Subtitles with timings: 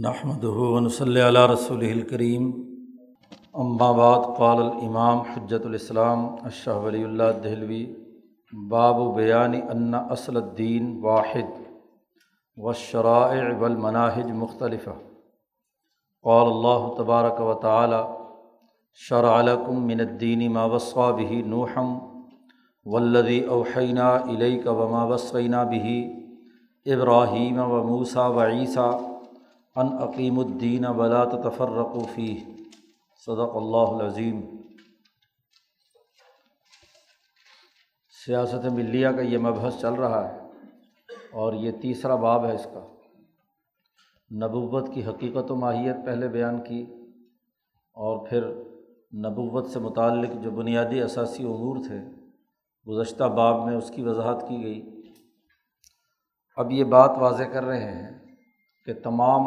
[0.00, 0.44] نحمد
[0.92, 2.50] صلی اللہ رسول الکریم
[3.78, 7.84] بعد، قال الامام حجت الاسلام اشہ ولی اللہ دہلوی
[8.68, 11.50] باب و بیانی ان اصل الدین واحد
[12.56, 14.88] و شرائع والمناہج مختلف
[16.24, 18.02] قال اللہ تبارک و تعالی
[18.92, 21.86] شرع لکم من الدین ما وصى به نوحا
[22.86, 25.96] والذی اوحینا الیک وما وصینا به
[26.86, 28.92] ابراہیم و موسیٰ و عیسیٰ
[29.76, 32.38] ان عقیم الدین ولا تفرقفی
[33.26, 34.40] صدق اللہ العظیم.
[38.26, 40.38] سیاست ملیہ کا یہ مبحث چل رہا ہے
[41.32, 42.86] اور یہ تیسرا باب ہے اس کا.
[44.30, 46.82] نبوت کی حقیقت و ماہیت پہلے بیان کی
[47.96, 48.48] اور پھر
[49.26, 52.00] نبوت سے متعلق جو بنیادی اثاثی امور تھے
[52.86, 54.80] گزشتہ باب میں اس کی وضاحت کی گئی.
[56.56, 58.21] اب یہ بات واضح کر رہے ہیں
[58.84, 59.46] کہ تمام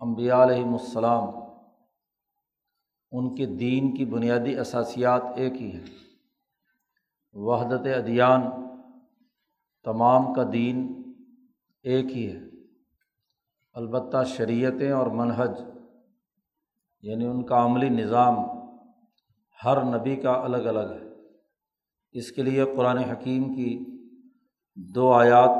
[0.00, 1.24] امبیا علیہم السلام
[3.12, 5.84] ان کے دین کی بنیادی اثاسیات ایک ہی ہیں۔
[7.32, 8.42] وحدت ادیان
[9.84, 11.02] تمام کا دین
[11.82, 12.40] ایک ہی ہے۔
[13.72, 15.60] البتہ شریعتیں اور منہج
[17.02, 18.34] یعنی ان کا عملی نظام
[19.64, 21.08] ہر نبی کا الگ الگ ہے۔
[22.12, 23.84] اس کے لیے قرآن حکیم کی
[24.76, 25.50] دو آیات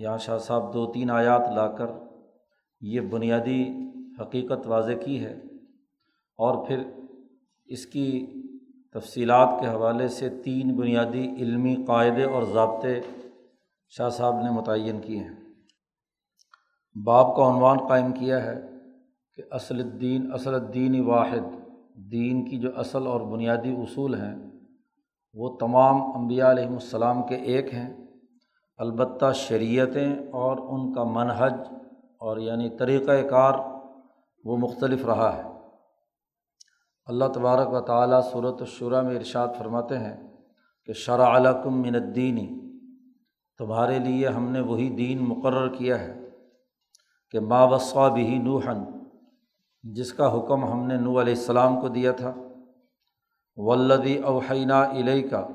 [0.00, 2.03] یا شاہ صاحب دو تین آیات لا کر
[2.86, 3.90] یہ بنیادی
[4.20, 5.40] حقیقت واضح کی ہے
[6.38, 6.82] اور پھر
[7.66, 8.26] اس کی
[8.94, 13.00] تفصیلات کے حوالے سے تین بنیادی علمی قاعدے اور ضابطے
[13.88, 15.36] شاہ صاحب نے متعین کیے ہیں۔
[17.04, 18.60] باب کا عنوان قائم کیا ہے
[19.34, 21.44] کہ اصل الدین اصل الدین واحد،
[22.12, 24.34] دین کی جو اصل اور بنیادی اصول ہیں،
[25.34, 28.06] وہ تمام انبیاء علیہم السلام کے ایک ہیں۔
[28.76, 31.83] البتہ شریعتیں اور ان کا منحج
[32.24, 33.54] اور یعنی طریقۂ کار
[34.44, 35.42] وہ مختلف رہا ہے۔
[37.06, 40.32] اللہ تبارک و تعالیٰ صورت الشرا میں ارشاد فرماتے ہیں
[40.86, 42.46] کہ شرع علکم من الدینی
[43.58, 46.30] تمہارے لیے ہم نے وہی دین مقرر کیا ہے
[47.30, 48.84] کہ وصا بھی نوحن
[49.82, 52.34] جس کا حکم ہم نے نو علیہ السلام کو دیا تھا۔
[53.56, 55.46] ولدی اوحینہ علیہ کا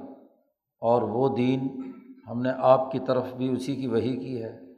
[0.82, 1.92] اور وہ دین
[2.28, 4.69] ہم نے آپ کی طرف بھی اسی کی وہی کی ہے۔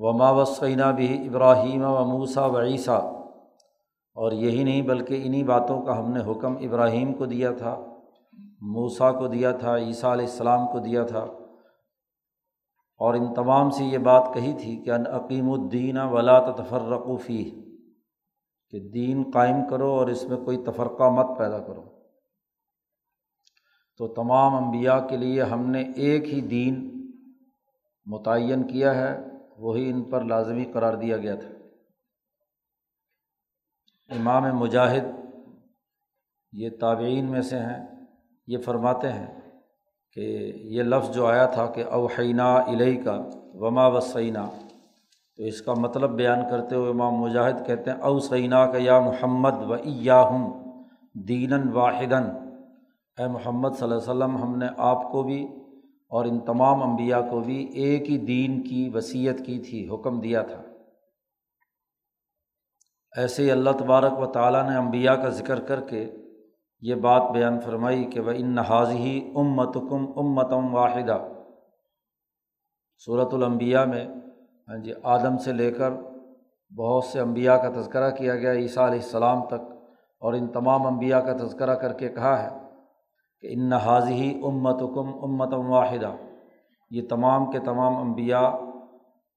[0.00, 3.00] وما وسینہ بھی ابراہیم و موسا و عیسیٰ۔
[4.14, 7.84] اور یہی نہیں بلکہ انہیں باتوں کا ہم نے حکم ابراہیم کو دیا تھا
[8.60, 11.20] موسا کو دیا تھا، عیسیٰ علیہ السلام کو دیا تھا۔
[12.96, 17.50] اور ان تمام سے یہ بات کہی تھی کہ ان عقیم الدین ولا تفرقفی
[18.70, 21.82] کہ دین قائم کرو اور اس میں کوئی تفرقہ مت پیدا کرو۔
[23.96, 27.06] تو تمام انبیاء کے لیے ہم نے ایک ہی دین
[28.06, 31.52] متعین کیا ہے۔ وہی ان پر لازمی قرار دیا گیا تھا۔
[34.10, 35.06] امام مجاہد
[36.52, 37.80] یہ تابعین میں سے ہیں،
[38.48, 39.26] یہ فرماتے ہیں
[40.16, 40.20] کہ
[40.74, 43.16] یہ لفظ جو آیا تھا کہ اوحینہ علیہ کا
[43.54, 44.44] وما وسینہ
[45.38, 49.56] تو اس کا مطلب بیان کرتے ہوئے امام مجاہد کہتے ہیں اوسینہ کا یا محمد
[49.62, 49.74] و
[50.28, 50.50] ہم
[51.28, 52.24] دین واحدن
[53.18, 55.40] اے محمد صلی اللہ علیہ وسلم، ہم نے آپ کو بھی
[56.08, 60.42] اور ان تمام انبیاء کو بھی ایک ہی دین کی وصیت کی تھی، حکم دیا
[60.42, 60.62] تھا۔
[63.12, 66.10] ایسے ہی اللہ تبارک و تعالیٰ نے امبیا کا ذکر کر کے
[66.80, 71.18] یہ بات بیان فرمائی کہ وہ ان حاضی امت کم امتم واحدہ
[73.06, 74.06] صورت الانبیاء میں
[74.68, 75.90] ہاں جی آدم سے لے کر
[76.72, 79.62] بہت سے انبیاء کا تذکرہ کیا گیا، عیسیٰ علیہ السلام تک
[80.22, 82.67] اور ان تمام انبیاء کا تذکرہ کر کے کہا ہے۔
[83.40, 86.16] کہ ان حاضی امت کم امتم واحدہ،
[86.90, 88.50] یہ تمام کے تمام انبیاء،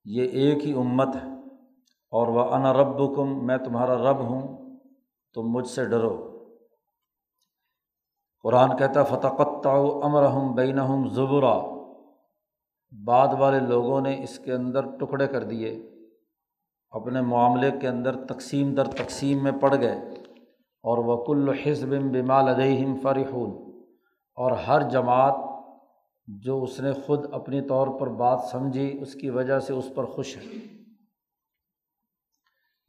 [0.06, 1.32] یہ ایک ہی امت ہے۔
[2.12, 4.58] اور وہ انا رب کم میں تمہارا رب ہوں،
[5.34, 6.28] تم مجھ سے ڈرو۔
[8.44, 9.68] قرآن کہتا فتقت
[10.04, 11.62] امر ہم بین ہم زبرا۔
[13.06, 15.92] بعد والے لوگوں نے اس کے اندر ٹکڑے کر دیے۔
[16.90, 19.96] اپنے معاملے کے اندر تقسیم در تقسیم میں پڑ گئے۔
[20.84, 23.71] اور وکل حزب بمال عدہم فرحون۔
[24.41, 25.35] اور ہر جماعت
[26.28, 30.03] جو اس نے خود اپنی طور پر بات سمجھی، اس کی وجہ سے اس پر
[30.03, 30.58] خوش ہے۔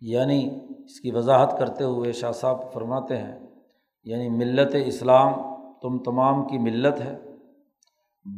[0.01, 0.51] یعنی
[0.85, 3.39] اس کی وضاحت کرتے ہوئے شاہ صاحب فرماتے ہیں
[4.05, 5.33] یعنی ملت اسلام
[5.83, 7.19] تم تمام کی ملت ہے۔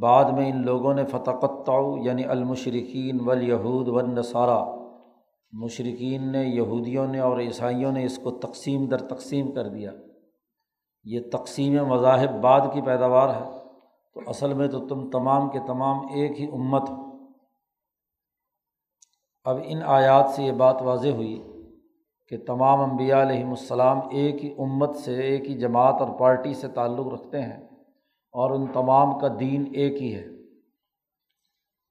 [0.00, 1.72] بعد میں ان لوگوں نے فتقتع
[2.02, 4.64] یعنی المشرقین ولیہود و نصارہ
[5.52, 9.90] مشرقین نے، یہودیوں نے اور عیسائیوں نے اس کو تقسیم در تقسیم کر دیا۔
[11.04, 13.64] یہ تقسیم مذاہب بعد کی پیداوار ہے۔
[14.14, 17.04] تو اصل میں تو تم تمام کے تمام ایک ہی امت ہو۔
[19.44, 21.42] اب ان آیات سے یہ بات واضح ہوئی
[22.28, 26.68] کہ تمام انبیاء علیہم السلام ایک ہی امت سے ایک ہی جماعت اور پارٹی سے
[26.68, 27.64] تعلق رکھتے ہیں
[28.32, 30.24] اور ان تمام کا دین ایک ہی ہے۔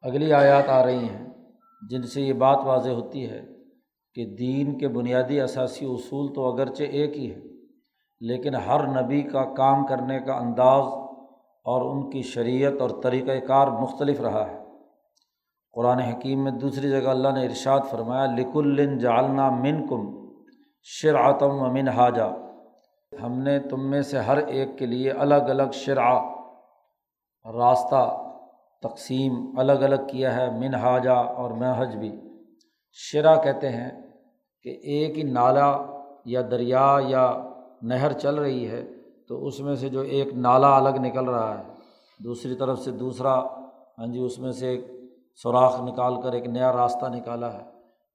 [0.01, 1.25] اگلی آیات آ رہی ہیں
[1.89, 3.45] جن سے یہ بات واضح ہوتی ہے
[4.13, 7.52] کہ دین کے بنیادی اثاثی اصول تو اگرچہ ایک ہی ہے
[8.23, 10.83] لیکن ہر نبی کا کام کرنے کا انداز
[11.65, 14.63] اور ان کی شریعت اور طریقۂ کار مختلف رہا ہے۔
[15.73, 20.27] قرآن حکیم میں دوسری جگہ اللہ نے ارشاد فرمایا لک الن جالنا من کم
[20.83, 22.35] شرعتم و من حاجہ
[23.23, 26.19] ہم نے تم میں سے ہر ایک کے لیے الگ الگ شرع،
[27.45, 28.17] راستہ،
[28.81, 32.11] تقسیم الگ الگ کیا ہے من حاجہ اور محج بھی۔
[32.91, 33.91] شرع کہتے ہیں
[34.63, 35.77] کہ ایک ہی نالا
[36.25, 37.52] یا دریا یا
[37.83, 38.85] نہر چل رہی ہے
[39.27, 41.63] تو اس میں سے جو ایک نالا الگ نکل رہا ہے،
[42.24, 43.44] دوسری طرف سے دوسرا
[44.00, 44.88] ہاں جی اس میں سے ایک
[45.44, 47.63] سوراخ نکال کر ایک نیا راستہ نکالا ہے۔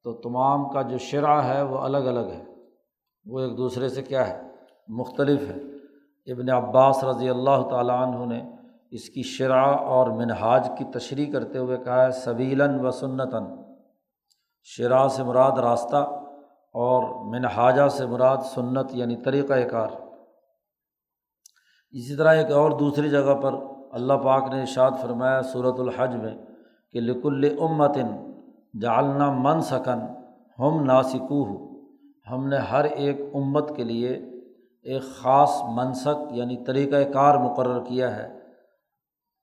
[0.05, 2.45] تو تمام کا جو شرع ہے وہ الگ الگ ہے۔
[3.27, 4.43] وہ ایک دوسرے سے کیا ہے؟
[4.89, 5.57] مختلف ہے۔
[6.33, 8.51] ابن عباس رضی اللہ تعالیٰ عنہ نے
[8.91, 13.45] اس کی شرع اور منہاج کی تشریح کرتے ہوئے کہا ہے، سبیلاً و سنتاً۔
[14.63, 16.21] شرع سے مراد راستہ
[16.79, 19.89] اور منہاجہ سے مراد سنت یعنی طریقۂ کار۔
[21.91, 23.55] اسی طرح ایک اور دوسری جگہ پر
[23.93, 26.35] اللہ پاک نے ارشاد فرمایا صورت الحج میں
[26.93, 28.33] کہ لکل امتن
[28.81, 29.99] جالنا من سکن
[30.59, 31.69] ہم ناسکو
[32.31, 34.11] ہم نے ہر ایک امت کے لیے
[34.83, 38.39] ایک خاص منسک یعنی طریقۂ کار مقرر کیا ہے۔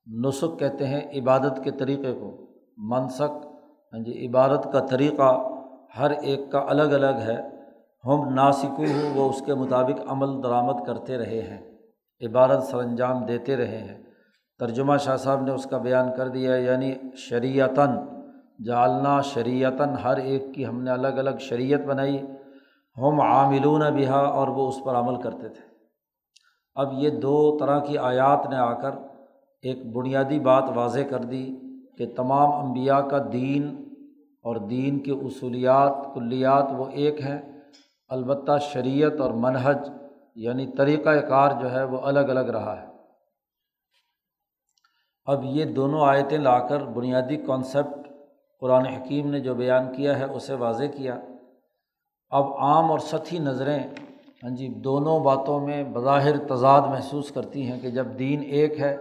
[0.06, 2.46] نسخ کہتے ہیں عبادت کے طریقے کو۔
[2.76, 3.46] منسک
[4.04, 5.55] جی عبادت کا طریقہ
[5.98, 7.36] ہر ایک کا الگ الگ ہے۔
[8.04, 11.78] ہم ناسکو ہوں، وہ اس کے مطابق عمل درآمد کرتے رہے ہیں
[12.26, 14.02] عبادت سر انجام دیتے رہے ہیں۔
[14.58, 17.88] ترجمہ شاہ صاحب نے اس کا بیان کر دیا یعنی شریعتاً
[18.64, 22.22] جالنا شریعتاً ہر ایک کی ہم نے الگ الگ شریعت بنائی۔
[22.96, 25.74] ہم عاملون بہا اور وہ اس پر عمل کرتے تھے۔
[26.74, 28.90] اب یہ دو طرح کی آیات نے آ کر
[29.62, 31.56] ایک بنیادی بات واضح کر دی
[31.98, 33.85] کہ تمام انبیاء کا دین
[34.46, 37.38] اور دین کے اصولیات، کلیات وہ ایک ہیں۔
[38.08, 39.88] البتہ شریعت اور منہج
[40.34, 42.86] یعنی طریقۂ کار جو ہے وہ الگ الگ رہا ہے۔
[45.24, 48.08] اب یہ دونوں آیتیں لا کر بنیادی کانسیپٹ
[48.60, 51.18] قرآن حکیم نے جو بیان کیا ہے، اسے واضح کیا۔
[52.30, 53.80] اب عام اور سطحی نظریں
[54.42, 58.96] ہاں جی دونوں باتوں میں بظاہر تضاد محسوس کرتی ہیں کہ جب دین ایک ہے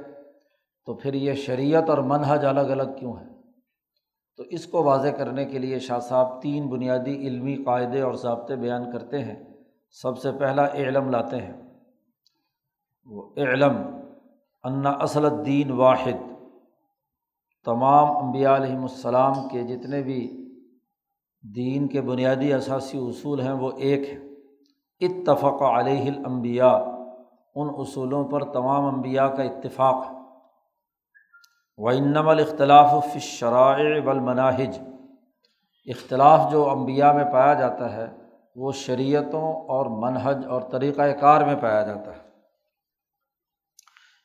[0.86, 3.35] تو پھر یہ شریعت اور منحج الگ الگ کیوں ہے
[4.38, 8.56] تو اس کو واضح کرنے کے لیے شاہ صاحب تین بنیادی علمی قاعدے اور ضابطے
[8.56, 9.44] بیان کرتے ہیں۔
[9.90, 11.54] سب سے پہلا علم لاتے ہیں۔
[13.06, 13.74] وہ علم
[14.64, 16.46] انا اصل الدین واحد۔
[17.66, 20.50] تمام انبیاء علیہم السلام کے جتنے بھی
[21.56, 24.20] دین کے بنیادی اثاثی اصول ہیں وہ ایک ہے
[25.00, 26.78] اتفق علیہ الانبیاء۔
[27.56, 30.25] ان اصولوں پر تمام انبیاء کا اتفاق ہے۔
[31.78, 34.80] و انم الاختلاف فی الشرائع والمناہج
[35.86, 38.08] اختلاف جو انبیاء میں پایا جاتا ہے،
[38.56, 42.22] وہ شریعتوں اور منہج اور طریقۂ کار میں پایا جاتا ہے۔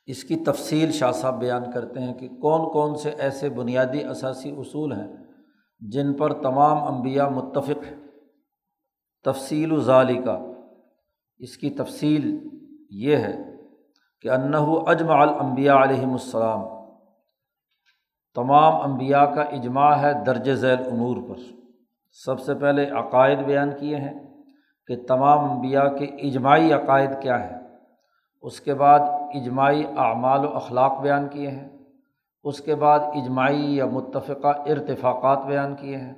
[0.05, 4.51] اس کی تفصیل شاہ صاحب بیان کرتے ہیں کہ کون کون سے ایسے بنیادی اثاثی
[4.51, 5.07] اصول ہیں
[5.79, 8.07] جن پر تمام انبیاء متفق ہیں۔
[9.23, 10.39] تفصیل و ظالی کا
[11.37, 12.49] اس کی تفصیل
[12.89, 13.37] یہ ہے
[14.21, 16.80] کہ انّا اجماع الانبیاء علیہم السلام۔
[18.35, 21.35] تمام انبیاء کا اجماع ہے درج ذیل امور پر۔
[22.11, 24.43] سب سے پہلے عقائد بیان کیے ہیں
[24.87, 27.59] کہ تمام انبیاء کے اجماعی عقائد کیا ہیں۔
[28.41, 28.99] اس کے بعد
[29.33, 31.69] اجماعی اعمال و اخلاق بیان کیے ہیں۔
[32.43, 36.13] اس کے بعد اجماعی یا متفقہ ارتفاقات بیان کیے ہیں۔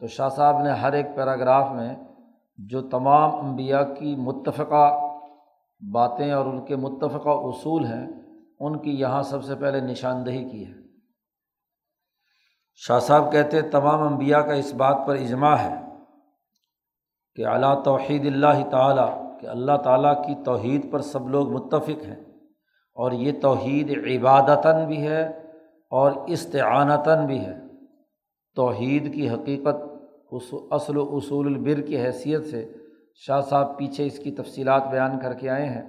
[0.00, 1.94] تو شاہ صاحب نے ہر ایک پیراگراف میں
[2.58, 5.08] جو تمام انبیاء کی متفقہ
[5.92, 8.06] باتیں اور ان کے متفقہ اصول ہیں،
[8.60, 10.85] ان کی یہاں سب سے پہلے نشاندہی کی ہے۔
[12.76, 15.74] شاہ صاحب کہتے تمام انبیاء کا اس بات پر اجماع ہے
[17.34, 22.22] کہ اعلیٰ توحید اللہ تعالیٰ، کہ اللہ تعالیٰ کی توحید پر سب لوگ متفق ہیں۔
[22.94, 25.22] اور یہ توحید عبادتاً بھی ہے
[25.90, 27.54] اور استعانتاً بھی ہے۔
[28.56, 29.96] توحید کی حقیقت
[30.70, 32.72] اصل و اصول البر کی حیثیت سے
[33.14, 35.82] شاہ صاحب پیچھے اس کی تفصیلات بیان کر کے آئے ہیں۔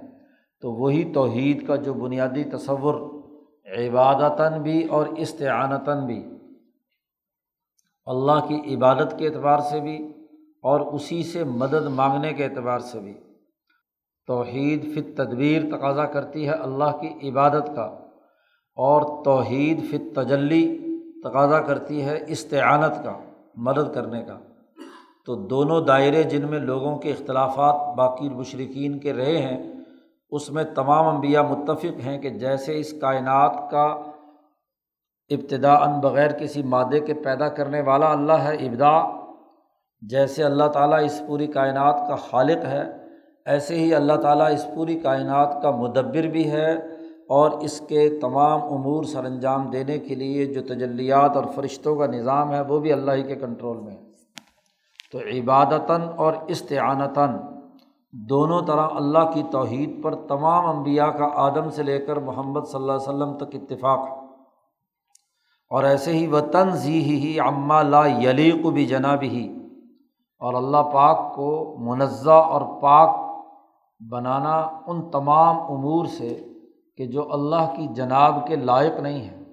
[0.60, 2.94] تو وہی توحید کا جو بنیادی تصور،
[3.78, 6.37] عبادتاً بھی اور استعانتاً بھی۔
[8.08, 10.12] اللہ کی عبادت کے اعتبار سے بھی
[10.62, 13.14] اور اسی سے مدد مانگنے کے اعتبار سے بھی۔
[14.26, 17.82] توحید فت تدبیر تقاضا کرتی ہے اللہ کی عبادت کا
[18.76, 20.78] اور توحید فت تجلی
[21.24, 23.18] تقاضا کرتی ہے استعانت کا،
[23.56, 24.38] مدد کرنے کا۔
[25.26, 29.74] تو دونوں دائرے جن میں لوگوں کے اختلافات باقی مشرقین کے رہے ہیں،
[30.30, 34.07] اس میں تمام انبیاء متفق ہیں کہ جیسے اس کائنات کا
[35.30, 39.18] ابتدا ان بغیر کسی مادے کے پیدا کرنے والا اللہ ہے ابدا
[40.02, 42.82] جیسے اللہ تعالیٰ اس پوری کائنات کا خالق ہے،
[43.46, 48.62] ایسے ہی اللہ تعالیٰ اس پوری کائنات کا مدبر بھی ہے۔ اور اس کے تمام
[48.62, 52.92] امور سر انجام دینے کے لیے جو تجلیات اور فرشتوں کا نظام ہے، وہ بھی
[52.92, 54.12] اللہ ہی کے کنٹرول میں۔ ہے
[55.12, 57.36] تو عبادتاً اور استعانتاً
[58.12, 62.80] دونوں طرح اللہ کی توحید پر تمام انبیاء کا آدم سے لے کر محمد صلی
[62.80, 64.17] اللہ علیہ وسلم تک اتفاق۔ ہے
[65.70, 69.54] اور ایسے ہی وہ تنظی ہی عمّہ لا یلیق بھی جناب ہی
[70.38, 73.28] اور اللہ پاک کو منزہ اور پاک
[74.10, 76.44] بنانا ان تمام امور سے
[76.96, 79.44] کہ جو اللہ کی جناب کے لائق نہیں ہیں۔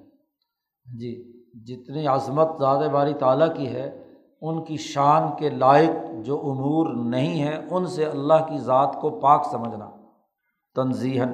[1.00, 4.04] جی جتنی عظمت زیادہ باری تعالیٰ کی ہے،
[4.42, 5.90] ان کی شان کے لائق
[6.26, 9.90] جو امور نہیں ہیں، ان سے اللہ کی ذات کو پاک سمجھنا۔
[10.76, 11.30] تنظیحً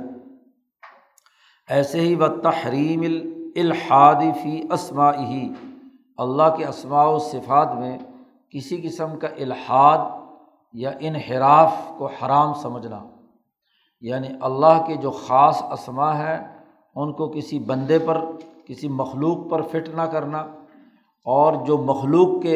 [1.70, 3.04] ایسے ہی و تحریم
[3.55, 5.53] الحادی فی اسما ہی
[6.17, 7.98] اللہ کے اسماع و صفات میں
[8.50, 9.98] کسی قسم کا الحاد
[10.74, 13.03] یا انحراف کو حرام سمجھنا۔
[14.01, 16.58] یعنی اللہ کے جو خاص اسما ہیں،
[16.96, 18.25] ان کو کسی بندے پر،
[18.65, 20.38] کسی مخلوق پر فٹ نہ کرنا۔
[21.25, 22.55] اور جو مخلوق کے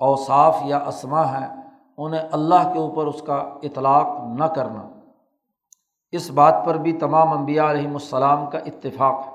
[0.00, 1.62] اوصاف یا اسما ہیں،
[1.98, 4.06] انہیں اللہ کے اوپر اس کا اطلاق
[4.38, 4.88] نہ کرنا۔
[6.12, 9.33] اس بات پر بھی تمام انبیاء علیہم السلام کا اتفاق ہے۔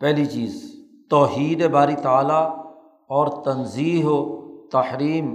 [0.00, 0.62] پہلی چیز،
[1.10, 2.44] توحید باری تعلیٰ
[3.10, 4.18] اور تنظیح و
[4.68, 5.32] تحریم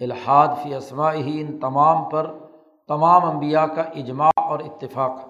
[0.00, 2.30] الحاد فی اسما ہی ان تمام پر
[2.88, 5.20] تمام انبیاء کا اجماع اور اتفاق۔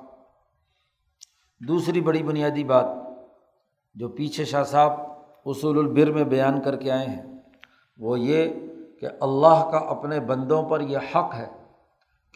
[1.60, 2.86] دوسری بڑی بنیادی بات
[3.96, 5.00] جو پیچھے شاہ صاحب
[5.46, 7.22] اصول البر میں بیان کر کے آئے ہیں،
[7.98, 8.48] وہ یہ
[9.00, 11.46] کہ اللہ کا اپنے بندوں پر یہ حق ہے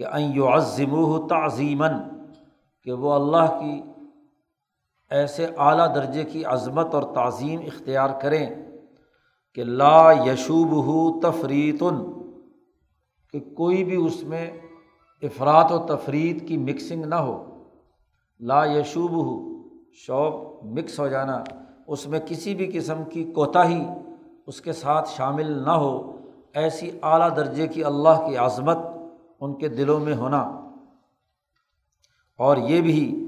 [0.01, 0.95] کہ یو عظم
[1.29, 1.93] تعظیماً،
[2.87, 3.81] کہ وہ اللہ کی
[5.11, 8.51] ایسے اعلیٰ درجے کی عظمت اور تعظیم اختیار کریں
[9.55, 12.13] کہ لا یشوب ہو تفریتن
[13.33, 14.51] کہ کوئی بھی اس میں
[15.23, 17.65] افراد و تفریح کی مکسنگ نہ ہو۔
[18.41, 21.45] لا یشوب ہو شوق مکس ہو جانا۔
[21.87, 23.85] اس میں کسی بھی قسم کی کوتاہی
[24.47, 26.17] اس کے ساتھ شامل نہ ہو۔
[26.55, 28.79] ایسی اعلیٰ درجے کی اللہ کی عظمت
[29.41, 30.41] ان کے دلوں میں ہونا۔
[32.39, 33.26] اور یہ بھی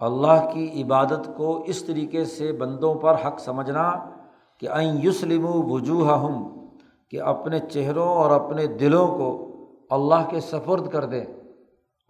[0.00, 3.90] اللہ کی عبادت کو اس طریقے سے بندوں پر حق سمجھنا
[4.62, 6.42] کہ این یوسلم وجوہ ہم
[7.12, 9.30] کہ اپنے چہروں اور اپنے دلوں کو
[9.90, 11.24] اللہ کے سفرد کر دیں،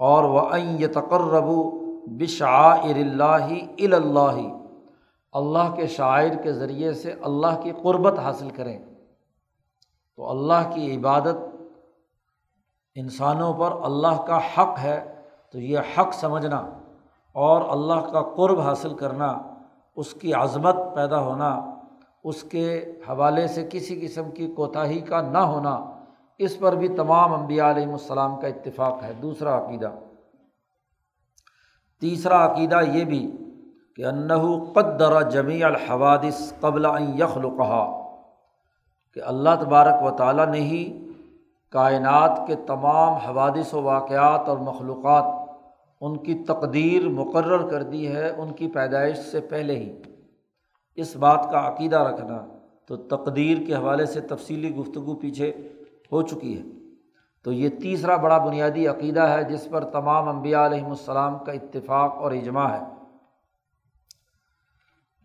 [0.01, 1.49] اور وہ این یہ تقرب
[2.19, 3.49] بشاعر اللہ
[3.79, 4.41] اللہ
[5.35, 8.79] اللہ کے شاعر کے ذریعے سے اللہ کی قربت حاصل کریں۔
[10.19, 11.39] تو اللہ کی عبادت
[12.97, 14.99] انسانوں پر اللہ کا حق ہے،
[15.51, 16.63] تو یہ حق سمجھنا۔
[17.35, 19.39] اور اللہ کا قرب حاصل کرنا،
[19.97, 21.71] اس کی عظمت پیدا ہونا،
[22.25, 25.85] اس کے حوالے سے کسی قسم کی کوتاہی کا نہ ہونا،
[26.39, 29.91] اس پر بھی تمام انبیاء علیہم السلام کا اتفاق ہے۔ دوسرا عقیدہ۔
[32.01, 33.33] تیسرا عقیدہ یہ بھی
[33.97, 36.87] کہ انّو قدر جمیع الحوادث قبل
[37.19, 37.85] یخل کہا
[39.15, 41.07] کہ اللہ تبارک و تعالیٰ نے ہی
[41.71, 45.25] کائنات کے تمام حوادث و واقعات اور مخلوقات
[46.05, 49.97] ان کی تقدیر مقرر کر دی ہے ان کی پیدائش سے پہلے ہی۔
[50.97, 52.47] اس بات کا عقیدہ رکھنا
[52.87, 55.69] تو تقدیر کے حوالے سے تفصیلی گفتگو پیچھے
[56.13, 56.63] ہو چکی ہے۔
[57.45, 62.15] تو یہ تیسرا بڑا بنیادی عقیدہ ہے جس پر تمام انبیاء علیہم السلام کا اتفاق
[62.15, 62.83] اور اجماع ہے۔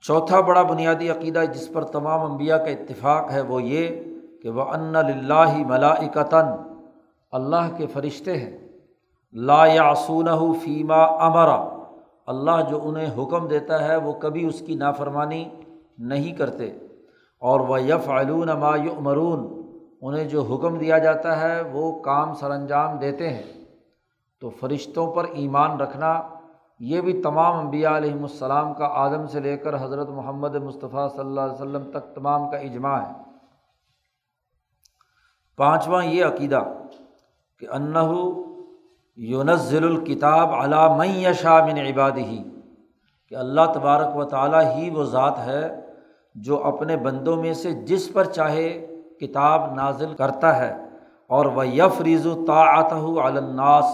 [0.02, 4.04] چوتھا بڑا بنیادی عقیدہ جس پر تمام انبیاء کا اتفاق ہے وہ یہ
[4.42, 4.94] کہ وہ ان
[5.28, 6.46] لاہ ملاکتاً
[7.32, 8.69] اللہ کے فرشتے ہیں۔
[9.34, 10.28] لا یاسون
[10.64, 11.78] فیمہ امرا
[12.28, 15.50] اللہ جو انہیں حکم دیتا ہے وہ کبھی اس کی نافرمانی
[15.98, 16.66] نہیں کرتے۔
[17.40, 18.76] اور وہ یف علون ما
[20.02, 23.66] انہیں جو حکم دیا جاتا ہے وہ کام سر انجام دیتے ہیں۔
[24.42, 26.22] تو فرشتوں پر ایمان رکھنا،
[26.80, 31.20] یہ بھی تمام انبیاء علیہم السلام کا آدم سے لے کر حضرت محمد مصطفیٰ صلی
[31.20, 33.14] اللہ علیہ وسلم تک تمام کا اجماع ہے۔
[35.58, 36.60] پانچواں یہ عقیدہ
[37.60, 37.98] کہ انّ
[39.20, 42.44] یونزل الکتاب علام یشا من عبادی ہی
[43.28, 45.82] کہ اللہ تبارک و تعالیٰ ہی وہ ذات ہے
[46.36, 48.70] جو اپنے بندوں میں سے جس پر چاہے
[49.20, 50.76] کتاب نازل کرتا ہے،
[51.28, 53.86] اور وہ یفریز و طاعت الناس،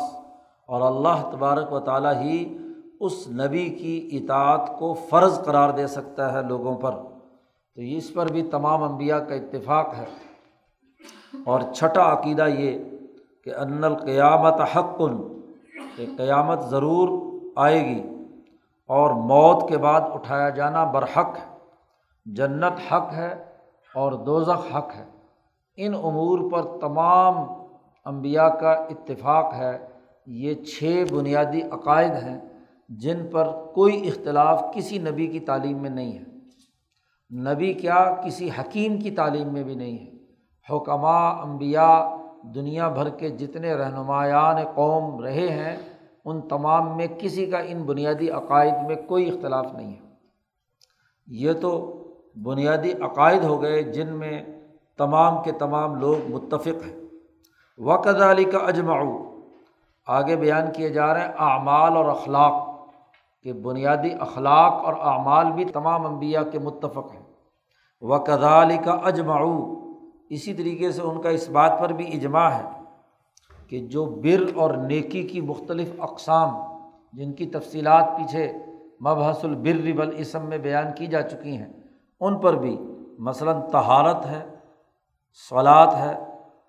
[0.67, 2.57] اور اللہ تبارک و تعالیٰ ہی
[2.99, 8.31] اس نبی کی اطاعت کو فرض قرار دے سکتا ہے لوگوں پر۔ تو اس پر
[8.31, 10.05] بھی تمام انبیاء کا اتفاق ہے۔
[11.45, 12.77] اور چھٹا عقیدہ یہ
[13.45, 15.41] کہ ان القیامت حق کن
[15.97, 18.03] کہ قیامت ضرور آئے گی
[18.87, 21.57] اور موت کے بعد اٹھایا جانا برحق ہے۔
[22.25, 23.43] جنت حق ہے
[23.95, 25.05] اور دوزخ حق ہے۔
[25.77, 27.35] ان امور پر تمام
[28.05, 29.87] انبیاء کا اتفاق ہے۔
[30.27, 32.39] یہ چھ بنیادی عقائد ہیں
[32.89, 36.23] جن پر کوئی اختلاف کسی نبی کی تعلیم میں نہیں ہے۔
[37.53, 40.11] نبی کیا کسی حکیم کی تعلیم میں بھی نہیں ہے۔
[40.75, 45.77] حکمہ انبیاء دنیا بھر کے جتنے رہنمایان قوم رہے ہیں،
[46.25, 49.99] ان تمام میں کسی کا ان بنیادی عقائد میں کوئی اختلاف نہیں ہے۔
[51.27, 52.01] یہ تو
[52.43, 54.43] بنیادی عقائد ہو گئے جن میں
[54.97, 56.95] تمام کے تمام لوگ متفق ہیں۔
[57.77, 59.39] وقت علی کا اجماؤ
[60.07, 62.85] آگے بیان کیے جا رہے ہیں اعمال اور اخلاق
[63.43, 67.23] کہ بنیادی اخلاق اور اعمال بھی تمام انبیاء کے متفق ہیں۔
[68.01, 69.84] وقت علی کا اجماؤ
[70.31, 72.63] اسی طریقے سے ان کا اس بات پر بھی اجماع ہے
[73.67, 76.55] کہ جو بر اور نیکی کی مختلف اقسام
[77.13, 78.51] جن کی تفصیلات پیچھے
[79.01, 81.71] مبحث البر والاسم میں بیان کی جا چکی ہیں،
[82.21, 82.77] ان پر بھی
[83.19, 84.41] مثلاً تہارت ہے،
[85.49, 86.15] صلات ہے،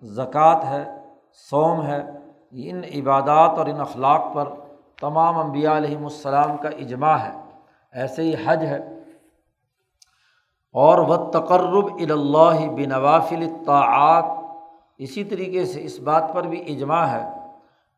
[0.01, 0.83] زکوٰۃ ہے
[1.49, 2.01] سوم ہے،
[2.51, 4.49] ان عبادات اور ان اخلاق پر
[5.01, 7.31] تمام انبیاء علیہم السلام کا اجماع ہے۔
[7.93, 8.79] ایسے ہی حج ہے
[10.73, 14.23] اور و تقرب الا بنوافل طاعات
[14.97, 17.29] اسی طریقے سے اس بات پر بھی اجماع ہے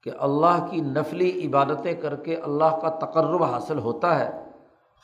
[0.03, 4.43] کہ اللہ کی نفلی عبادتیں کر کے اللہ کا تقرب حاصل ہوتا ہے۔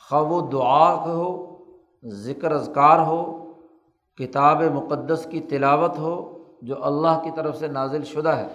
[0.08, 1.46] خواب و دعا ہو،
[2.04, 3.52] ذکر اذکار ہو،
[4.18, 8.46] کتاب مقدس کی تلاوت ہو، جو اللہ کی طرف سے نازل شدہ ہے۔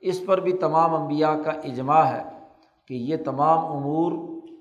[0.00, 2.22] اس پر بھی تمام انبیاء کا اجماع ہے
[2.88, 4.12] کہ یہ تمام امور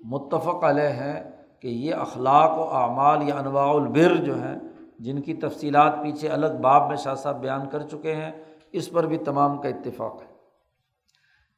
[0.04, 1.35] متفق علیہ ہیں۔
[1.66, 4.56] کہ یہ اخلاق و اعمال یا انواع البر جو ہیں،
[5.00, 8.32] جن کی تفصیلات پیچھے الگ باب میں شاہ صاحب بیان کر چکے ہیں،
[8.72, 10.28] اس پر بھی تمام کا اتفاق ہے۔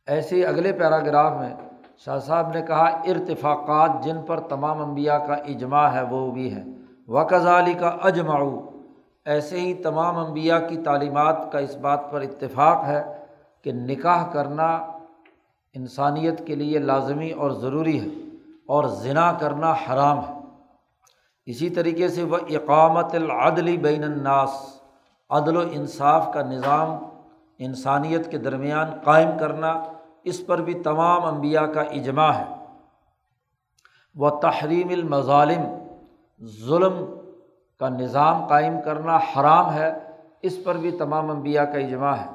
[0.07, 1.55] ایسے ہی اگلے پیراگراف میں
[1.97, 6.63] شاہ صاحب نے کہا، ارتفاقات جن پر تمام انبیاء کا اجماع ہے، وہ بھی ہیں۔
[7.07, 8.65] وکزالی کا اجماؤ
[9.25, 13.17] ایسے ہی تمام انبیاء کی تعلیمات کا اس بات پر اتفاق ہے
[13.61, 14.75] کہ نکاح کرنا
[15.73, 18.26] انسانیت کے لیے لازمی اور ضروری ہے۔
[18.67, 20.33] اور ذنا کرنا حرام ہے۔
[21.45, 24.81] اسی طریقے سے وہ اقامت العدلی بین الناس،
[25.29, 26.89] عدل و انصاف کا نظام
[27.59, 29.83] انسانیت کے درمیان قائم کرنا
[30.23, 32.45] اس پر بھی تمام انبیاء کا اجماع ہے۔
[34.15, 35.63] وہ تحریم المظالم،
[36.45, 37.05] ظلم
[37.79, 39.99] کا نظام قائم کرنا حرام ہے،
[40.41, 42.29] اس پر بھی تمام انبیاء کا اجماع ہے۔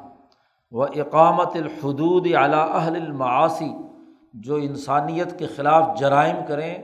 [0.70, 3.72] وہ اقامت الحدود اعلیٰ اہل المعاصی
[4.34, 6.74] جو انسانیت کے خلاف جرائم کریں،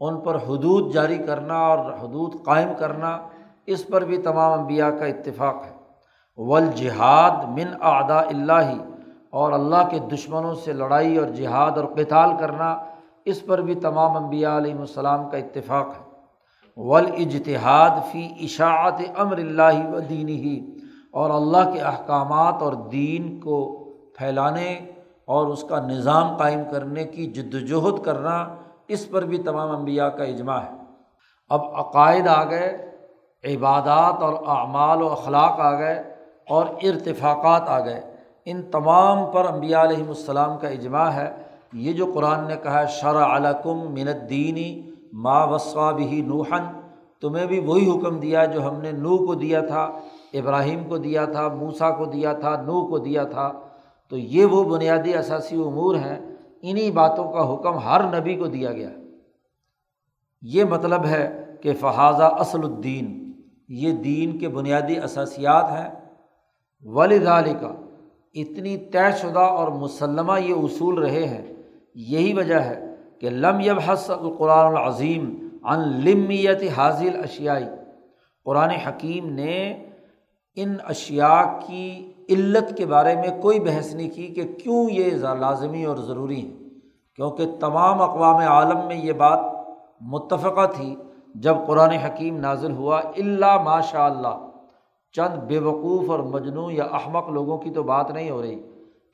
[0.00, 3.18] ان پر حدود جاری کرنا اور حدود قائم کرنا
[3.66, 5.72] اس پر بھی تمام انبیاء کا اتفاق ہے۔
[6.36, 8.72] ولجہاد من اعدا اللہ
[9.30, 12.78] اور اللہ کے دشمنوں سے لڑائی اور جہاد اور کتال کرنا
[13.24, 16.04] اس پر بھی تمام انبیاء علیہم السلام کا اتفاق ہے۔
[16.76, 20.76] ولاجتحاد فی اشاعت امر اللہ و دینی ہی
[21.12, 23.84] اور اللہ کے احکامات اور دین کو
[24.18, 24.78] پھیلانے
[25.30, 28.36] اور اس کا نظام قائم کرنے کی جد وجہد کرنا
[28.88, 30.70] اس پر بھی تمام انبیاء کا اجماع ہے۔
[31.50, 32.68] اب عقائد آ گئے،
[33.44, 35.98] عبادات اور اعمال و اخلاق آ گئے
[36.48, 38.00] اور ارتفاقات آ گئے۔
[38.44, 41.28] ان تمام پر انبیاء علیہم السلام کا اجماع ہے۔
[41.72, 44.70] یہ جو قرآن نے کہا ہے، شرع علکم من الدینی
[45.12, 46.64] ما وسا بھی نوحن
[47.20, 49.82] تمہیں بھی وہی حکم دیا جو ہم نے نو کو دیا تھا،
[50.32, 53.50] ابراہیم کو دیا تھا موسا کو دیا تھا نو کو دیا تھا۔
[54.10, 58.72] تو یہ وہ بنیادی اثاثی امور ہیں انہیں باتوں کا حکم ہر نبی کو دیا
[58.72, 58.90] گیا۔
[60.42, 63.32] یہ مطلب ہے کہ فحاظہ اصل الدین،
[63.68, 65.90] یہ دین کے بنیادی اثاسیات ہیں۔
[66.84, 67.24] والد
[67.60, 67.74] کا
[68.34, 71.52] اتنی طے شدہ اور مسلمہ یہ اصول رہے ہیں۔
[71.94, 77.64] یہی وجہ ہے کہ لم یب حس القرآن العظیم ان لمیت حاضل اشیائی
[78.44, 79.84] قرآن حکیم نے
[80.56, 85.84] ان اشیا کی علت کے بارے میں کوئی بحث نہیں کی کہ کیوں یہ لازمی
[85.84, 86.54] اور ضروری ہے۔
[87.16, 89.40] کیونکہ تمام اقوام عالم میں یہ بات
[90.00, 90.96] متفقہ تھی۔
[91.34, 94.46] جب قرآن حکیم نازل ہوا اللہ ماشاء اللہ،
[95.12, 98.60] چند بے وقوف اور مجنوع یا احمق لوگوں کی تو بات نہیں ہو رہی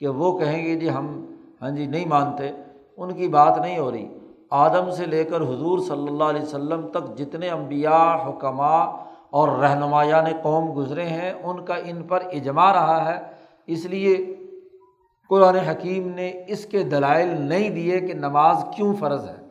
[0.00, 1.24] کہ وہ کہیں گے جی ہم
[1.62, 2.50] ہاں جی نہیں مانتے،
[2.96, 4.08] ان کی بات نہیں ہو رہی۔
[4.50, 8.96] آدم سے لے کر حضور صلی اللہ علیہ وسلم تک جتنے امبیا حکمہ
[9.36, 13.20] اور رہنمایان قوم گزرے ہیں، ان کا ان پر اجماع رہا ہے۔
[13.66, 14.34] اس لیے
[15.28, 19.44] قرآن حکیم نے اس کے دلائل نہیں دیے کہ نماز کیوں فرض ہے،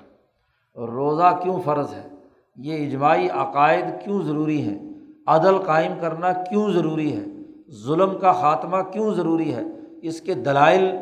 [0.86, 2.08] روزہ کیوں فرض ہے۔
[2.56, 4.80] یہ اجماعی عقائد کیوں ضروری ہیں؟
[5.28, 7.24] عدل قائم کرنا کیوں ضروری ہے؟
[7.72, 9.62] ظلم کا خاتمہ کیوں ضروری ہے؟
[10.02, 10.96] اس کے دلائل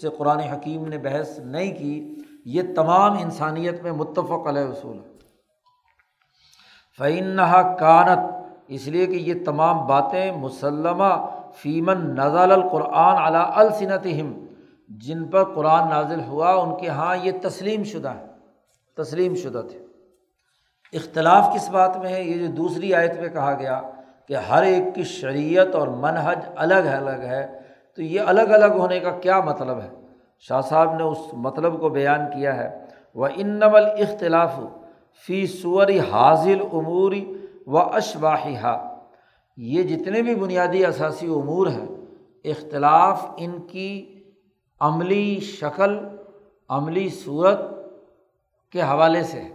[0.00, 5.17] سے قرآن حکیم نے بحث نہیں کی۔ یہ تمام انسانیت میں متفق علیہ اصول ہے۔
[6.98, 8.18] فعنحا کانت
[8.68, 14.06] اس لیے کہ یہ تمام باتیں مسلمہ فیمن نزل القرآن علا السنت
[14.88, 18.26] جن پر قرآن نازل ہوا، ان کے یہاں یہ تسلیم شدہ ہے
[18.96, 19.78] تسلیم شدہ تھے۔
[20.92, 23.80] اختلاف کس بات میں ہے؟ یہ جو دوسری آیت میں کہا گیا
[24.28, 27.58] کہ ہر ایک کی شریعت اور منحج الگ الگ ہے،
[27.96, 29.88] تو یہ الگ الگ ہونے کا کیا مطلب ہے؟
[30.38, 32.84] شاہ صاحب نے اس مطلب کو بیان کیا ہے۔
[33.14, 34.60] وہ انول اختلاف
[35.26, 37.24] فی سوری حاضل عموری
[37.66, 38.76] و اشباہا
[39.58, 41.86] یہ جتنے بھی بنیادی اثاثی امور ہیں،
[42.44, 43.90] اختلاف ان کی
[44.80, 45.98] عملی شکل،
[46.68, 47.60] عملی صورت
[48.72, 49.50] کے حوالے سے ہے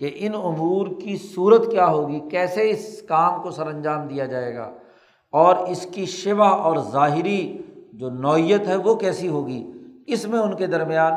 [0.00, 4.54] کہ ان امور کی صورت کیا ہوگی، کیسے اس کام کو سر انجام دیا جائے
[4.56, 4.70] گا،
[5.32, 7.58] اور اس کی شبہ اور ظاہری
[7.92, 9.64] جو نوعیت ہے وہ کیسی ہوگی۔
[10.06, 11.12] اس میں ان کے درمیان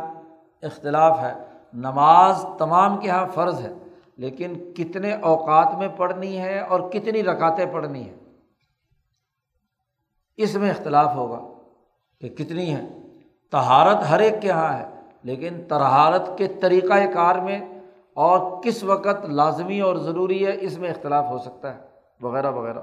[0.61, 1.33] اختلاف ہے۔
[1.73, 3.73] نماز تمام کے یہاں فرض ہے،
[4.17, 8.15] لیکن کتنے اوقات میں پڑھنی ہے اور کتنی رکاتیں پڑھنی ہیں؟
[10.37, 11.39] اس میں اختلاف ہوگا
[12.21, 12.81] کہ کتنی ہے
[13.51, 14.89] تہارت ہر ایک کے یہاں ہے،
[15.23, 17.59] لیکن تہارت کے طریقۂ کار میں
[18.13, 21.79] اور کس وقت لازمی اور ضروری ہے، اس میں اختلاف ہو سکتا ہے،
[22.21, 22.79] وغیرہ وغیرہ۔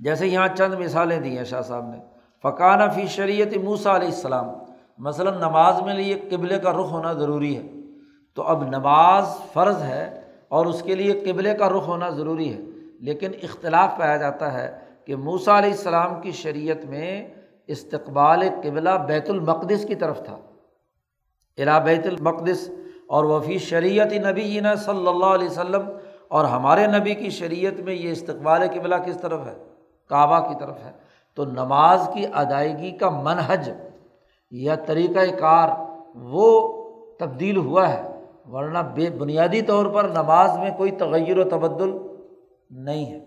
[0.00, 1.98] جیسے یہاں چند مثالیں دی ہیں شاہ صاحب نے۔
[2.42, 4.46] فقانہ فی شریعت موسا علیہ السلام
[4.98, 7.62] مثلاً نماز میں لیے قبلے کا رخ ہونا ضروری ہے،
[8.34, 12.58] تو اب نماز فرض ہے اور اس کے لیے قبلے کا رخ ہونا ضروری ہے،
[13.00, 17.28] لیکن اختلاف پایا جاتا ہے کہ موسا علیہ السلام کی شریعت میں
[17.66, 20.38] استقبال قبلہ بیت المقدس کی طرف تھا۔
[21.58, 22.70] الا بیت المقدس
[23.06, 25.82] اور وفی شریعت نبی صلی اللہ علیہ وسلم
[26.28, 29.54] اور ہمارے نبی کی شریعت میں یہ استقبال قبلہ کس طرف ہے؟
[30.08, 30.92] کعبہ کی طرف ہے۔
[31.34, 33.70] تو نماز کی ادائیگی کا منحج
[34.52, 35.68] یا طریقۂ کار
[36.14, 36.82] وہ
[37.18, 38.02] تبدیل ہوا ہے،
[38.52, 41.96] ورنہ بے بنیادی طور پر نماز میں کوئی تغیر و تبدل
[42.70, 43.20] نہیں ہے۔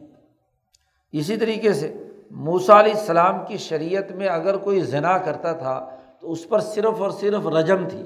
[1.11, 6.31] اسی طریقے سے موسا علیہ السلام کی شریعت میں اگر کوئی ذنا کرتا تھا تو
[6.31, 8.03] اس پر صرف اور صرف رجم تھی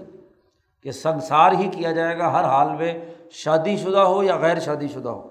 [0.83, 4.87] کہ سنسار ہی کیا جائے گا، ہر حال میں شادی شدہ ہو یا غیر شادی
[4.87, 5.27] شدہ ہو۔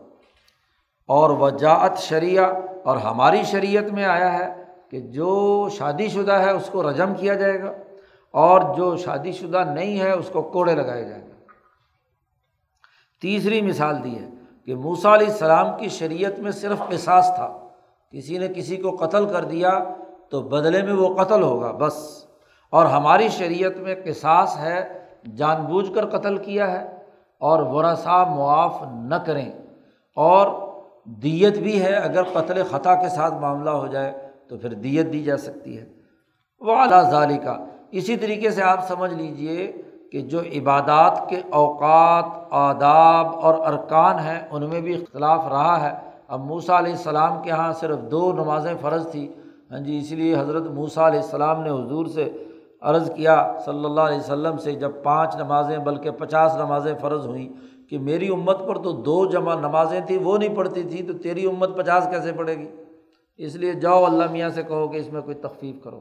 [1.07, 2.53] اور وجاعت شریعہ
[2.85, 4.58] اور ہماری شریعت میں آیا ہے
[4.91, 7.73] کہ جو شادی شدہ ہے اس کو رجم کیا جائے گا
[8.31, 11.35] اور جو شادی شدہ نہیں ہے اس کو کوڑے لگایا جائے گا
[13.23, 14.29] تیسری مثال دی ہے
[14.65, 17.59] کہ موسا علیہ السلام کی شریعت میں صرف قصاص تھا۔
[18.13, 19.85] کسی نے کسی کو قتل کر دیا
[20.29, 22.25] تو بدلے میں وہ قتل ہوگا بس۔
[22.71, 25.05] اور ہماری شریعت میں قصاص ہے،
[25.37, 26.97] جان بوجھ کر قتل کیا ہے
[27.39, 29.53] اور ورثا معاف نہ کریں۔
[30.17, 30.69] اور
[31.05, 35.23] دیت بھی ہے اگر قتل خطا کے ساتھ معاملہ ہو جائے۔ تو پھر دیت دی
[35.23, 35.85] جا سکتی ہے۔
[36.61, 39.73] وہ اعلیٰ ظالی کا اسی طریقے سے آپ سمجھ لیجیے
[40.13, 45.95] کہ جو عبادات کے اوقات، آداب اور ارکان ہیں، ان میں بھی اختلاف رہا ہے۔
[46.29, 49.29] اب موسا علیہ السلام کے یہاں صرف دو نمازیں فرض تھیں۔
[49.71, 52.33] ہاں جی اسی لیے حضرت موسا علیہ السلام نے حضور سے
[52.81, 57.49] عرض کیا صلی اللہ علیہ وسلم سے، جب پانچ نمازیں بلکہ پچاس نمازیں فرض ہوئیں
[57.89, 61.47] کہ میری امت پر تو دو جمع نمازیں تھیں، وہ نہیں پڑھتی تھیں، تو تیری
[61.47, 62.67] امت پچاس کیسے پڑھے گی؟
[63.39, 66.01] اس لیے جاؤ اللہ میاں سے کہو کہ اس میں کوئی تخفیف کرو۔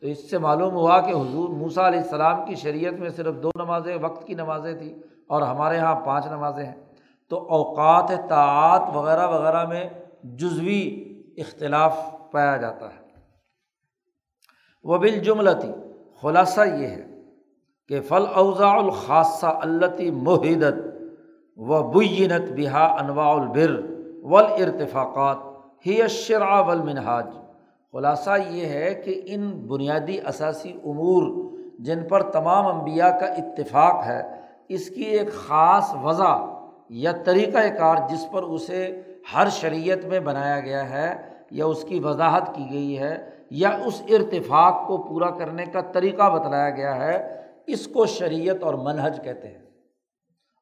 [0.00, 3.50] تو اس سے معلوم ہوا کہ حضور موسا علیہ السلام کی شریعت میں صرف دو
[3.56, 4.94] نمازیں، وقت کی نمازیں تھیں
[5.28, 6.74] اور ہمارے یہاں پانچ نمازیں ہیں۔
[7.28, 9.88] تو اوقات طاعت وغیرہ وغیرہ میں
[10.22, 11.04] جزوی
[11.36, 11.98] اختلاف
[12.32, 13.04] پایا جاتا ہے۔
[14.82, 15.72] وہ بالجملتی
[16.22, 17.22] خلاصہ یہ ہے
[17.88, 20.94] کہ فل اوضاء الخاصہ التی محدت
[21.56, 23.80] و بینت بہا انواع البر
[24.22, 25.53] ول ارتفاقات
[25.86, 27.26] ہی اشرا والمنہاج۔
[27.92, 34.22] خلاصہ یہ ہے کہ ان بنیادی اثاثی امور جن پر تمام انبیاء کا اتفاق ہے،
[34.68, 36.34] اس کی ایک خاص وضع
[36.88, 39.00] یا طریقۂ کار جس پر اسے
[39.34, 41.14] ہر شریعت میں بنایا گیا ہے،
[41.50, 46.30] یا اس کی وضاحت کی گئی ہے، یا اس ارتفاق کو پورا کرنے کا طریقہ
[46.30, 49.62] بتلایا گیا ہے، اس کو شریعت اور منہج کہتے ہیں۔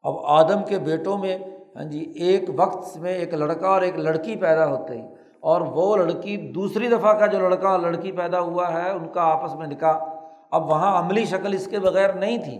[0.02, 1.38] اب آدم کے بیٹوں میں
[1.76, 5.12] ہاں جی ایک وقت میں ایک لڑکا اور ایک لڑکی پیدا ہوتے ہیں۔
[5.42, 9.22] اور وہ لڑکی دوسری دفعہ کا جو لڑکا اور لڑکی پیدا ہوا ہے، ان کا
[9.22, 9.98] آپس میں نکاح۔
[10.50, 12.59] اب وہاں عملی شکل اس کے بغیر نہیں تھی۔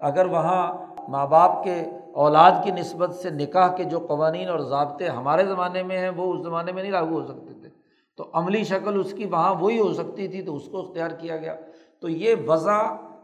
[0.00, 0.72] اگر وہاں
[1.08, 1.84] ماں باپ کے
[2.14, 6.34] اولاد کی نسبت سے نکاح کے جو قوانین اور ضابطے ہمارے زمانے میں ہیں، وہ
[6.34, 7.68] اس زمانے میں نہیں لاگو ہو سکتے تھے۔
[8.16, 11.36] تو عملی شکل اس کی وہاں وہی ہو سکتی تھی، تو اس کو اختیار کیا
[11.36, 11.54] گیا۔
[12.00, 12.78] تو یہ وضع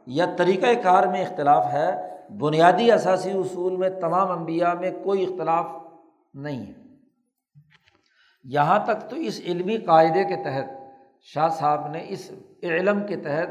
[0.06, 5.66] یا طریقۂ کار میں اختلاف ہے۔ بنیادی اثاثی اصول میں تمام انبیاء میں کوئی اختلاف
[6.34, 6.81] نہیں ہے۔
[8.44, 10.70] یہاں تک تو اس علمی قاعدے کے تحت
[11.22, 12.30] شاہ صاحب نے اس
[12.62, 13.48] علم کے تحت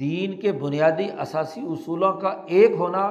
[0.00, 3.04] دین کے بنیادی اثاثی اصولوں کا ایک ہونا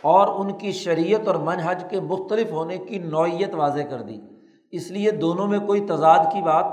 [0.00, 4.20] اور ان کی شریعت اور منحج کے مختلف ہونے کی نوعیت واضح کر دی۔
[4.70, 6.66] اس لیے دونوں میں کوئی تضاد کی بات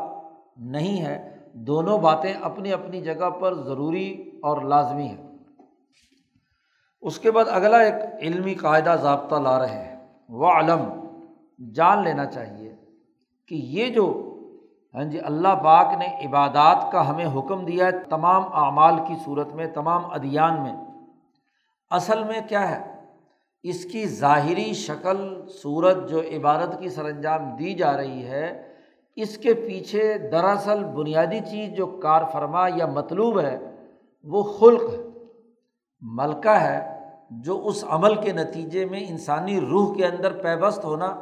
[0.58, 5.28] نہیں ہے۔ دونوں باتیں اپنی اپنی جگہ پر ضروری اور لازمی ہیں۔
[7.02, 11.12] اس کے بعد اگلا ایک علمی قاعدہ ضابطہ لا رہے ہیں۔ وہ علم
[11.76, 12.59] جان لینا چاہیے۔
[13.50, 14.26] کہ یہ جو
[14.96, 19.54] ہاں جی اللہ پاک نے عبادات کا ہمیں حکم دیا ہے تمام اعمال کی صورت
[19.54, 20.74] میں، تمام ادیان میں،
[21.90, 22.96] اصل میں کیا ہے؟
[23.64, 28.74] اس کی ظاہری شکل، صورت جو عبادت کی سر انجام دی جا رہی ہے،
[29.16, 33.58] اس کے پیچھے دراصل بنیادی چیز جو کار فرما یا مطلوب ہے،
[34.24, 35.04] وہ خلق ہے،
[36.02, 37.00] ملکہ ہے،
[37.32, 41.16] جو اس عمل کے نتیجے میں انسانی روح کے اندر پیبست ہونا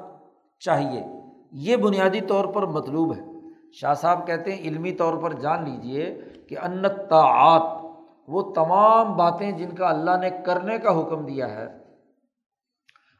[0.59, 1.16] چاہیے۔
[1.51, 3.21] یہ بنیادی طور پر مطلوب ہے۔
[3.73, 7.85] شاہ صاحب کہتے ہیں، علمی طور پر جان لیجیے کہ انتعات
[8.27, 11.67] وہ تمام باتیں جن کا اللہ نے کرنے کا حکم دیا ہے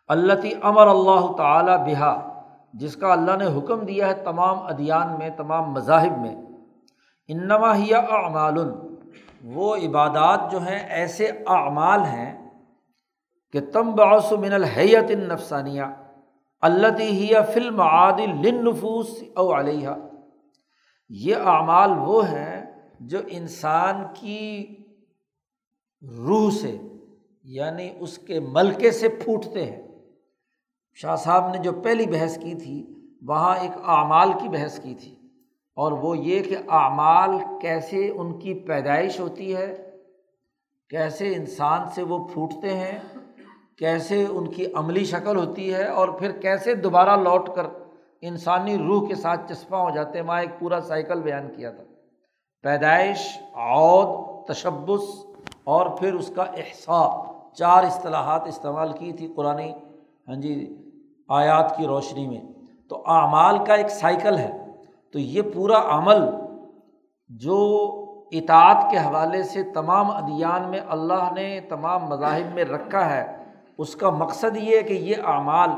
[0.07, 2.41] اللہ امر اللہ تعالیٰ بہا،
[2.73, 6.35] جس کا اللہ نے حکم دیا ہے تمام ادیان میں، تمام مذاہب میں۔
[7.27, 8.57] انما ہی اعمال
[9.43, 12.49] وہ عبادات جو ہیں، ایسے اعمال ہیں
[13.51, 15.83] کہ تم باس من الحیت النفسانیہ۔
[16.61, 19.89] اللہ ہی فلم عادل نفوس او علیہ
[21.09, 22.65] یہ اعمال وہ ہیں
[22.99, 24.65] جو انسان کی
[26.01, 26.77] روح سے
[27.43, 29.87] یعنی اس کے ملکے سے پھوٹتے ہیں۔
[30.93, 35.15] شاہ صاحب نے جو پہلی بحث کی تھی، وہاں ایک اعمال کی بحث کی تھی۔
[35.75, 39.91] اور وہ یہ کہ اعمال کیسے ان کی پیدائش ہوتی ہے،
[40.89, 42.99] کیسے انسان سے وہ پھوٹتے ہیں
[43.77, 47.63] کیسے ان کی عملی شکل ہوتی ہے اور پھر کیسے دوبارہ لوٹ کر
[48.21, 51.83] انسانی روح کے ساتھ چسپاں ہو جاتے ہیں؟ وہاں ایک پورا سائیکل بیان کیا تھا۔
[52.63, 55.25] پیدائش، عود تشبس
[55.63, 59.59] اور پھر اس کا احسا چار اصطلاحات استعمال کی تھی قرآن
[60.27, 60.77] ہاں جی
[61.29, 62.41] آیات کی روشنی میں۔
[62.89, 64.65] تو اعمال کا ایک سائیکل ہے۔
[65.13, 66.21] تو یہ پورا عمل
[67.29, 67.57] جو
[68.31, 73.36] اطاعت کے حوالے سے تمام ادیان میں اللہ نے تمام مذاہب میں رکھا ہے
[73.77, 75.69] اس کا مقصد یہ ہے کہ یہ اعمال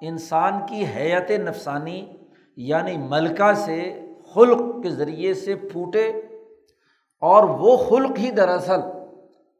[0.00, 2.06] انسان کی حیت نفسانی
[2.56, 4.00] یعنی ملکہ سے
[4.34, 6.08] خلق کے ذریعے سے پھوٹے
[7.20, 8.80] اور وہ خلق ہی دراصل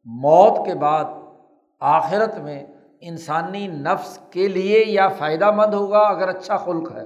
[0.04, 1.04] موت کے بعد
[1.80, 2.66] آخرت میں
[3.00, 7.04] انسانی نفس کے لیے یا فائدہ مند ہوگا اگر اچھا خلق ہے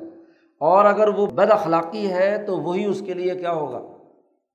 [0.58, 3.78] اور اگر وہ بد اخلاقی ہے تو وہی اس کے لیے کیا ہوگا؟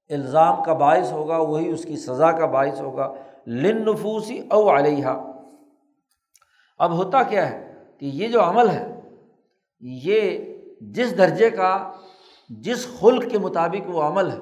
[0.09, 3.13] الزام کا باعث ہوگا، وہی اس کی سزا کا باعث ہوگا۔
[3.47, 5.07] لن نفوسی او علیہ
[6.77, 8.99] اب ہوتا کیا ہے کہ یہ جو عمل ہے،
[9.79, 10.39] یہ
[10.81, 11.91] جس درجے کا،
[12.49, 14.37] جس خلق کے مطابق وہ عمل ہے،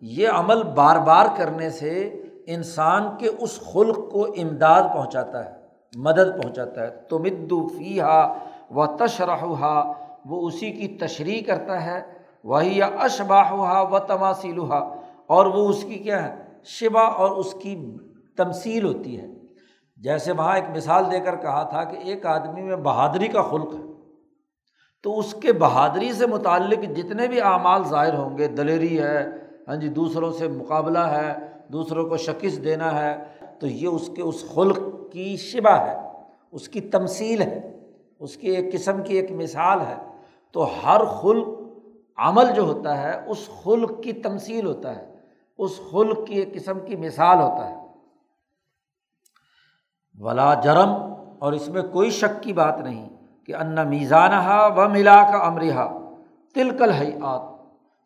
[0.00, 5.50] یہ عمل بار بار کرنے سے انسان کے اس خلق کو امداد پہنچاتا ہے،
[5.96, 8.38] مدد پہنچاتا ہے۔ تو مدو فی ہا
[8.70, 9.92] و تشرح ہا
[10.26, 12.04] وہ اسی کی تشریح کرتا ہے۔
[12.44, 14.94] وہی یا اشباہ ہا و تماثیل ہا
[15.26, 17.96] اور وہ اس کی کیا ہے شبا اور اس کی
[18.36, 19.26] تمثیل ہوتی ہے۔
[19.98, 23.74] جیسے وہاں ایک مثال دے کر کہا تھا کہ ایک آدمی میں بہادری کا خلق
[23.74, 23.80] ہے،
[25.02, 29.26] تو اس کے بہادری سے متعلق جتنے بھی اعمال ظاہر ہوں گے، دلیری ہے
[29.68, 31.32] ہاں جی دوسروں سے مقابلہ ہے،
[31.72, 33.16] دوسروں کو شکست دینا ہے،
[33.60, 34.78] تو یہ اس کے، اس خلق
[35.12, 35.96] کی شبہ ہے،
[36.52, 37.60] اس کی تمثیل ہے،
[38.20, 39.96] اس کی ایک قسم کی ایک مثال ہے۔
[40.52, 41.48] تو ہر خلق
[42.18, 45.06] عمل جو ہوتا ہے، اس خلق کی تمثیل ہوتا ہے،
[45.58, 47.74] اس خلق کی ایک قسم کی مثال ہوتا ہے۔
[50.20, 50.92] ولا جرم،
[51.38, 53.08] اور اس میں کوئی شک کی بات نہیں
[53.48, 55.86] کہ ان میزان ہا و ملا کا امرحا
[56.56, 57.42] تلکل حیات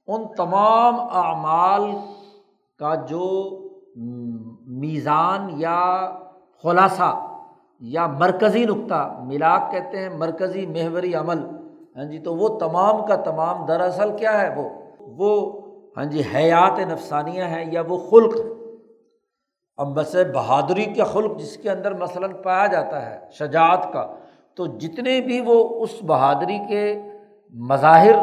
[0.09, 1.91] ان تمام اعمال
[2.81, 3.29] کا جو
[4.81, 5.81] میزان یا
[6.65, 7.11] خلاصہ
[7.83, 11.39] یا مرکزی نقطہ ملاق کہتے ہیں، مرکزی محوری عمل
[11.97, 14.69] ہاں جی تو وہ تمام کا تمام دراصل کیا ہے وہ؟
[15.17, 15.63] وہ
[15.97, 18.51] ہاں جی حیات نفسانیہ ہیں یا وہ خلق ہے۔
[19.83, 24.15] اب بس بہادری کا خلق جس کے اندر مثلاً پایا جاتا ہے، شجاعت کا،
[24.55, 27.03] تو جتنے بھی وہ اس بہادری کے
[27.55, 28.15] مظاہر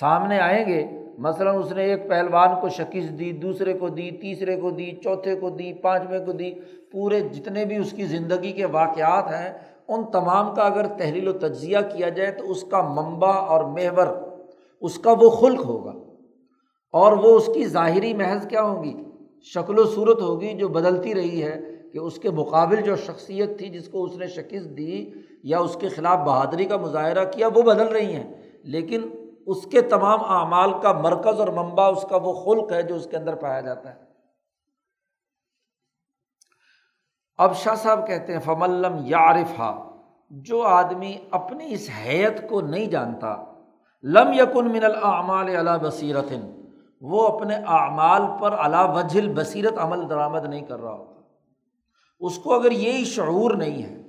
[0.00, 0.86] سامنے آئیں گے،
[1.18, 5.34] مثلاً اس نے ایک پہلوان کو شکست دی، دوسرے کو دی، تیسرے کو دی، چوتھے
[5.36, 6.54] کو دی، پانچویں کو دی،
[6.92, 9.52] پورے جتنے بھی اس کی زندگی کے واقعات ہیں،
[9.88, 14.06] ان تمام کا اگر تحریل و تجزیہ کیا جائے تو اس کا منبع اور محور،
[14.80, 15.92] اس کا وہ خلق ہوگا۔
[16.92, 18.94] اور وہ اس کی ظاہری محض کیا ہوگی
[19.42, 21.60] شکل و صورت ہوگی جو بدلتی رہی ہے
[21.92, 25.76] کہ اس کے مقابل جو شخصیت تھی جس کو اس نے شکست دی یا اس
[25.80, 29.08] کے خلاف بہادری کا مظاہرہ کیا، وہ بدل رہی ہیں۔ لیکن
[29.46, 33.06] اس کے تمام اعمال کا مرکز اور منبع اس کا وہ خلق ہے جو اس
[33.10, 34.00] کے اندر پایا جاتا ہے۔
[37.38, 39.60] اب شاہ صاحب کہتے ہیں فملم یارف
[40.30, 43.36] جو آدمی اپنی اس حیت کو نہیں جانتا،
[44.02, 46.32] لم یکن من العمال علا بصیرت
[47.00, 51.20] وہ اپنے اعمال پر علا وجل بصیرت عمل درآمد نہیں کر رہا ہوتا۔
[52.20, 54.02] اس کو اگر یہی شعور نہیں ہے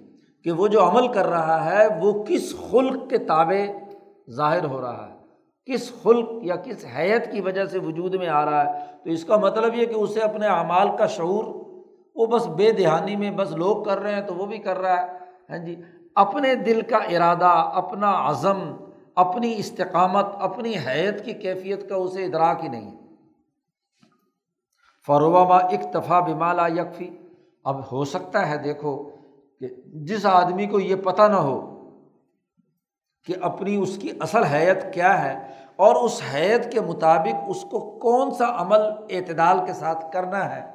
[0.43, 3.65] کہ وہ جو عمل کر رہا ہے، وہ کس خلق کے تابع
[4.31, 5.17] ظاہر ہو رہا ہے؟
[5.73, 9.25] کس خلق یا کس حیت کی وجہ سے وجود میں آ رہا ہے؟ تو اس
[9.25, 11.43] کا مطلب یہ کہ اسے اپنے اعمال کا شعور،
[12.15, 15.01] وہ بس بے دہانی میں بس لوگ کر رہے ہیں تو وہ بھی کر رہا
[15.01, 15.07] ہے۔
[15.49, 15.75] ہاں جی
[16.15, 18.75] اپنے دل کا ارادہ، اپنا عزم
[19.17, 22.97] اپنی استقامت، اپنی حیت کی کیفیت کا اسے ادراک ہی نہیں ہے۔
[25.07, 27.09] فروبا اکتفا بمالا یکفی۔
[27.65, 29.09] اب ہو سکتا ہے دیکھو
[29.59, 31.57] کہ جس آدمی کو یہ پتہ نہ ہو
[33.25, 37.99] کہ اپنی اس کی اصل حیت کیا ہے اور اس حیت کے مطابق اس کو
[37.99, 40.71] کون سا عمل اعتدال کے ساتھ کرنا ہے،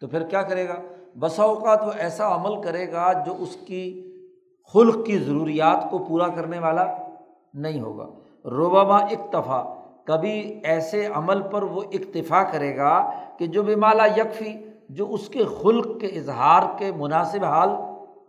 [0.00, 0.74] تو پھر کیا کرے گا؟
[1.18, 4.02] بسا اوقات وہ ایسا عمل کرے گا جو اس کی
[4.74, 7.05] خلق کی ضروریات کو پورا کرنے والا
[7.56, 8.06] نہیں ہوگا۔
[8.44, 14.54] روبامہ اکتفا، کبھی ایسے عمل پر وہ اکتفا کرے گا کہ جو بھی مالا یکفی،
[14.88, 17.68] جو اس کے خلق کے اظہار کے مناسب حال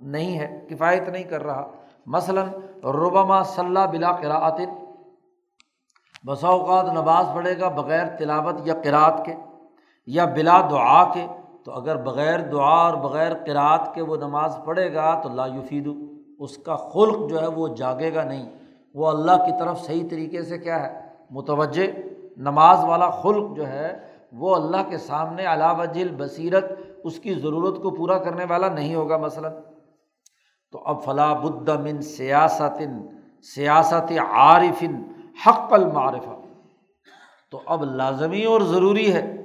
[0.02, 1.68] نہیں ہے، کفایت نہیں کر رہا۔
[2.06, 2.48] مثلاً،
[2.84, 4.62] ربما صلاح بلا قراعت
[6.26, 9.34] بسا اوقات نماز پڑھے گا بغیر تلاوت یا قرأت کے
[10.08, 11.28] یا بلا دعا کے،
[11.64, 15.90] تو اگر بغیر دعا اور بغیر قرأت کے وہ نماز پڑھے گا تو لا یفید
[16.40, 18.50] اس کا خلق جو ہے وہ جاگے گا نہیں۔
[18.98, 21.84] وہ اللہ کی طرف صحیح طریقے سے کیا ہے؟ متوجہ،
[22.38, 26.66] نماز والا خلق جو ہے، وہ اللہ کے سامنے علاوہ جل بصیرت
[27.04, 29.52] اس کی ضرورت کو پورا کرنے والا نہیں ہوگا مثلاً۔
[30.72, 32.82] تو اب فلاں بد من سیاست
[33.44, 35.04] سیاست عارفن
[35.48, 36.42] حق المعرفہ۔
[37.52, 39.36] تو اب لازمی اور ضروری ہے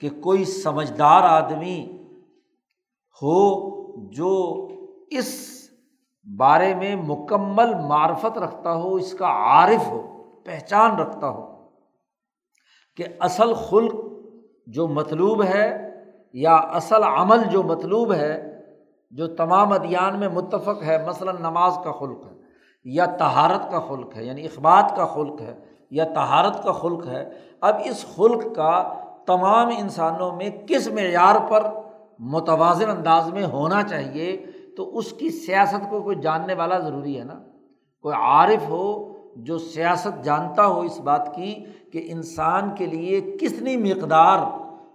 [0.00, 2.06] کہ کوئی سمجھدار آدمی
[3.22, 3.68] ہو
[4.10, 4.66] جو
[5.10, 5.57] اس
[6.28, 10.00] بارے میں مکمل معرفت رکھتا ہو، اس کا عارف ہو،
[10.44, 11.46] پہچان رکھتا ہو
[12.98, 13.94] کہ اصل خلق
[14.66, 15.66] جو مطلوب ہے
[16.32, 18.34] یا اصل عمل جو مطلوب ہے،
[19.12, 22.36] جو تمام ادیان میں متفق ہے، مثلاً نماز کا خلق ہے
[22.84, 25.54] یا تہارت کا خلق ہے یعنی اخبات کا خلق ہے
[25.90, 27.24] یا تہارت کا خلق ہے،
[27.60, 28.72] اب اس خلق کا
[29.26, 31.66] تمام انسانوں میں کس معیار پر
[32.18, 34.36] متوازن انداز میں ہونا چاہیے
[34.78, 37.34] تو اس کی سیاست کو کوئی جاننے والا ضروری ہے نا؟
[38.02, 43.76] کوئی عارف ہو جو سیاست جانتا ہو اس بات کی کہ انسان کے لیے کتنی
[43.76, 44.38] مقدار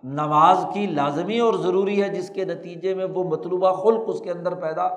[0.03, 4.31] نماز کی لازمی اور ضروری ہے جس کے نتیجے میں وہ مطلوبہ خلق اس کے
[4.31, 4.87] اندر پیدا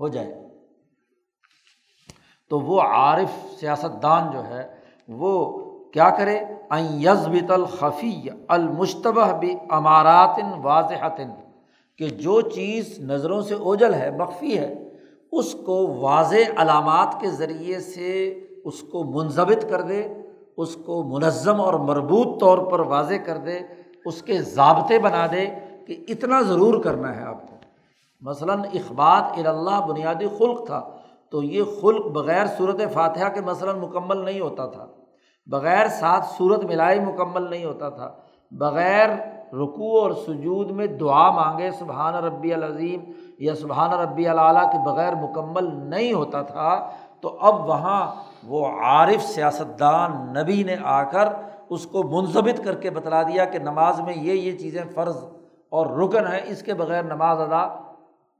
[0.00, 0.48] ہو جائے۔
[2.50, 4.74] تو وہ عارف سیاست دان جو ہے
[5.08, 5.58] وہ
[5.92, 6.40] کیا کرے؟
[6.80, 11.08] یزبت الخفی المشتبہ بھی امارات واضح
[11.98, 14.74] کہ جو چیز نظروں سے اوجل ہے، مخفی ہے،
[15.32, 20.08] اس کو واضح علامات کے ذریعے سے اس کو منظمت کر دے،
[20.56, 23.60] اس کو منظم اور مربوط طور پر واضح کر دے،
[24.04, 25.46] اس کے ضابطے بنا دے
[25.86, 27.54] کہ اتنا ضرور کرنا ہے آپ کو۔
[28.20, 30.90] مثلاً اخبات اللہ بنیادی خلق تھا،
[31.30, 34.86] تو یہ خلق بغیر صورت فاتحہ کے مثلاً مکمل نہیں ہوتا تھا۔
[35.46, 38.14] بغیر ساتھ صورت ملائی مکمل نہیں ہوتا تھا۔
[38.50, 39.08] بغیر
[39.52, 43.00] رکوع اور سجود میں دعا مانگے، سبحان ربی العظیم،
[43.38, 48.06] یا سبحان ربی العلیٰ کے بغیر مکمل نہیں ہوتا تھا، تو اب وہاں
[48.44, 51.28] وہ عارف سیاستدان نبی نے آ کر
[51.68, 55.16] اس کو منظمت کر کے بتلا دیا کہ نماز میں یہ یہ چیزیں فرض
[55.70, 57.68] اور رکن ہیں، اس کے بغیر نماز ادا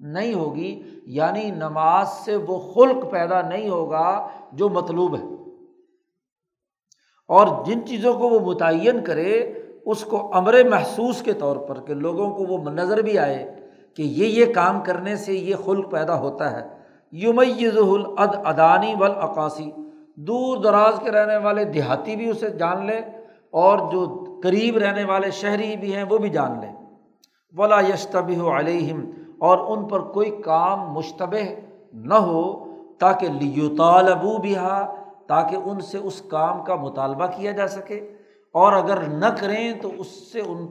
[0.01, 5.25] نہیں ہوگی یعنی نماز سے وہ خلق پیدا نہیں ہوگا جو مطلوب ہے۔
[7.29, 9.53] اور جن چیزوں کو وہ متعین کرے
[9.91, 13.45] اس کو امر محسوس کے طور پر کہ لوگوں کو وہ نظر بھی آئے
[13.97, 16.67] کہ یہ یہ کام کرنے سے یہ خلق پیدا ہوتا ہے۔
[17.13, 19.71] یومز العد ادانی ولاقاسی
[20.27, 22.99] دور دراز کے رہنے والے دیہاتی بھی اسے جان لے
[23.53, 24.05] اور جو
[24.43, 26.73] قریب رہنے والے شہری بھی ہیں وہ بھی جان لیں
[27.55, 29.01] ولا یشتبہ علیہم،
[29.39, 31.45] اور ان پر کوئی کام مشتبہ
[31.93, 32.43] نہ ہو،
[32.99, 34.55] تاکہ لیو طالبو بھی
[35.27, 38.01] تاکہ ان سے اس کام کا مطالبہ کیا جا سکے۔
[38.55, 40.67] اور اگر نہ کریں تو اس سے ان،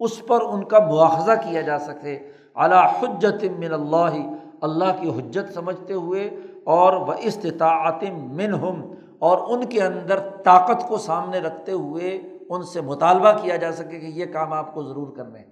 [0.00, 2.18] اس پر ان کا مواخذہ کیا جا سکے۔
[2.56, 4.14] اعلیٰ حجت من اللہ
[4.62, 6.28] اللہ کی حجت سمجھتے ہوئے،
[6.66, 8.02] اور وہ استطاعت
[8.32, 8.82] من ہم
[9.18, 12.18] اور ان کے اندر طاقت کو سامنے رکھتے ہوئے
[12.50, 15.42] ان سے مطالبہ کیا جا سکے کہ یہ کام آپ کو ضرور کرنے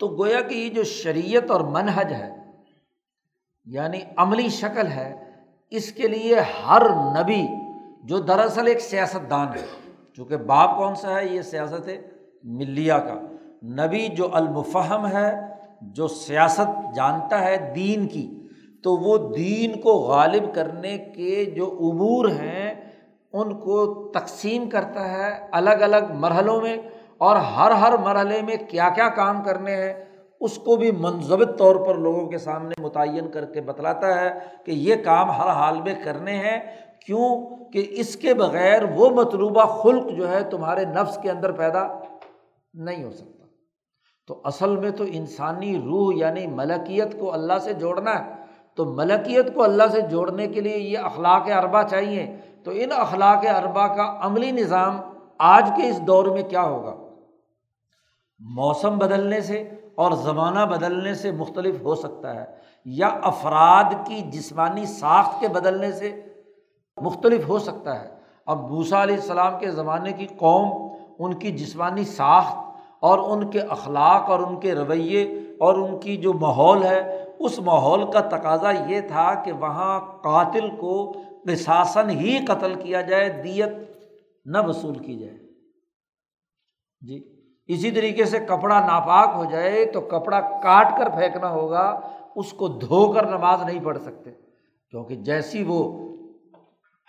[0.00, 2.30] تو گویا کہ یہ جو شریعت اور منحج ہے
[3.66, 5.10] یعنی عملی شکل ہے،
[5.72, 6.88] اس کے لیے ہر
[7.18, 7.42] نبی
[8.04, 9.66] جو دراصل ایک سیاست دان ہے
[10.16, 11.98] چونکہ باپ کون سا ہے؟ یہ سیاست ہے
[12.42, 13.20] ملیہ کا۔
[13.62, 15.36] نبی جو المفہم ہے،
[15.82, 18.48] جو سیاست جانتا ہے دین کی،
[18.82, 22.74] تو وہ دین کو غالب کرنے کے جو امور ہیں،
[23.32, 26.76] ان کو تقسیم کرتا ہے الگ الگ مرحلوں میں
[27.18, 30.04] اور ہر ہر مرحلے میں کیا کیا کام کرنے ہیں۔
[30.40, 34.30] اس کو بھی منظمت طور پر لوگوں کے سامنے متعین کر کے بتلاتا ہے
[34.64, 36.58] کہ یہ کام ہر حال میں کرنے ہیں۔
[37.06, 41.88] کیوں کہ اس کے بغیر وہ مطلوبہ خلق جو ہے تمہارے نفس کے اندر پیدا
[42.74, 43.46] نہیں ہو سکتا۔
[44.26, 48.32] تو اصل میں تو انسانی روح یعنی ملکیت کو اللہ سے جوڑنا ہے۔
[48.74, 53.46] تو ملکیت کو اللہ سے جوڑنے کے لیے یہ اخلاق اربا چاہیے۔ تو ان اخلاق
[53.56, 55.00] اربا کا عملی نظام
[55.38, 56.96] آج کے اس دور میں کیا ہوگا؟
[58.38, 62.44] موسم بدلنے سے اور زمانہ بدلنے سے مختلف ہو سکتا ہے۔
[62.84, 66.20] یا افراد کی جسمانی ساخت کے بدلنے سے
[67.00, 68.08] مختلف ہو سکتا ہے۔
[68.46, 72.56] اب بھوسا علیہ السلام کے زمانے کی قوم، ان کی جسمانی ساخت
[73.00, 75.22] اور ان کے اخلاق اور ان کے رویے
[75.60, 80.76] اور ان کی جو ماحول ہے، اس ماحول کا تقاضا یہ تھا کہ وہاں قاتل
[80.76, 81.12] کو
[81.46, 83.68] قصاصن ہی قتل کیا جائے، دیت
[84.44, 85.38] نہ وصول کی جائے۔
[87.00, 92.00] جی اسی طریقے سے کپڑا ناپاک ہو جائے تو کپڑا کاٹ کر پھینکنا ہوگا،
[92.36, 94.30] اس کو دھو کر نماز نہیں پڑھ سکتے۔
[94.90, 96.11] کیونکہ جیسی وہ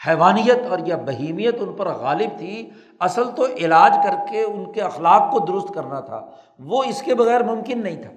[0.07, 4.81] حیوانیت اور یا بہیمیت ان پر غالب تھی، اصل تو علاج کر کے ان کے
[4.81, 6.25] اخلاق کو درست کرنا تھا،
[6.59, 8.09] وہ اس کے بغیر ممکن نہیں تھا۔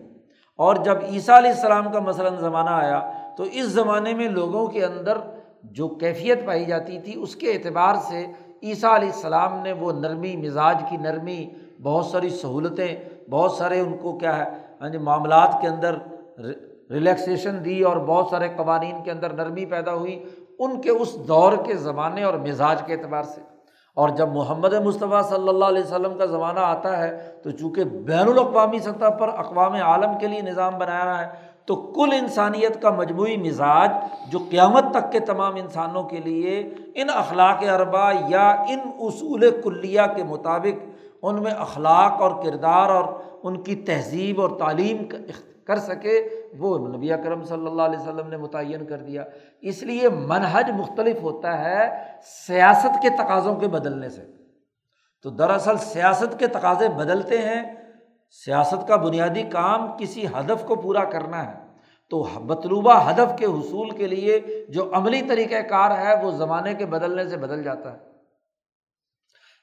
[0.56, 4.84] اور جب عیسیٰ علیہ السلام کا مثلاً زمانہ آیا، تو اس زمانے میں لوگوں کے
[4.84, 5.18] اندر
[5.62, 8.26] جو کیفیت پائی جاتی تھی، اس کے اعتبار سے
[8.62, 11.50] عیسیٰ علیہ السلام نے وہ نرمی، مزاج کی نرمی،
[11.82, 12.96] بہت ساری سہولتیں،
[13.30, 15.94] بہت سارے ان کو کیا ہے ہاں جی معاملات کے اندر
[16.90, 20.24] ریلیکسیشن دی اور بہت سارے قوانین کے اندر نرمی پیدا ہوئی۔
[20.58, 23.40] ان کے اس دور کے زمانے اور مزاج کے اعتبار سے۔
[23.94, 28.28] اور جب محمد مصطفیٰ صلی اللہ علیہ وسلم کا زمانہ آتا ہے، تو چونکہ بین
[28.28, 33.36] الاقوامی سطح پر اقوام عالم کے لیے نظام بنایا ہے، تو کل انسانیت کا مجموعی
[33.36, 33.90] مزاج
[34.32, 40.00] جو قیامت تک کے تمام انسانوں کے لیے ان اخلاق اربا یا ان اصول کلیہ
[40.16, 40.88] کے مطابق
[41.22, 43.04] ان میں اخلاق اور کردار اور
[43.42, 44.96] ان کی تہذیب اور تعلیم
[45.66, 49.24] کر سکے، وہ نبی اکرم صلی اللہ علیہ وسلم نے متعین کر دیا۔
[49.60, 52.02] اس لیے منہج مختلف ہوتا ہے
[52.46, 54.22] سیاست کے تقاضوں کے بدلنے سے۔
[55.22, 57.74] تو دراصل سیاست کے تقاضے بدلتے ہیں،
[58.30, 61.66] سیاست کا بنیادی کام کسی ہدف کو پورا کرنا ہے۔
[62.10, 66.86] تو مطلوبہ ہدف کے حصول کے لیے جو عملی طریقۂ کار ہے، وہ زمانے کے
[66.86, 67.98] بدلنے سے بدل جاتا ہے۔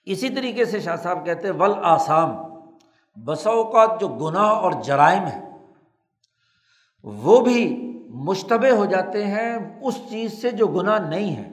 [0.06, 2.36] اسی طریقے سے شاہ صاحب کہتے ول آسام
[3.26, 5.53] بسوں کا جو گناہ اور جرائم ہے
[7.04, 11.50] وہ بھی مشتبہ ہو جاتے ہیں اس چیز سے جو گناہ نہیں ہے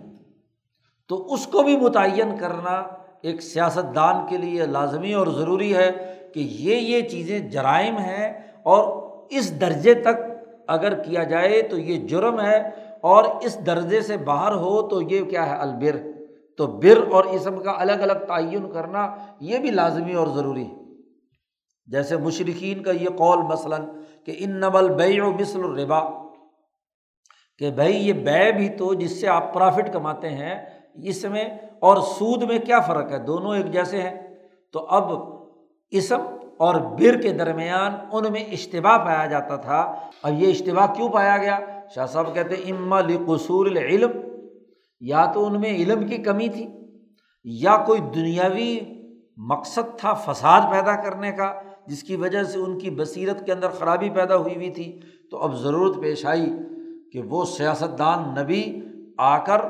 [1.09, 2.83] تو اس کو بھی متعین کرنا
[3.23, 5.91] ایک سیاست دان کے لیے لازمی اور ضروری ہے
[6.35, 8.33] کہ یہ یہ چیزیں جرائم ہیں
[8.63, 10.31] اور اس درجے تک
[10.67, 12.71] اگر کیا جائے تو یہ جرم ہے
[13.01, 15.97] اور اس درجے سے باہر ہو تو یہ کیا ہے؟ البر۔
[16.57, 20.75] تو بر اور اسم کا الگ الگ تعین کرنا یہ بھی لازمی اور ضروری ہے۔
[21.87, 23.85] جیسے مشرقین کا یہ قول مثلاً
[24.31, 26.01] کہ ان نبل بے و مثل الربا۔
[27.59, 30.65] کہ بھائی یہ بے بھی تو جس سے آپ پرافٹ کماتے ہیں،
[30.95, 31.45] اس میں
[31.81, 34.37] اور سود میں کیا فرق ہے؟ دونوں ایک جیسے ہیں۔
[34.73, 35.13] تو اب
[35.91, 36.21] اسم
[36.59, 41.37] اور بر کے درمیان ان میں اشتباہ پایا جاتا تھا۔ اب یہ اشتباہ کیوں پایا
[41.37, 41.59] گیا؟
[41.95, 44.11] شاہ صاحب کہتے اما قصور العلم۔
[45.01, 46.67] یا تو ان میں علم کی کمی تھی،
[47.45, 48.81] یا کوئی دنیاوی
[49.37, 53.69] مقصد تھا فساد پیدا کرنے کا۔ جس کی وجہ سے ان کی بصیرت کے اندر
[53.69, 55.01] خرابی پیدا ہوئی ہوئی تھی،
[55.31, 56.53] تو اب ضرورت پیش آئی
[57.13, 58.81] کہ وہ سیاست دان نبی
[59.19, 59.61] آ کر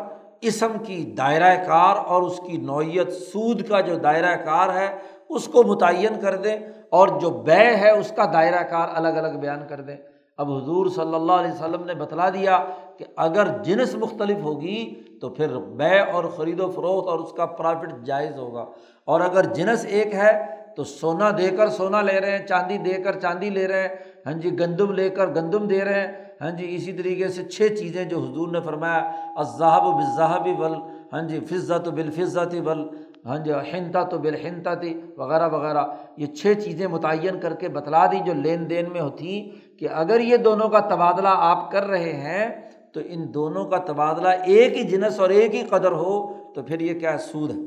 [0.41, 4.97] اسم کی دائرۂ کار اور اس کی نوعیت سود کا جو دائرۂ کار ہے،
[5.29, 6.57] اس کو متعین کر دیں
[6.91, 9.97] اور جو بے ہے، اس کا دائرۂ کار الگ الگ بیان کر دیں۔
[10.39, 12.65] اب حضور صلی اللہ علیہ وسلم نے بتلا دیا
[12.97, 17.47] کہ اگر جنس مختلف ہوگی تو پھر بے اور خرید و فروخت اور اس کا
[17.47, 18.67] پرافٹ جائز ہوگا۔
[19.05, 22.93] اور اگر جنس ایک ہے تو سونا دے کر سونا لے رہے ہیں، چاندی دے
[22.93, 23.89] کر چاندی لے رہے ہیں۔
[24.27, 27.75] ہاں جی گندم لے کر گندم دے رہے ہیں۔ ہاں جی اسی طریقے سے چھ
[27.79, 30.75] چیزیں جو حضور نے فرمایا اذہب و بذہبی ول
[31.12, 32.89] ہاں جی فضت و بالفظتی ول
[33.27, 35.85] ہاں جی ہنتا تو بالحنتا تھی وغیرہ وغیرہ۔
[36.16, 40.21] یہ چھ چیزیں متعین کر کے بتلا دی جو لین دین میں ہوتی کہ اگر
[40.21, 44.83] یہ دونوں کا تبادلہ آپ کر رہے ہیں تو ان دونوں کا تبادلہ ایک ہی
[44.83, 47.61] جنس اور ایک ہی قدر ہو تو پھر یہ کیا ہے؟ سود ہے۔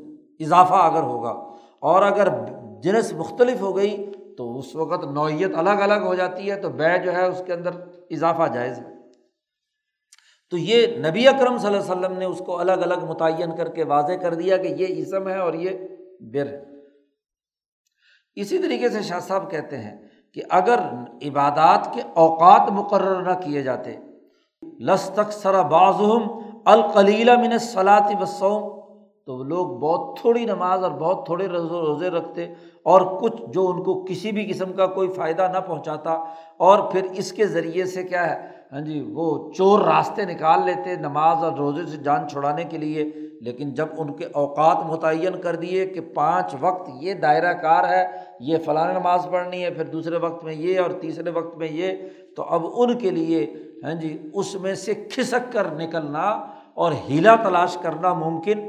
[0.43, 2.29] اضافہ اگر ہوگا۔ اور اگر
[2.83, 6.97] جنس مختلف ہو گئی تو اس وقت نوعیت الگ الگ ہو جاتی ہے تو بے
[6.97, 7.71] جو ہے اس کے اندر
[8.09, 8.93] اضافہ جائز ہے۔
[10.51, 13.69] تو یہ نبی اکرم صلی اللہ علیہ وسلم نے اس کو الگ الگ متعین کر
[13.69, 15.69] کے واضح کر دیا کہ یہ عزم ہے اور یہ
[16.19, 16.63] بر ہے۔
[18.35, 19.97] اسی طریقے سے شاہ صاحب کہتے ہیں
[20.33, 20.79] کہ اگر
[21.23, 23.97] عبادات کے اوقات مقرر نہ کیے جاتے
[24.79, 26.27] لس تک سرا بازم
[26.65, 28.82] القلیلہ من صلاط وسوم
[29.27, 32.45] تو لوگ بہت تھوڑی نماز اور بہت تھوڑے روزے رکھتے
[32.83, 36.11] اور کچھ جو ان کو کسی بھی قسم کا کوئی فائدہ نہ پہنچاتا
[36.57, 40.95] اور پھر اس کے ذریعے سے کیا ہے؟ ہاں جی وہ چور راستے نکال لیتے
[40.95, 43.11] نماز اور روزے سے جان چھڑانے کے لیے۔
[43.41, 48.07] لیکن جب ان کے اوقات متعین کر دیے کہ پانچ وقت یہ دائرہ کار ہے،
[48.39, 51.91] یہ فلاں نماز پڑھنی ہے، پھر دوسرے وقت میں یہ اور تیسرے وقت میں یہ،
[52.35, 53.53] تو اب ان کے لیے
[53.83, 58.59] ہاں جی اس میں سے کھسک کر نکلنا اور ہیلا تلاش کرنا ممکن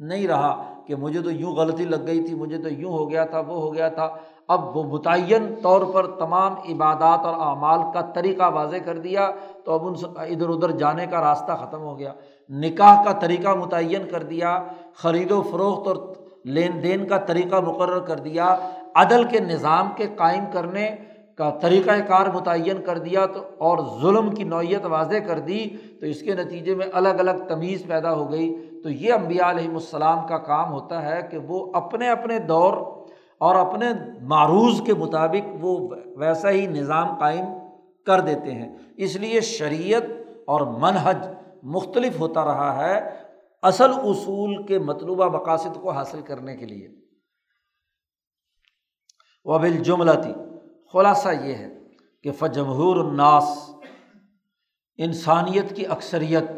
[0.00, 3.24] نہیں رہا کہ مجھے تو یوں غلطی لگ گئی تھی، مجھے تو یوں ہو گیا
[3.24, 4.08] تھا، وہ ہو گیا تھا۔
[4.48, 9.30] اب وہ متعین طور پر تمام عبادات اور اعمال کا طریقہ واضح کر دیا
[9.64, 12.12] تو اب ان ادھر ادھر جانے کا راستہ ختم ہو گیا۔
[12.48, 14.62] نکاح کا طریقہ متعین کر دیا،
[14.94, 15.96] خرید و فروخت اور
[16.44, 18.56] لین دین کا طریقہ مقرر کر دیا،
[18.94, 20.96] عدل کے نظام کے قائم کرنے
[21.34, 25.68] کا طریقۂ کار متعین کر دیا تو اور ظلم کی نوعیت واضح کر دی
[26.00, 29.74] تو اس کے نتیجے میں الگ الگ تمیز پیدا ہو گئی۔ تو یہ امبیا علیہم
[29.74, 32.72] السلام کا کام ہوتا ہے کہ وہ اپنے اپنے دور
[33.38, 33.86] اور اپنے
[34.22, 37.44] معروض کے مطابق وہ ویسا ہی نظام قائم
[38.06, 40.02] کر دیتے ہیں۔ اس لیے شریعت
[40.46, 41.16] اور منحج
[41.62, 43.10] مختلف ہوتا رہا ہے
[43.62, 46.88] اصل اصول کے مطلوبہ مقاصد کو حاصل کرنے کے لیے۔
[49.44, 50.34] وہ بالجملہ تھی
[50.92, 51.78] خلاصہ یہ ہے
[52.22, 53.70] کہ فجمہور الناس،
[54.98, 56.50] انسانیت کی اکثریت۔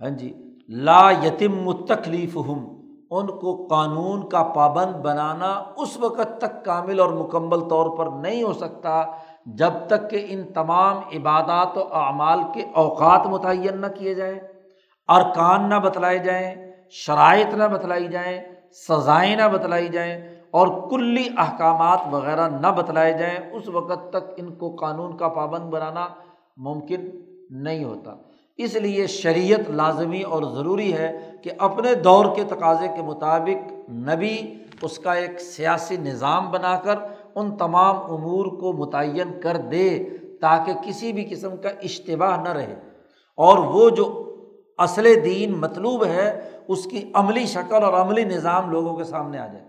[0.00, 2.64] ہاں جی لا یتم تکلیف ہم
[3.10, 8.42] ان کو قانون کا پابند بنانا اس وقت تک کامل اور مکمل طور پر نہیں
[8.42, 9.04] ہو سکتا
[9.46, 14.40] جب تک کہ ان تمام عبادات و اعمال کے اوقات متعین نہ کیے جائیں،
[15.08, 16.54] ارکان نہ بتلائے جائیں،
[16.90, 18.40] شرائط نہ بتلائی جائیں،
[18.88, 24.54] سزائیں نہ بتلائی جائیں اور کلی احکامات وغیرہ نہ بتلائے جائیں، اس وقت تک ان
[24.54, 26.08] کو قانون کا پابند بنانا
[26.56, 27.10] ممکن
[27.50, 28.14] نہیں ہوتا۔
[28.56, 34.54] اس لیے شریعت لازمی اور ضروری ہے کہ اپنے دور کے تقاضے کے مطابق نبی
[34.82, 36.94] اس کا ایک سیاسی نظام بنا کر
[37.34, 40.04] ان تمام امور کو متعین کر دے
[40.40, 42.74] تاکہ کسی بھی قسم کا اشتباہ نہ رہے۔
[43.36, 44.30] اور وہ جو
[44.78, 49.46] اصل دین مطلوب ہے، اس کی عملی شکل اور عملی نظام لوگوں کے سامنے آ
[49.46, 49.64] جائے۔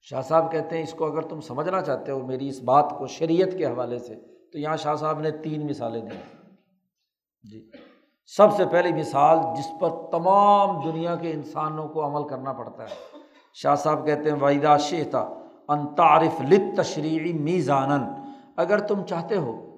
[0.00, 3.06] شاہ صاحب کہتے ہیں، اس کو اگر تم سمجھنا چاہتے ہو میری اس بات کو
[3.06, 6.16] شریعت کے حوالے سے تو یہاں شاہ صاحب نے تین مثالیں دی
[7.50, 7.70] جی۔
[8.26, 12.94] سب سے پہلی مثال جس پر تمام دنیا کے انسانوں کو عمل کرنا پڑتا ہے۔
[13.54, 15.28] شاہ صاحب کہتے ہیں وحیدہ شیتا
[15.68, 18.04] انتعارف لت تشریعی میزان
[18.56, 19.76] اگر تم چاہتے ہو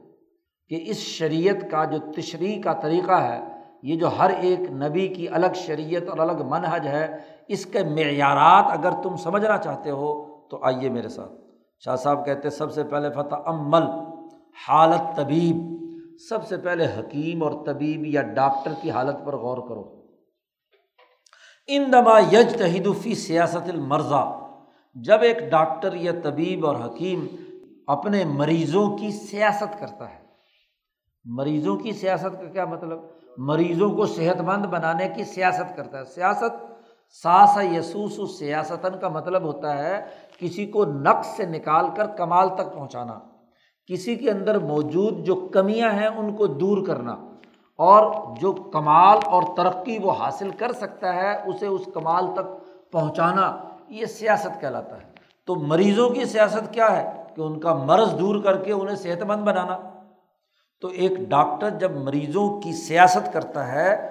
[0.69, 3.41] کہ اس شریعت کا جو تشریح کا طریقہ ہے،
[3.83, 7.19] یہ جو ہر ایک نبی کی الگ شریعت اور الگ منحج ہے،
[7.49, 11.33] اس کے معیارات اگر تم سمجھنا چاہتے ہو، تو آئیے میرے ساتھ۔
[11.79, 14.12] شاہ صاحب کہتے ہیں، سب سے پہلے فتح عمل
[14.69, 15.57] حالت طبیب،
[16.29, 20.03] سب سے پہلے حکیم اور طبیب یا ڈاکٹر کی حالت پر غور کرو۔
[21.67, 24.41] ان دما یج تہدفی سیاست المرضہ
[24.95, 27.27] جب ایک ڈاکٹر یا طبیب اور حکیم
[27.87, 30.19] اپنے مریضوں کی سیاست کرتا ہے۔
[31.25, 32.99] مریضوں کی سیاست کا کیا مطلب؟
[33.39, 36.83] مریضوں کو صحت مند بنانے کی سیاست کرتا ہے۔ سیاست،
[37.23, 40.05] ساس یسوس سیاستاً کا مطلب ہوتا ہے
[40.39, 43.32] کسی کو نقص سے نکال کر کمال تک پہنچانا۔
[43.87, 47.17] کسی کے اندر موجود جو کمیاں ہیں ان کو دور کرنا
[47.77, 53.59] اور جو کمال اور ترقی وہ حاصل کر سکتا ہے اسے اس کمال تک پہنچانا،
[53.89, 55.13] یہ سیاست کہلاتا ہے۔
[55.47, 59.23] تو مریضوں کی سیاست کیا ہے؟ کہ ان کا مرض دور کر کے انہیں صحت
[59.23, 59.79] مند بنانا۔
[60.81, 64.11] تو ایک ڈاکٹر جب مریضوں کی سیاست کرتا ہے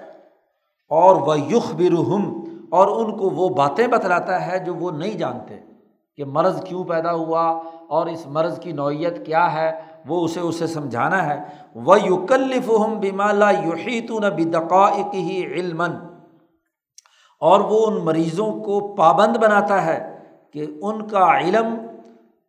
[0.90, 5.60] اور وہ یخ برہم اور ان کو وہ باتیں بتلاتا ہے جو وہ نہیں جانتے
[6.18, 7.62] کہ مرض کیوں پیدا ہوا
[7.92, 9.72] اور اس مرض کی نوعیت کیا ہے
[10.08, 11.40] وہ اسے اسے سمجھانا ہے۔
[11.76, 15.82] وہ یوکلف ہم بیمالا یوحیت نہ بدقائق ہی علم
[17.40, 20.18] اور وہ ان مریضوں کو پابند بناتا ہے
[20.54, 21.76] کہ ان کا علم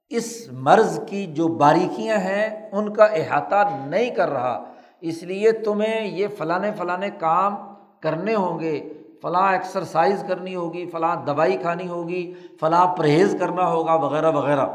[0.08, 4.64] اس مرض کی جو باریکیاں ہیں ان کا احاطہ نہیں کر رہا۔
[5.00, 7.54] اس لیے تمہیں یہ فلاں فلاں کام
[8.00, 13.94] کرنے ہوں گے۔ فلاں ایکسرسائز کرنی ہوگی، فلاں دوائی کھانی ہوگی، فلاں پرہیز کرنا ہوگا،
[13.94, 14.66] وغیرہ وغیرہ۔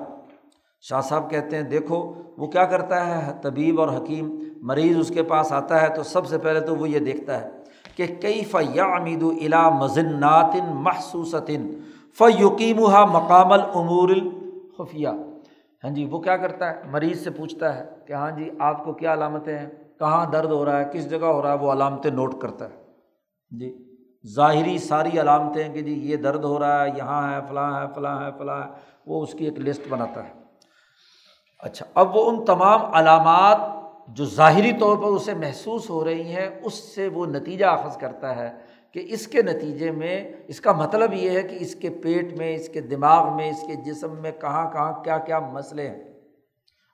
[0.81, 5.23] شاہ صاحب کہتے ہیں، دیکھو، وہ کیا کرتا ہے؟ طبیب اور حکیم، مریض اس کے
[5.23, 7.49] پاس آتا ہے تو سب سے پہلے تو وہ یہ دیکھتا ہے
[7.95, 11.35] کہ کئی فیا امید و الا مزنات محسوس
[31.59, 33.57] اچھا اب وہ ان تمام علامات
[34.07, 38.35] جو ظاہری طور پر اسے محسوس ہو رہی ہیں، اس سے وہ نتیجہ اخذ کرتا
[38.35, 38.51] ہے
[38.91, 42.55] کہ اس کے نتیجے میں، اس کا مطلب یہ ہے کہ اس کے پیٹ میں،
[42.55, 46.03] اس کے دماغ میں، اس کے جسم میں کہاں کہاں کیا کیا مسئلے ہیں۔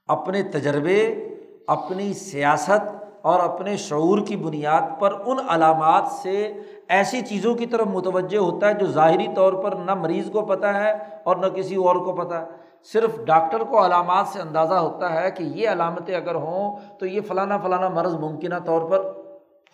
[0.08, 1.30] اپنے تجربے،
[1.68, 2.90] اپنی سیاست
[3.22, 6.54] اور اپنے شعور کی بنیاد پر ان علامات سے
[6.88, 10.66] ایسی چیزوں کی طرف متوجہ ہوتا ہے جو ظاہری طور پر نہ مریض کو پتہ
[10.66, 10.92] ہے
[11.24, 15.32] اور نہ کسی اور کو پتہ ہے۔ صرف ڈاکٹر کو علامات سے اندازہ ہوتا ہے
[15.32, 19.12] کہ یہ علامتیں اگر ہوں تو یہ فلانا فلانا مرض ممکنہ طور پر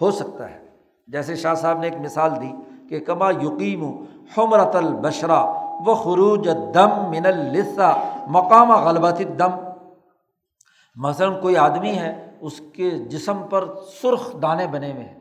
[0.01, 0.65] ہو سکتا ہے۔
[1.07, 2.51] جیسے شاہ صاحب نے ایک مثال دی
[2.89, 4.05] کہ کما یقیم
[4.37, 5.43] حمرت البشرا
[5.85, 7.93] و خروج دم من السا
[8.27, 9.51] مقام غلبت دم
[10.95, 13.65] مثلاً کوئی آدمی ہے، اس کے جسم پر
[14.01, 15.19] سرخ دانے بنے ہوئے ہیں۔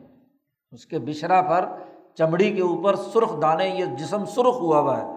[0.71, 1.65] اس کے بشرا پر
[2.17, 5.07] چمڑی کے اوپر سرخ دانے، یہ جسم سرخ ہوا ہوا ہے۔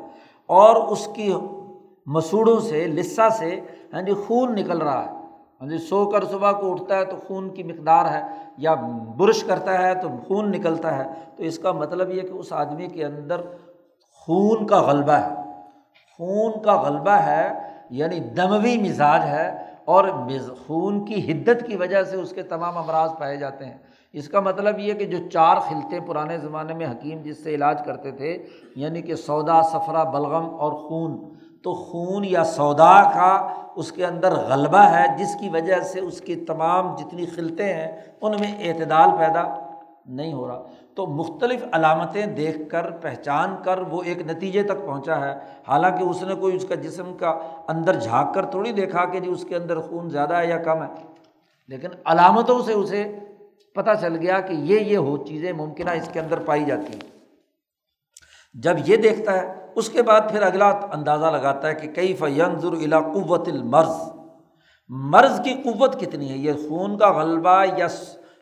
[0.46, 1.34] اور اس کی
[2.06, 3.58] مسوڑوں سے لسا سے
[3.92, 5.10] ہاں جی خون نکل رہا ہے۔
[5.60, 8.22] ہاں جی سو کر صبح کو اٹھتا ہے تو خون کی مقدار ہے،
[8.58, 8.74] یا
[9.16, 11.04] برش کرتا ہے تو خون نکلتا ہے۔
[11.36, 13.40] تو اس کا مطلب یہ کہ اس آدمی کے اندر
[14.26, 15.34] خون کا غلبہ ہے۔
[16.18, 17.48] خون کا غلبہ ہے
[17.90, 19.50] یعنی دموی مزاج ہے،
[19.84, 20.04] اور
[20.58, 23.78] خون کی حدت کی وجہ سے اس کے تمام امراض پائے جاتے ہیں۔
[24.14, 27.80] اس کا مطلب یہ کہ جو چار خلتے پرانے زمانے میں حکیم جس سے علاج
[27.86, 28.36] کرتے تھے
[28.76, 31.18] یعنی کہ سودا سفرا بلغم اور خون
[31.62, 36.20] تو خون یا سودا کا اس کے اندر غلبہ ہے، جس کی وجہ سے اس
[36.20, 39.72] کی تمام جتنی خلطیں ہیں، ان میں اعتدال پیدا
[40.06, 40.62] نہیں ہو رہا۔
[40.94, 45.34] تو مختلف علامتیں دیکھ کر، پہچان کر وہ ایک نتیجے تک پہنچا ہے۔
[45.68, 47.38] حالانکہ اس نے کوئی اس کا جسم کا
[47.68, 50.82] اندر جھانک کر تھوڑی دیکھا کہ جی اس کے اندر خون زیادہ ہے یا کم
[50.82, 50.88] ہے۔
[51.68, 53.18] لیکن علامتوں سے اسے
[53.74, 57.21] پتہ چل گیا کہ یہ یہ ہو، چیزیں ممکنہ اس کے اندر پائی جاتی ہیں۔
[58.54, 62.72] جب یہ دیکھتا ہے، اس کے بعد پھر اگلا اندازہ لگاتا ہے کہ کئی فینظر
[62.72, 64.12] الا قوت المرض؟
[64.88, 67.86] مرض کی قوت کتنی ہے؟ یہ خون کا غلبہ یا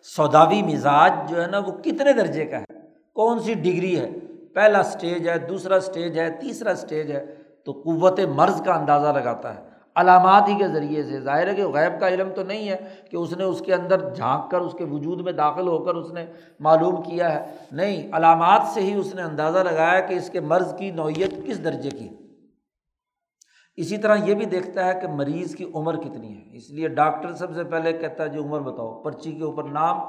[0.03, 2.75] سوداوی مزاج جو ہے نا، وہ کتنے درجے کا ہے؟
[3.15, 4.11] کون سی ڈگری ہے؟
[4.55, 7.35] پہلا اسٹیج ہے، دوسرا اسٹیج ہے، تیسرا اسٹیج ہے،
[7.65, 11.67] تو قوت مرض کا اندازہ لگاتا ہے۔ علامات ہی کے ذریعے سے۔ ظاہر ہے کہ
[11.67, 12.77] غیب کا علم تو نہیں ہے
[13.11, 15.95] کہ اس نے اس کے اندر جھانک کر، اس کے وجود میں داخل ہو کر
[15.95, 16.27] اس نے
[16.61, 20.77] معلوم کیا ہے۔ نہیں، علامات سے ہی اس نے اندازہ لگایا کہ اس کے مرض
[20.77, 22.09] کی نوعیت کس درجے کی۔
[23.77, 27.35] اسی طرح یہ بھی دیکھتا ہے کہ مریض کی عمر کتنی ہے۔ اس لیے ڈاکٹر
[27.35, 30.01] سب سے پہلے کہتا ہے، جو عمر بتاؤ، پرچی کے اوپر نام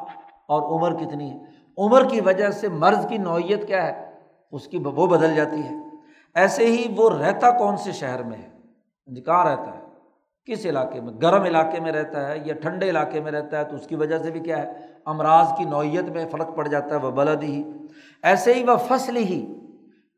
[0.47, 1.37] اور عمر کتنی ہے۔
[1.77, 4.11] عمر کی وجہ سے مرض کی نوعیت کیا ہے؟
[4.51, 5.75] اس کی وہ بدل جاتی ہے۔
[6.35, 8.50] ایسے ہی وہ رہتا کون سے شہر میں ہے؟
[9.19, 9.81] کہاں رہتا ہے۔
[10.45, 13.75] کس علاقے میں؟ گرم علاقے میں رہتا ہے یا ٹھنڈے علاقے میں رہتا ہے تو
[13.75, 14.71] اس کی وجہ سے بھی کیا ہے؟
[15.05, 17.63] امراض کی نوعیت میں فرق پڑ جاتا ہے، وہ بلد ہی۔
[18.23, 19.53] ایسے ہی وہ فصل ہی۔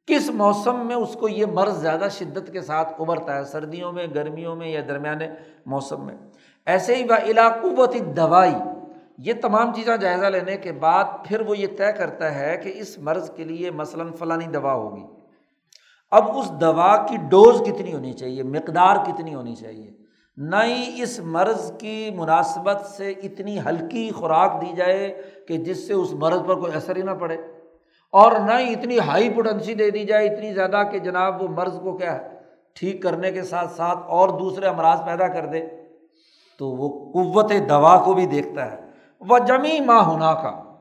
[0.08, 4.08] کس موسم میں اس کو یہ مرض زیادہ شدت کے ساتھ ابھرتا ہے؟ سردیوں میں،
[4.16, 5.28] گرمیوں میں یا درمیانے
[5.66, 6.16] موسم میں۔
[6.66, 8.56] ایسے ہی وہ علاقوبتی دوائی۔
[9.18, 12.98] یہ تمام چیزیں جائزہ لینے کے بعد پھر وہ یہ طے کرتا ہے کہ اس
[13.00, 15.06] مرض کے لیے مثلاً فلانی دوا ہوگی۔
[16.14, 19.92] اب اس دوا کی ڈوز کتنی ہونی چاہیے؟ مقدار کتنی ہونی چاہیے؟
[20.38, 25.94] نہ ہی اس مرض کی مناسبت سے اتنی ہلکی خوراک دی جائے کہ جس سے
[25.94, 27.38] اس مرض پر کوئی اثر ہی نہ پڑے۔
[28.12, 31.80] اور نہ ہی اتنی ہائی پوٹنسی دے دی جائے اتنی زیادہ کہ جناب وہ مرض
[31.80, 32.28] کو کیا ہے؟
[32.74, 35.68] ٹھیک کرنے کے ساتھ ساتھ اور دوسرے امراض پیدا کر دے۔
[36.60, 38.76] تو وہ قوت دوا کو بھی دیکھتا ہے۔
[39.20, 40.73] وہ جمی ماں ہونا کا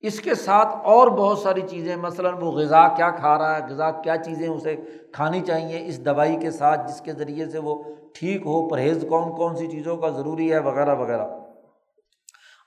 [0.00, 3.90] اس کے ساتھ اور بہت ساری چیزیں، مثلاً وہ غذا کیا کھا رہا ہے، غذا
[3.90, 4.76] کیا چیزیں اسے
[5.12, 7.82] کھانی چاہیے، اس دوائی کے ساتھ جس کے ذریعے سے وہ
[8.14, 11.26] ٹھیک ہو، پرہیز کون کون سی چیزوں کا ضروری ہے وغیرہ وغیرہ۔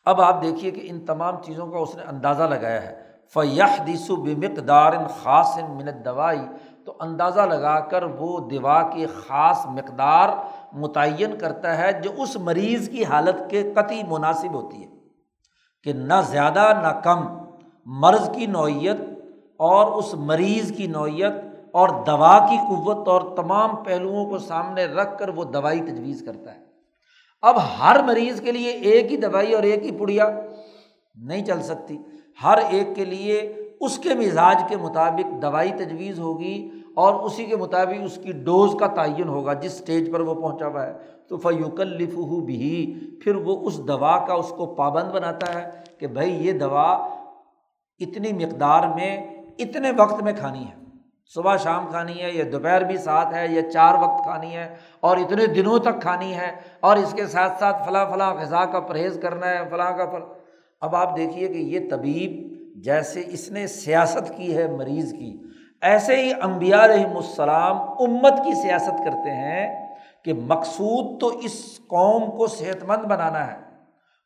[0.05, 4.15] اب آپ دیکھیے کہ ان تمام چیزوں کا اس نے اندازہ لگایا ہے۔ فیح دیسو
[4.15, 6.41] بمقدار خاص منت دوائی
[6.85, 10.29] تو اندازہ لگا کر وہ دوا کی خاص مقدار
[10.73, 15.00] متعین کرتا ہے جو اس مریض کی حالت کے قطعی مناسب ہوتی ہے۔
[15.83, 17.25] کہ نہ زیادہ نہ کم،
[17.85, 18.97] مرض کی نوعیت
[19.57, 21.33] اور اس مریض کی نوعیت
[21.71, 26.55] اور دوا کی قوت اور تمام پہلوؤں کو سامنے رکھ کر وہ دوائی تجویز کرتا
[26.55, 26.59] ہے۔
[27.41, 30.29] اب ہر مریض کے لیے ایک ہی دوائی اور ایک ہی پڑیا
[31.15, 31.97] نہیں چل سکتی۔
[32.43, 37.55] ہر ایک کے لیے اس کے مزاج کے مطابق دوائی تجویز ہوگی۔ اور اسی کے
[37.55, 40.93] مطابق اس کی ڈوز کا تعین ہوگا جس اسٹیج پر وہ پہنچا ہوا ہے۔
[41.27, 45.69] تو فیوکل لفو بھی پھر وہ اس دوا کا اس کو پابند بناتا ہے
[45.99, 46.91] کہ بھائی یہ دوا
[47.99, 50.81] اتنی مقدار میں اتنے وقت میں کھانی ہے۔
[51.33, 55.17] صبح شام کھانی ہے یا دوپہر بھی ساتھ ہے یا چار وقت کھانی ہے اور
[55.17, 59.19] اتنے دنوں تک کھانی ہے اور اس کے ساتھ ساتھ فلاں فلاں غذا کا پرہیز
[59.21, 60.27] کرنا ہے، فلاں کا فلاں۔
[60.81, 62.51] اب آپ دیکھیے کہ یہ طبیب
[62.83, 65.37] جیسے اس نے سیاست کی ہے، مریض کی۔
[65.81, 72.31] ایسے ہی امبیا رحم السلام امت کی سیاست کرتے ہیں کہ مقصود تو اس قوم
[72.31, 73.57] کو صحت مند بنانا ہے۔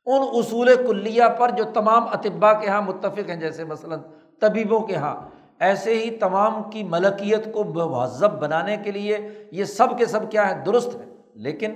[0.06, 4.00] ان اصول کلیہ پر جو تمام اطبا کے یہاں متفق ہیں، جیسے مثلاً
[4.42, 5.16] طبیبوں کے یہاں
[5.60, 10.50] ایسے ہی تمام کی ملکیت کو مہذب بنانے کے لیے یہ سب کے سب کیا
[10.50, 11.74] ہے، درست ہے۔ لیکن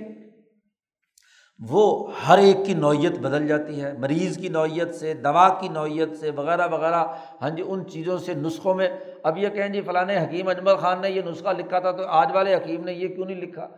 [1.68, 6.18] وہ ہر ایک کی نوعیت بدل جاتی ہے، مریض کی نوعیت سے، دوا کی نوعیت
[6.20, 7.04] سے، وغیرہ وغیرہ۔
[7.42, 8.88] ہاں جی ان چیزوں سے، نسخوں میں۔
[9.22, 12.28] اب یہ کہیں جی فلاں حکیم اجمل خان نے یہ نسخہ لکھا تھا تو آج
[12.34, 13.68] والے حکیم نے یہ کیوں نہیں لکھا؟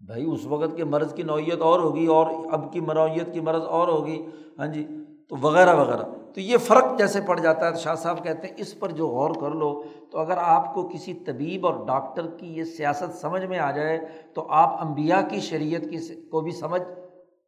[0.00, 3.62] بھائی، اس وقت کے مرض کی نوعیت اور ہوگی اور اب کی نوعیت کی مرض
[3.62, 4.26] اور ہوگی۔
[4.58, 4.86] ہاں جی
[5.28, 6.02] تو وغیرہ وغیرہ۔
[6.34, 9.30] تو یہ فرق جیسے پڑ جاتا ہے، شاہ صاحب کہتے ہیں، اس پر جو غور
[9.40, 13.58] کر لو تو اگر آپ کو کسی طبیب اور ڈاکٹر کی یہ سیاست سمجھ میں
[13.58, 14.00] آ جائے
[14.34, 16.82] تو آپ امبیا کی شریعت کی کو بھی سمجھ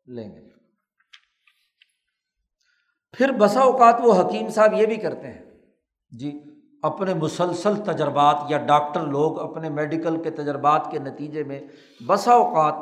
[0.07, 0.43] لیں گے۔
[3.15, 5.43] پھر بسا اوقات وہ حکیم صاحب یہ بھی کرتے ہیں
[6.11, 6.41] جی
[6.83, 11.61] اپنے مسلسل تجربات یا ڈاکٹر لوگ اپنے میڈیکل کے تجربات کے نتیجے میں
[12.07, 12.75] بسا اوقات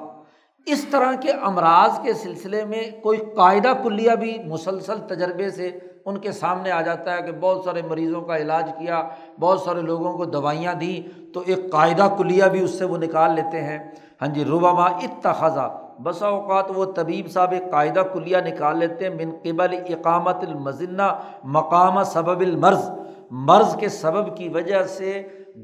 [0.66, 6.18] اس طرح کے امراض کے سلسلے میں کوئی قاعدہ کلیہ بھی مسلسل تجربے سے ان
[6.18, 9.08] کے سامنے آ جاتا ہے کہ بہت سارے مریضوں کا علاج کیا،
[9.40, 13.34] بہت سارے لوگوں کو دوائیاں دیں، تو ایک قاعدہ کلیہ بھی اس سے وہ نکال
[13.34, 13.78] لیتے ہیں۔
[14.22, 19.14] ہاں جی ربامہ اتخذا بسا اوقات وہ طبیب صاحب ایک قاعدہ کلیہ نکال لیتے ہیں،
[19.14, 22.90] من قبل اقامت المزنہ، مقام سبب المرض۔
[23.30, 25.22] مرض کے سبب کی وجہ سے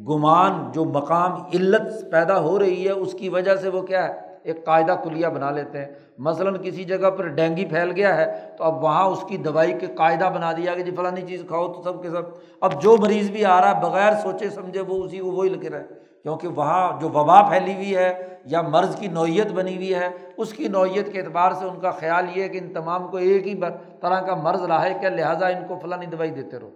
[0.08, 4.12] گمان، جو مقام، علت پیدا ہو رہی ہے، اس کی وجہ سے وہ کیا ہے،
[4.42, 5.86] ایک قاعدہ کلیہ بنا لیتے ہیں۔
[6.18, 9.86] مثلاً کسی جگہ پر ڈینگی پھیل گیا ہے، تو اب وہاں اس کی دوائی کے
[9.86, 12.22] قاعدہ بنا دیا کہ جی فلانی چیز کھاؤ تو سب کے سب۔
[12.60, 15.66] اب جو مریض بھی آ رہا ہے، بغیر سوچے سمجھے وہ اسی کو وہی لکھ
[15.66, 19.94] رہا ہے کیونکہ وہاں جو وبا پھیلی ہوئی ہے یا مرض کی نوعیت بنی ہوئی
[19.94, 23.08] ہے، اس کی نوعیت کے اعتبار سے ان کا خیال یہ ہے کہ ان تمام
[23.08, 23.60] کو ایک ہی
[24.00, 26.70] طرح کا مرض رہا ہے کیا لہٰذا ان کو فلاں دوائی دیتے رہو۔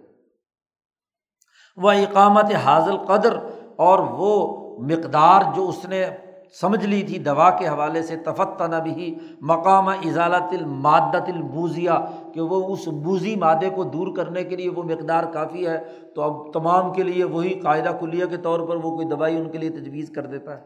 [1.77, 3.37] وہ اقامت حاضل قدر
[3.75, 4.33] اور وہ
[4.79, 6.09] مقدار جو اس نے
[6.59, 12.73] سمجھ لی تھی دوا کے حوالے سے تفتہ بھی مقام اضالت المادت البوزیا کہ وہ
[12.73, 15.79] اس بوزی مادے کو دور کرنے کے لیے وہ مقدار کافی ہے۔
[16.15, 19.49] تو اب تمام کے لیے وہی قاعدہ کلیہ کے طور پر وہ کوئی دوائی ان
[19.49, 20.61] کے لیے تجویز کر دیتا ہے۔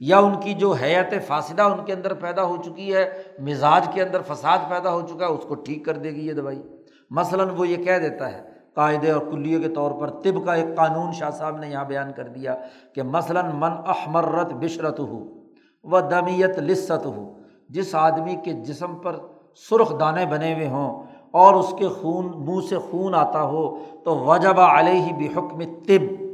[0.00, 4.02] یا ان کی جو حیت فاصدہ ان کے اندر پیدا ہو چکی ہے، مزاج کے
[4.02, 6.62] اندر فساد پیدا ہو چکا ہے، اس کو ٹھیک کر دے گی یہ دوائی۔
[7.10, 10.76] مثلاً وہ یہ کہہ دیتا ہے قاعدے اور کلیے کے طور پر طب کا ایک
[10.76, 12.54] قانون شاہ صاحب نے یہاں بیان کر دیا
[12.92, 15.24] کہ مثلاً من احمرت بشرت ہو
[15.84, 17.32] و دمیت لست ہو
[17.68, 19.16] جس آدمی کے جسم پر
[19.70, 24.16] سرخ دانے بنے ہوئے ہوں اور اس کے خون، منہ سے خون آتا ہو، تو
[24.18, 26.30] وجب علیہ بحکم طب۔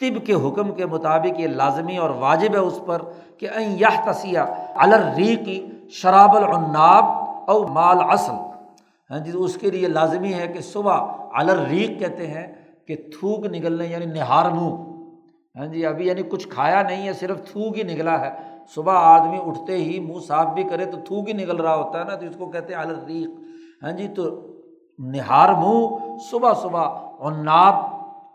[0.00, 3.02] طب کے حکم کے مطابق یہ لازمی اور واجب ہے اس پر
[3.38, 4.38] کہ این یہ تسیہ
[4.74, 7.04] الری کی شراب العناب
[7.50, 8.32] او مال اصل
[9.10, 11.00] ہاں جی اس کے لیے لازمی ہے کہ صبح
[11.34, 12.46] الریق کہتے ہیں
[12.86, 14.74] کہ تھوک نکلنے یعنی نہار منہ۔
[15.58, 18.30] ہاں جی ابھی یعنی کچھ کھایا نہیں ہے، صرف تھوک ہی نکلا ہے۔
[18.74, 22.04] صبح آدمی اٹھتے ہی منہ صاف بھی کرے تو تھوک ہی نکل رہا ہوتا ہے
[22.04, 23.30] نا، تو اس کو کہتے ہیں الریق۔
[23.82, 24.22] ہاں جی تو
[24.98, 25.96] نہار منہ
[26.30, 26.88] صبح صبح
[27.20, 27.74] عناب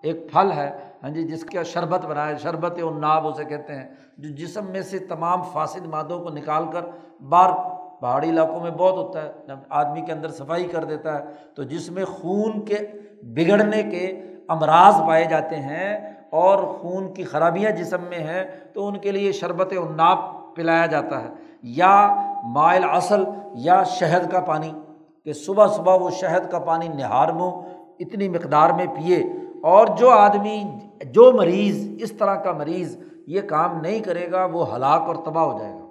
[0.01, 3.86] ایک پھل ہے ہاں جی جس کا شربت بنائے شربت عناب اسے کہتے ہیں۔
[4.17, 6.82] جو جسم میں سے تمام فاسد مادوں کو نکال کر
[7.22, 7.49] بار
[8.01, 11.23] پہاڑی علاقوں میں بہت ہوتا ہے، جب آدمی کے اندر صفائی کر دیتا ہے،
[11.55, 12.75] تو جس میں خون کے
[13.23, 18.43] بگڑنے کے امراض پائے جاتے ہیں اور خون کی خرابیاں جسم میں ہیں،
[18.73, 20.17] تو ان کے لیے شربت عناب
[20.55, 21.27] پلایا جاتا ہے،
[21.63, 23.23] یا مائل اصل
[23.53, 24.71] یا شہد کا پانی،
[25.25, 27.61] کہ صبح صبح وہ شہد کا پانی نہار منہ
[27.99, 29.23] اتنی مقدار میں پیے۔
[29.63, 30.63] اور جو آدمی،
[31.05, 32.97] جو مریض، اس طرح کا مریض
[33.27, 35.85] یہ کام نہیں کرے گا، وہ ہلاک اور تباہ ہو جائے گا۔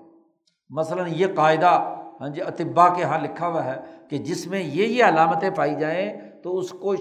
[0.70, 3.76] مثلاً یہ قاعدہ ہاں جی اطبا کے یہاں لکھا ہوا ہے
[4.10, 6.94] کہ جس میں یہ یہ علامتیں پائی جائیں تو اس کو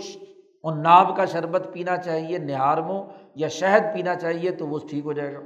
[0.64, 3.04] عناب کا شربت پینا چاہیے نہارموں
[3.36, 5.40] یا شہد پینا چاہیے تو وہ ٹھیک ہو جائے گا۔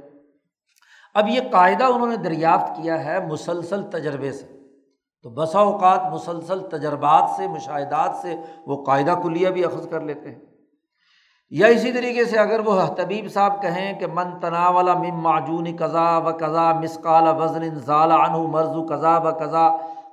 [1.14, 4.46] اب یہ قاعدہ انہوں نے دریافت کیا ہے مسلسل تجربے سے۔
[5.22, 10.30] تو بسا اوقات مسلسل تجربات سے، مشاہدات سے وہ قاعدہ کلیہ بھی اخذ کر لیتے
[10.30, 10.40] ہیں۔
[11.50, 15.66] یا اسی طریقے سے اگر وہ طبیب صاحب کہیں کہ من تنا والا مم معجون
[15.78, 19.68] قضا و قضا مسقال وزن ضال عنہ مرض قضا و قضا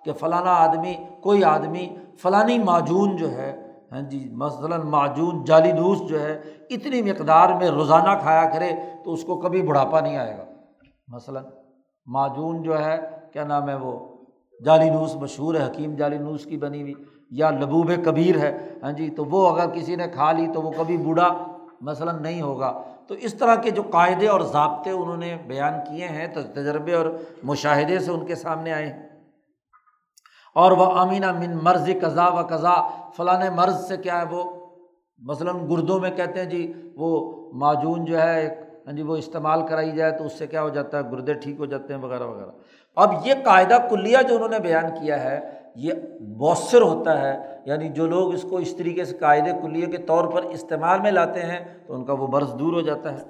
[0.05, 3.57] کہ فلانا آدمی، کوئی آدمی فلانی معجون جو ہے
[3.91, 8.71] ہاں جی مثلاً معجون جالی نوس جو ہے، اتنی مقدار میں روزانہ کھایا کرے
[9.03, 10.43] تو اس کو کبھی بڑھاپا نہیں آئے گا۔
[11.07, 11.43] مثلاً
[12.05, 12.99] معجون جو ہے،
[13.33, 13.99] کیا نام ہے وہ؟
[14.65, 16.93] جالی نوس مشہور ہے، حکیم جالی نوس کی بنی ہوئی۔
[17.31, 20.71] یا لبوب کبیر ہے ہاں جی تو وہ اگر کسی نے کھا لی تو وہ
[20.77, 21.47] کبھی بوڑھا
[21.81, 26.07] مثلاً نہیں ہوگا۔ تو اس طرح کے جو قاعدے اور ضابطے انہوں نے بیان کیے
[26.07, 27.05] ہیں تو تجربے اور
[27.43, 29.09] مشاہدے سے ان کے سامنے آئے۔ ہیں
[30.55, 32.73] اور وہ امینہ من مرض قضا و قضا
[33.17, 34.43] فلاں مرض سے کیا ہے وہ؟
[35.19, 38.53] مثلاً گردوں میں کہتے ہیں جی وہ معجون جو ہے، ایک
[38.87, 41.59] ہاں جی وہ استعمال کرائی جائے تو اس سے کیا ہو جاتا ہے؟ گردے ٹھیک
[41.59, 42.51] ہو جاتے ہیں، وغیرہ وغیرہ۔
[42.95, 45.39] اب یہ قاعدہ کلیہ جو انہوں نے بیان کیا ہے،
[45.75, 49.97] یہ مؤثر ہوتا ہے یعنی جو لوگ اس کو اس طریقے سے قاعدے کلیے کے
[49.97, 53.23] طور پر استعمال میں لاتے ہیں، تو ان کا وہ برض دور ہو جاتا ہے۔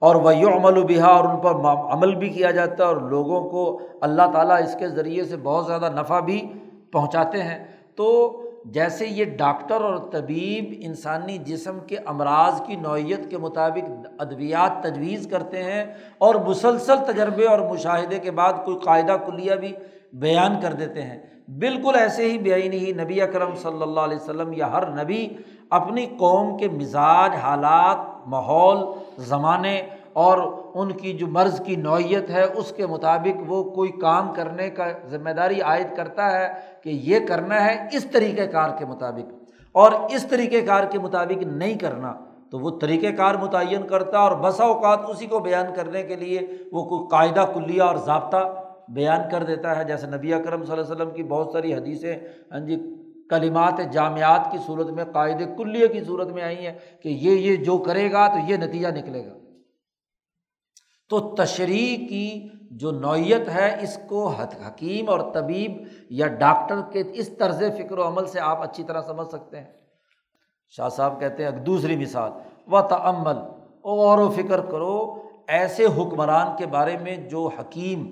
[0.00, 1.54] اور وہ عمل و بہا اور ان پر
[1.92, 5.66] عمل بھی کیا جاتا ہے، اور لوگوں کو اللہ تعالیٰ اس کے ذریعے سے بہت
[5.66, 6.52] زیادہ نفع بھی
[6.92, 7.64] پہنچاتے ہیں۔
[7.96, 14.82] تو جیسے یہ ڈاکٹر اور طبیب انسانی جسم کے امراض کی نوعیت کے مطابق ادویات
[14.82, 15.84] تجویز کرتے ہیں
[16.18, 19.72] اور مسلسل تجربے اور مشاہدے کے بعد کوئی قاعدہ کلیہ بھی
[20.12, 24.52] بیان کر دیتے ہیں۔ بالکل ایسے ہی بے ہی نبی اکرم صلی اللہ علیہ وسلم
[24.52, 25.28] یا ہر نبی
[25.70, 28.78] اپنی قوم کے مزاج، حالات، ماحول،
[29.18, 29.82] زمانے
[30.12, 34.70] اور ان کی جو مرض کی نوعیت ہے، اس کے مطابق وہ کوئی کام کرنے
[34.70, 36.48] کا ذمہ داری عائد کرتا ہے
[36.82, 39.32] کہ یہ کرنا ہے اس طریقۂ کار کے مطابق۔
[39.72, 42.12] اور اس طریقۂ کار کے مطابق نہیں کرنا،
[42.50, 46.40] تو وہ طریقۂ کار متعین کرتا اور بسا اوقات اسی کو بیان کرنے کے لیے
[46.72, 50.84] وہ کوئی قاعدہ کلیہ اور ضابطہ بیان کر دیتا ہے۔ جیسے نبی اکرم صلی اللہ
[50.84, 52.16] علیہ وسلم کی بہت ساری حدیثیں
[52.52, 52.76] ہاں جی
[53.30, 57.56] کلمات جامعات کی صورت میں قاعد کلیہ کی صورت میں آئی ہیں کہ یہ یہ
[57.56, 59.41] جو کرے گا تو یہ نتیجہ نکلے گا۔
[61.08, 64.28] تو تشریح کی جو نوعیت ہے، اس کو
[64.66, 65.72] حکیم اور طبیب
[66.10, 69.66] یا ڈاکٹر کے اس طرز فکر و عمل سے آپ اچھی طرح سمجھ سکتے ہیں۔
[70.68, 72.32] شاہ صاحب کہتے ہیں دوسری مثال
[72.72, 73.36] و تعمل
[73.84, 75.14] غور و فکر کرو،
[75.48, 78.10] ایسے حکمران کے بارے میں جو حکیم،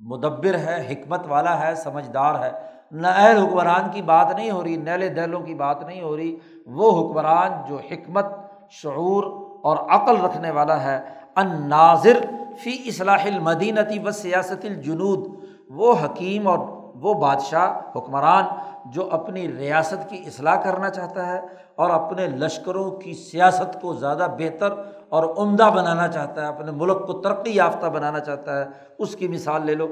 [0.00, 2.50] مدبر ہے، حکمت والا ہے، سمجھدار ہے۔
[2.90, 6.36] نئے حکمران کی بات نہیں ہو رہی نیل دہلوں کی بات نہیں ہو رہی۔
[6.66, 8.26] وہ حکمران جو حکمت،
[8.70, 9.24] شعور
[9.64, 12.18] اور عقل رکھنے والا ہے ان ناظر
[12.62, 15.28] فی اصلاح المدینتی و سیاست الجنود،
[15.68, 16.58] وہ حکیم اور
[16.94, 18.44] وہ بادشاہ، حکمران
[18.86, 21.40] جو اپنی ریاست کی اصلاح کرنا چاہتا ہے
[21.74, 24.72] اور اپنے لشکروں کی سیاست کو زیادہ بہتر
[25.08, 28.64] اور عمدہ بنانا چاہتا ہے، اپنے ملک کو ترقی یافتہ بنانا چاہتا ہے،
[28.98, 29.86] اس کی مثال لے لو۔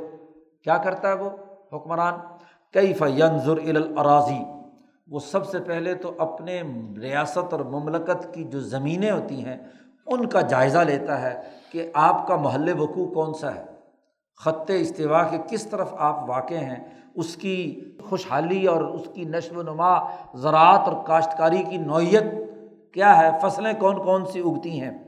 [0.65, 1.31] کیا کرتا ہے وہ
[1.73, 2.15] حکمران؟
[2.73, 4.45] کئی فنظر الاراضی؟
[5.09, 6.63] وہ سب سے پہلے تو اپنے
[7.01, 9.57] ریاست اور مملکت کی جو زمینیں ہوتی ہیں
[10.07, 11.41] ان کا جائزہ لیتا ہے
[11.73, 13.65] کہ آپ کا محل وقوع کون سا ہے؟
[14.45, 16.85] خط استوا کے کس طرف آپ واقع ہیں؟
[17.15, 19.99] اس کی خوشحالی اور اس کی نشو و نما،
[20.35, 22.25] زراعت اور کاشتکاری کی نوعیت
[22.95, 24.99] کیا ہے؟ فصلیں کون کون سی اگتی ہیں؟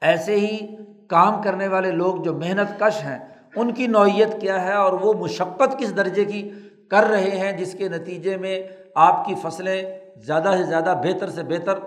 [0.00, 0.76] ایسے ہی
[1.08, 3.18] کام کرنے والے لوگ جو محنت کش ہیں،
[3.56, 6.50] ان کی نوعیت کیا ہے؟ اور وہ مشقت کس درجے کی
[6.90, 8.62] کر رہے ہیں جس کے نتیجے میں
[8.94, 9.82] آپ کی فصلیں
[10.16, 11.78] زیادہ سے زیادہ بہتر سے بہتر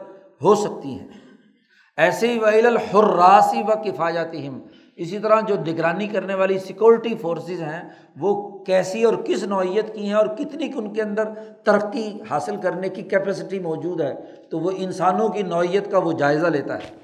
[0.42, 1.08] ہو سکتی ہیں؟
[1.98, 4.62] ایسے ہی ویل الحراسی و کفایاتی ہم
[4.96, 7.90] اسی طرح جو نگرانی کرنے والی سیکورٹی فورسز ہیں،
[8.20, 11.24] وہ کیسی اور کس نوعیت کی ہیں اور کتنی ان کے اندر
[11.64, 14.14] ترقی حاصل کرنے کی کیپیسٹی موجود ہے،
[14.52, 16.96] تو وہ انسانوں کی نوعیت کا وہ جائزہ لیتا ہے۔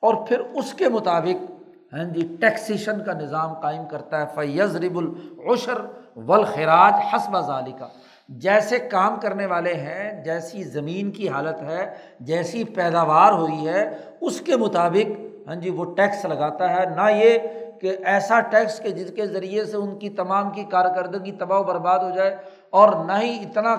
[0.00, 1.50] اور پھر اس کے مطابق
[1.92, 5.78] ہاں جی ٹیکسیشن کا نظام قائم کرتا ہے۔ فیض رب العشر
[6.16, 7.88] ولخراج حسب ظالی کا
[8.28, 11.86] جیسے کام کرنے والے ہیں، جیسی زمین کی حالت ہے،
[12.20, 13.88] جیسی پیداوار ہوئی ہے،
[14.20, 15.16] اس کے مطابق
[15.48, 17.38] ہاں جی وہ ٹیکس لگاتا ہے۔ نہ یہ
[17.80, 21.64] کہ ایسا ٹیکس کہ جس کے ذریعے سے ان کی تمام کی کارکردگی تباہ و
[21.64, 22.36] برباد ہو جائے،
[22.70, 23.74] اور نہ ہی اتنا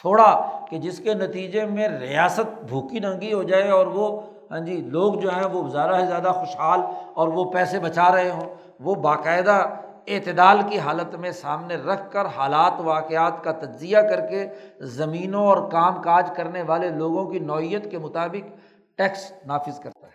[0.00, 0.30] تھوڑا
[0.70, 4.10] کہ جس کے نتیجے میں ریاست بھوکی ننگی ہو جائے اور وہ
[4.50, 6.80] ہاں جی لوگ جو ہیں، وہ زیادہ سے زیادہ خوشحال
[7.14, 9.62] اور وہ پیسے بچا رہے ہوں۔ وہ باقاعدہ
[10.06, 14.46] اعتدال کی حالت میں سامنے رکھ کر حالات واقعات کا تجزیہ کر کے
[14.80, 18.56] زمینوں اور کام کاج کرنے والے لوگوں کی نوعیت کے مطابق
[18.98, 20.12] ٹیکس نافذ کرتا ہے۔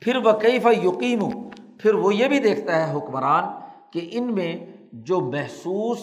[0.00, 0.58] پھر وہ کئی
[1.80, 3.44] پھر وہ یہ بھی دیکھتا ہے حکمران
[3.92, 5.98] کہ ان میں جو محسوس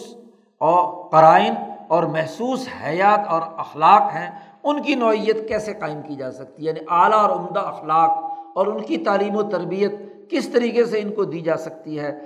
[0.58, 1.54] اور قرائن
[1.88, 4.30] اور محسوس حیات اور اخلاق ہیں،
[4.62, 8.10] ان کی نوعیت کیسے قائم کی جا سکتی ہے؟ یعنی اعلیٰ اور عمدہ اخلاق
[8.54, 9.92] اور ان کی تعلیم و تربیت
[10.32, 12.18] کس طریقے سے ان کو دی جا سکتی ہے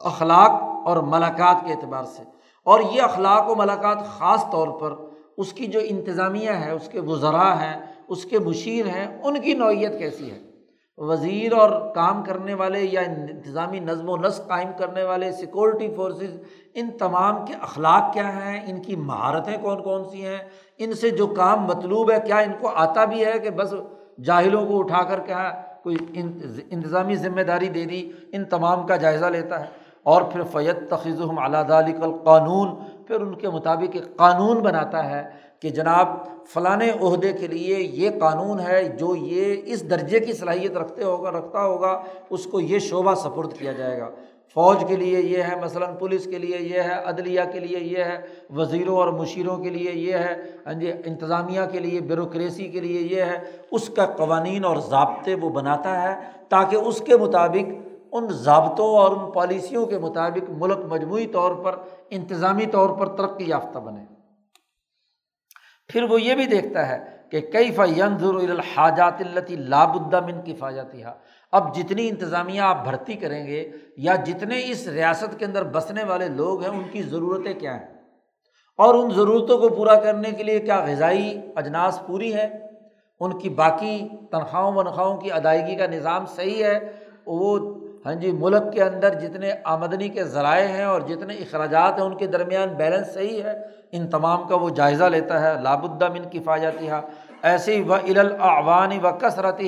[0.00, 2.22] اخلاق اور ملاقات کے اعتبار سے
[2.66, 4.94] اور یہ اخلاق و ملاقات خاص طور پر
[5.36, 7.76] اس کی جو انتظامیہ ہے، اس کے وزراء ہیں،
[8.08, 10.38] اس کے مشیر ہیں، ان کی نوعیت کیسی ہے؟
[10.98, 16.36] وزیر اور کام کرنے والے یا انتظامی نظم و نسق قائم کرنے والے سیکورٹی فورسز
[16.74, 20.38] ان تمام کے اخلاق کیا ہیں؟ ان کی مہارتیں کون کون سی ہیں؟
[20.78, 23.74] ان سے جو کام مطلوب ہے، کیا ان کو آتا بھی ہے کہ بس
[24.24, 25.50] جاہلوں کو اٹھا کر کیا
[25.82, 25.96] کوئی
[26.70, 29.66] انتظامی ذمہ داری دے دی، ان تمام کا جائزہ لیتا ہے۔
[30.02, 31.70] اور پھر فیت تخذ اعلیٰ
[32.02, 32.68] القانون،
[33.06, 35.28] پھر ان کے مطابق ایک قانون بناتا ہے
[35.60, 36.08] کہ جناب
[36.46, 41.30] فلاں عہدے کے لیے یہ قانون ہے، جو یہ اس درجے کی صلاحیت رکھتے ہوگا،
[41.30, 44.08] رکھتا ہوگا، اس کو یہ شعبہ سپرد کیا جائے گا۔
[44.54, 48.04] فوج کے لیے یہ ہے، مثلاً پولیس کے لیے یہ ہے، عدلیہ کے لیے یہ
[48.04, 48.20] ہے،
[48.50, 50.34] وزیروں اور مشیروں کے لیے یہ ہے
[50.66, 53.38] ہاں جی انتظامیہ کے لیے، بیوروکریسی کے لیے یہ ہے۔
[53.70, 56.14] اس کا قوانین اور ضابطے وہ بناتا ہے
[56.48, 57.70] تاکہ اس کے مطابق،
[58.12, 61.76] ان ضابطوں اور ان پالیسیوں کے مطابق ملک مجموعی طور پر،
[62.10, 64.04] انتظامی طور پر ترقی یافتہ بنے۔
[65.88, 66.98] پھر وہ یہ بھی دیکھتا ہے
[67.30, 69.56] کہ کئی فنظر الحاجات التی
[70.26, 71.02] من کی فاجاتی
[71.52, 76.28] اب جتنی انتظامیہ آپ بھرتی کریں گے یا جتنے اس ریاست کے اندر بسنے والے
[76.28, 77.86] لوگ ہیں، ان کی ضرورتیں کیا ہیں؟
[78.78, 82.48] اور ان ضرورتوں کو پورا کرنے کے لیے کیا غذائی اجناس پوری ہے
[83.20, 83.98] ان کی باقی
[84.30, 86.78] تنخواہوں ونخواہوں کی ادائیگی کا نظام صحیح ہے؟
[87.26, 87.58] وہ
[88.06, 92.16] ہاں جی ملک کے اندر جتنے آمدنی کے ذرائع ہیں اور جتنے اخراجات ہیں، ان
[92.16, 93.52] کے درمیان بیلنس صحیح ہے؟
[93.92, 97.00] ان تمام کا وہ جائزہ لیتا ہے لاب من کفایاتی ہا
[97.42, 99.60] ایسے ہی و الاعوان و کثرت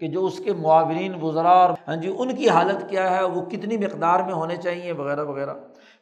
[0.00, 3.42] کہ جو اس کے معاورین وزراء اور ہاں جی ان کی حالت کیا ہے، وہ
[3.42, 5.54] کتنی مقدار میں ہونے چاہیے وغیرہ وغیرہ۔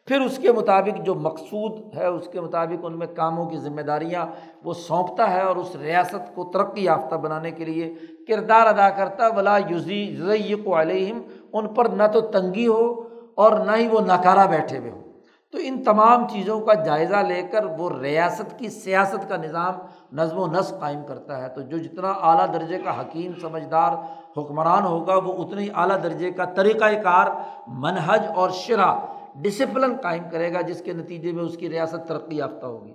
[0.07, 3.80] پھر اس کے مطابق جو مقصود ہے، اس کے مطابق ان میں کاموں کی ذمہ
[3.80, 4.26] داریاں،
[4.64, 7.94] وہ سونپتا ہے اور اس ریاست کو ترقی یافتہ بنانے کے لیے
[8.28, 11.22] کردار ادا کرتا بلا یوزی کو علیہم،
[11.53, 13.03] ان پر نہ تو تنگی ہو
[13.34, 15.03] اور نہ ہی وہ نکارا بیٹھے ہوئے ہوں۔
[15.53, 19.74] تو ان تمام چیزوں کا جائزہ لے کر وہ ریاست کی سیاست کا نظام
[20.12, 23.92] نظم و نسق قائم کرتا ہے، تو جو جتنا اعلیٰ درجے کا حکیم، سمجھدار،
[24.36, 27.26] حکمران ہوگا، وہ اتنی اعلیٰ درجے کا طریقۂ کار،
[27.66, 28.94] منہج اور شرح
[29.42, 32.94] ڈسپلن قائم کرے گا، جس کے نتیجے میں اس کی ریاست ترقی یافتہ ہوگی۔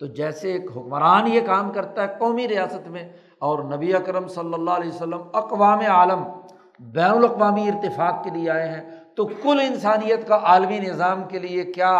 [0.00, 3.02] تو جیسے ایک حکمران یہ کام کرتا ہے قومی ریاست میں،
[3.38, 6.22] اور نبی اکرم صلی اللہ علیہ وسلم اقوام عالم،
[6.80, 8.80] بین الاقوامی ارتفاق کے لیے آئے ہیں،
[9.16, 11.92] تو کل انسانیت کا عالمی نظام کے لیے کیا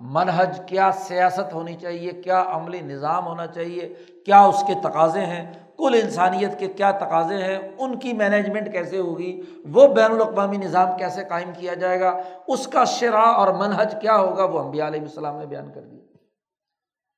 [0.00, 3.94] منہج کیا سیاست ہونی چاہیے، کیا عملی نظام ہونا چاہیے،
[4.26, 8.98] کیا اس کے تقاضے ہیں، کل انسانیت کے کیا تقاضے ہیں، ان کی مینجمنٹ کیسے
[8.98, 9.40] ہوگی،
[9.72, 14.16] وہ بین الاقوامی نظام کیسے قائم کیا جائے گا، اس کا شرح اور منہج کیا
[14.16, 16.00] ہوگا، وہ امبیا علیہ السلام نے بیان کر دیا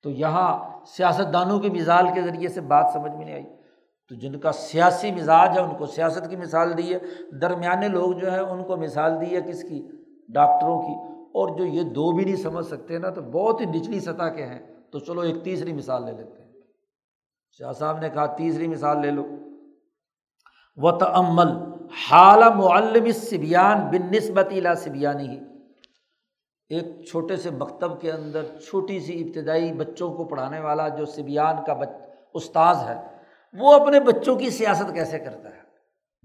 [0.02, 3.46] تو یہاں سیاست دانوں کی مثال کے ذریعے سے بات سمجھ میں نہیں آئی۔
[4.08, 6.98] تو جن کا سیاسی مزاج ہے، ان کو سیاست کی مثال دی ہے۔
[7.40, 9.88] درمیانے لوگ جو ہیں، ان کو مثال دی ہے کس کی؟
[10.28, 14.00] ڈاکٹروں کی۔ اور جو یہ دو بھی نہیں سمجھ سکتے نا، تو بہت ہی نچلی
[14.00, 14.58] سطح کے ہیں۔
[14.90, 16.52] تو چلو ایک تیسری مثال لے لیتے ہیں۔
[17.58, 19.26] شاہ صاحب نے کہا، تیسری مثال لے لو۔
[20.76, 21.48] و تمل
[22.10, 25.40] حال معلم سبیان بن نسبت لا سبیانی ہی
[26.68, 31.56] ایک چھوٹے سے مکتب کے اندر چھوٹی سی ابتدائی بچوں کو پڑھانے والا جو سبیان
[31.66, 31.88] کا بچ،
[32.34, 33.02] استاذ ہے،
[33.58, 35.67] وہ اپنے بچوں کی سیاست کیسے کرتا ہے؟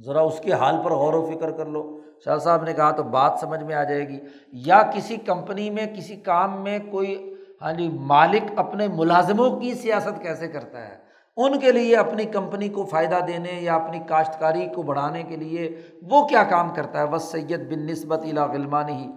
[0.05, 3.03] ذرا اس کے حال پر غور و فکر کر لو۔ شاہ صاحب نے کہا تو
[3.03, 4.19] بات سمجھ میں آ جائے گی۔
[4.51, 10.21] یا کسی کمپنی میں، کسی کام میں کوئی ہاں جی مالک اپنے ملازموں کی سیاست
[10.21, 10.97] کیسے کرتا ہے؟
[11.37, 15.81] ان کے لیے اپنی کمپنی کو فائدہ دینے یا اپنی کاشتکاری کو بڑھانے کے لیے
[16.01, 19.07] وہ کیا کام کرتا ہے؟ بس سید بن نسبت الا غلمانی ہی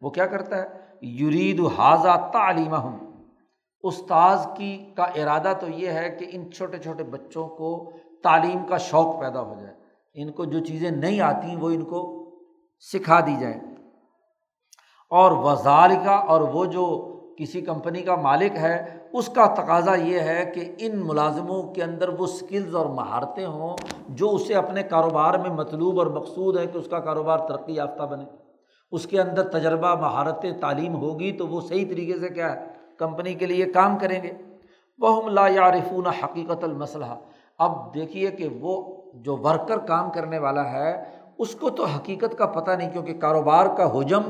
[0.00, 0.66] وہ کیا کرتا ہے؟
[1.06, 2.98] یرید حاضہ تعلیم ہوں
[3.82, 8.76] استاذ کی کا ارادہ تو یہ ہے کہ ان چھوٹے چھوٹے بچوں کو تعلیم کا
[8.76, 9.75] شوق پیدا ہو جائے۔
[10.16, 12.30] ان کو جو چیزیں نہیں آتی وہ ان کو
[12.80, 13.60] سکھا دی جائیں۔
[15.10, 20.20] اور وزال کا اور وہ جو کسی کمپنی کا مالک ہے، اس کا تقاضا یہ
[20.20, 23.76] ہے کہ ان ملازموں کے اندر وہ اسکلز اور مہارتیں ہوں
[24.08, 28.02] جو اسے اپنے کاروبار میں مطلوب اور مقصود ہے کہ اس کا کاروبار ترقی یافتہ
[28.02, 28.24] بنے۔
[28.92, 32.66] اس کے اندر تجربہ، مہارتیں تعلیم ہوگی تو وہ صحیح طریقے سے کیا ہے،
[32.98, 34.32] کمپنی کے لیے کام کریں گے۔
[34.98, 37.14] وہ لا یارفون حقیقت المسلح
[37.58, 41.04] اب دیکھیے کہ وہ جو ورکر کام کرنے والا ہے،
[41.38, 44.22] اس کو تو حقیقت کا پتہ نہیں کیونکہ کاروبار کا حجم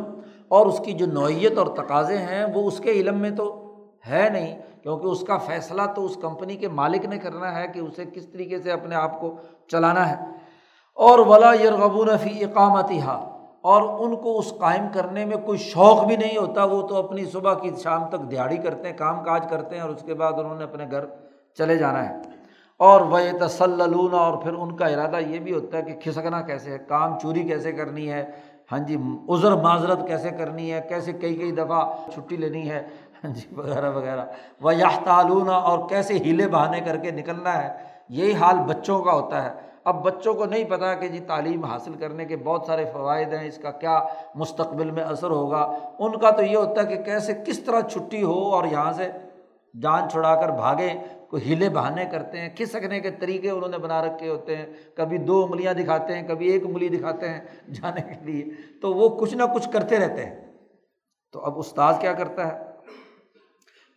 [0.48, 3.74] اور اس کی جو نوعیت اور تقاضے ہیں، وہ اس کے علم میں تو
[4.08, 7.78] ہے نہیں۔ کیونکہ اس کا فیصلہ تو اس کمپنی کے مالک نے کرنا ہے کہ
[7.78, 9.36] اسے کس طریقے سے اپنے آپ کو
[9.68, 10.24] چلانا ہے۔
[10.94, 13.00] اور ولا یرغبون فی اقامتی
[13.62, 17.24] اور ان کو اس قائم کرنے میں کوئی شوق بھی نہیں ہوتا، وہ تو اپنی
[17.24, 20.32] صبح کی شام تک دیہڑی کرتے ہیں، کام کاج کرتے ہیں اور اس کے بعد
[20.32, 21.04] انہوں نے اپنے گھر
[21.58, 22.35] چلے جانا ہے۔
[22.80, 26.70] اور وہ تسلون اور پھر ان کا ارادہ یہ بھی ہوتا ہے کہ کھسکنا کیسے
[26.70, 28.24] ہے، کام چوری کیسے کرنی ہے
[28.72, 28.96] ہاں جی
[29.28, 32.82] عذر، معذرت کیسے کرنی ہے، کیسے کئی کئی دفعہ چھٹی لینی ہے
[33.24, 34.24] ہاں جی وغیرہ وغیرہ۔
[34.62, 34.88] وہ یا
[35.48, 37.72] اور کیسے ہیلے بہانے کر کے نکلنا ہے،
[38.08, 39.50] یہی حال بچوں کا ہوتا ہے۔
[39.84, 43.46] اب بچوں کو نہیں پتا کہ جی تعلیم حاصل کرنے کے بہت سارے فوائد ہیں،
[43.46, 43.98] اس کا کیا
[44.34, 45.62] مستقبل میں اثر ہوگا۔
[45.98, 49.10] ان کا تو یہ ہوتا ہے کہ کیسے، کس طرح چھٹی ہو اور یہاں سے
[49.80, 50.94] جان چھڑا کر بھاگیں۔
[51.30, 55.18] کوئی ہیلے بہانے کرتے ہیں، کھسکنے کے طریقے انہوں نے بنا رکھے ہوتے ہیں۔ کبھی
[55.18, 57.40] دو انگلیاں دکھاتے ہیں، کبھی ایک انگلی دکھاتے ہیں
[57.72, 58.44] جانے کے لیے۔
[58.82, 60.52] تو وہ کچھ نہ کچھ کرتے رہتے ہیں۔
[61.32, 62.64] تو اب استاذ کیا کرتا ہے؟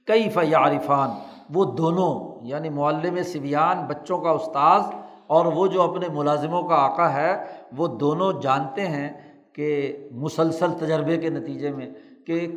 [0.07, 1.09] کئی فیارفان
[1.53, 4.81] وہ دونوں یعنی معلم سبیان بچوں کا استاذ
[5.27, 7.43] اور وہ جو اپنے ملازموں کا آقا ہے،
[7.77, 9.09] وہ دونوں جانتے ہیں
[9.53, 11.89] کہ مسلسل تجربے کے نتیجے میں
[12.27, 12.47] کہ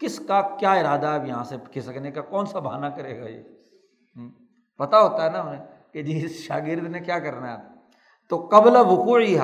[0.00, 3.28] کس کا کیا ارادہ ہے اب یہاں سے کھسکنے کا، کون سا بہانہ کرے گا
[3.28, 3.42] یہ؟
[4.76, 7.62] پتہ ہوتا ہے نا انہیں کہ جی اس شاگرد نے کیا کرنا ہے۔
[8.28, 9.38] تو قبل وقوعی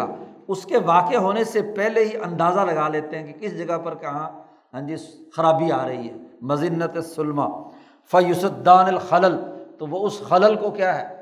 [0.49, 3.95] اس کے واقع ہونے سے پہلے ہی اندازہ لگا لیتے ہیں کہ کس جگہ پر
[3.95, 4.43] کہاں
[4.75, 4.95] ہاں جی
[5.37, 7.69] خرابی آ رہی ہے۔ مزنت سلما
[8.11, 9.41] فیوسدان الخلل،
[9.79, 11.17] تو وہ اس خلل کو کیا ہے؟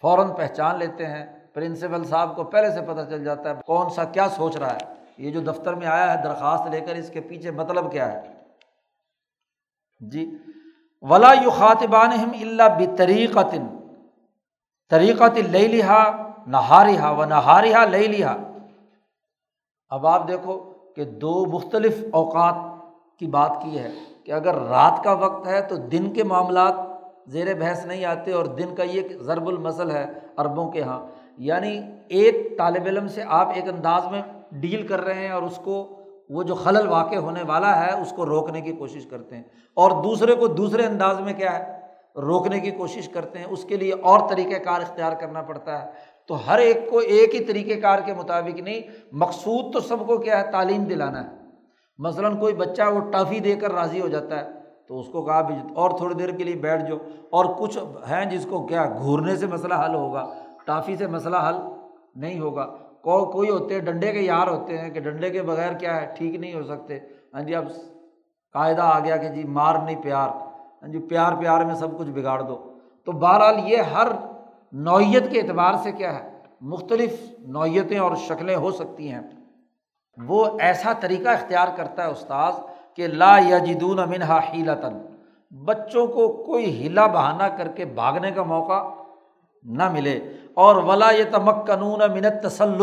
[0.00, 4.04] فوراً پہچان لیتے ہیں۔ پرنسپل صاحب کو پہلے سے پتہ چل جاتا ہے کون سا
[4.04, 7.20] کیا سوچ رہا ہے۔ یہ جو دفتر میں آیا ہے، درخواست لے کر اس کے
[7.20, 8.20] پیچھے مطلب کیا ہے؟
[10.00, 10.30] جی
[11.04, 13.54] ولا یو خاطبان اللہ بطریقت،
[14.90, 16.02] طریقت لے لہا
[16.46, 18.36] نہارا و نہارا لے لیا
[19.90, 20.58] اب آپ دیکھو
[20.96, 22.54] کہ دو مختلف اوقات
[23.18, 23.90] کی بات کی ہے
[24.24, 26.74] کہ اگر رات کا وقت ہے تو دن کے معاملات
[27.26, 31.00] زیر بحث نہیں آتے اور دن کا یہ ضرب المسل ہے عربوں کے یہاں
[31.38, 35.58] یعنی ایک طالب علم سے آپ ایک انداز میں ڈیل کر رہے ہیں اور اس
[35.64, 35.76] کو
[36.30, 39.42] وہ جو خلل واقع ہونے والا ہے، اس کو روکنے کی کوشش کرتے ہیں۔
[39.74, 41.80] اور دوسرے کو دوسرے انداز میں کیا ہے؟
[42.20, 45.90] روکنے کی کوشش کرتے ہیں۔ اس کے لیے اور طریقۂ کار اختیار کرنا پڑتا ہے۔
[46.28, 48.80] تو ہر ایک کو ایک ہی طریقۂ کار کے مطابق نہیں،
[49.12, 51.28] مقصود تو سب کو کیا ہے؟ تعلیم دلانا ہے۔
[51.98, 54.50] مثلاً کوئی بچہ وہ ٹافی دے کر راضی ہو جاتا ہے،
[54.88, 56.98] تو اس کو کہا بھی اور تھوڑی دیر کے لیے بیٹھ جاؤ
[57.30, 61.54] اور کچھ ہیں جس کو کیا، گھورنے سے مسئلہ حل ہوگا، ٹافی سے مسئلہ حل
[62.14, 65.72] نہیں ہوگا۔ کو کوئی ہوتے ہیں، ڈنڈے کے یار ہوتے ہیں کہ ڈنڈے کے بغیر
[65.72, 66.98] کیا ہے؟ ٹھیک نہیں ہو سکتے۔
[67.34, 67.64] ہاں جی اب
[68.52, 70.28] قاعدہ آ گیا کہ جی مار نہیں پیار۔
[70.82, 72.72] ہاں جی پیار پیار میں سب کچھ بگاڑ دو۔
[73.04, 74.08] تو بہرحال یہ ہر
[74.72, 76.30] نوعیت کے اعتبار سے کیا ہے؟
[76.60, 79.20] مختلف نوعیتیں اور شکلیں ہو سکتی ہیں۔
[80.26, 82.54] وہ ایسا طریقہ اختیار کرتا ہے استاذ
[82.96, 84.98] کہ لا یا جدون منہا ہیلتن
[85.64, 88.82] بچوں کو کوئی ہلا بہانہ کر کے بھاگنے کا موقع
[89.62, 90.20] نہ ملے۔
[90.54, 92.82] اور ولا یہ تمک قانون منت تسل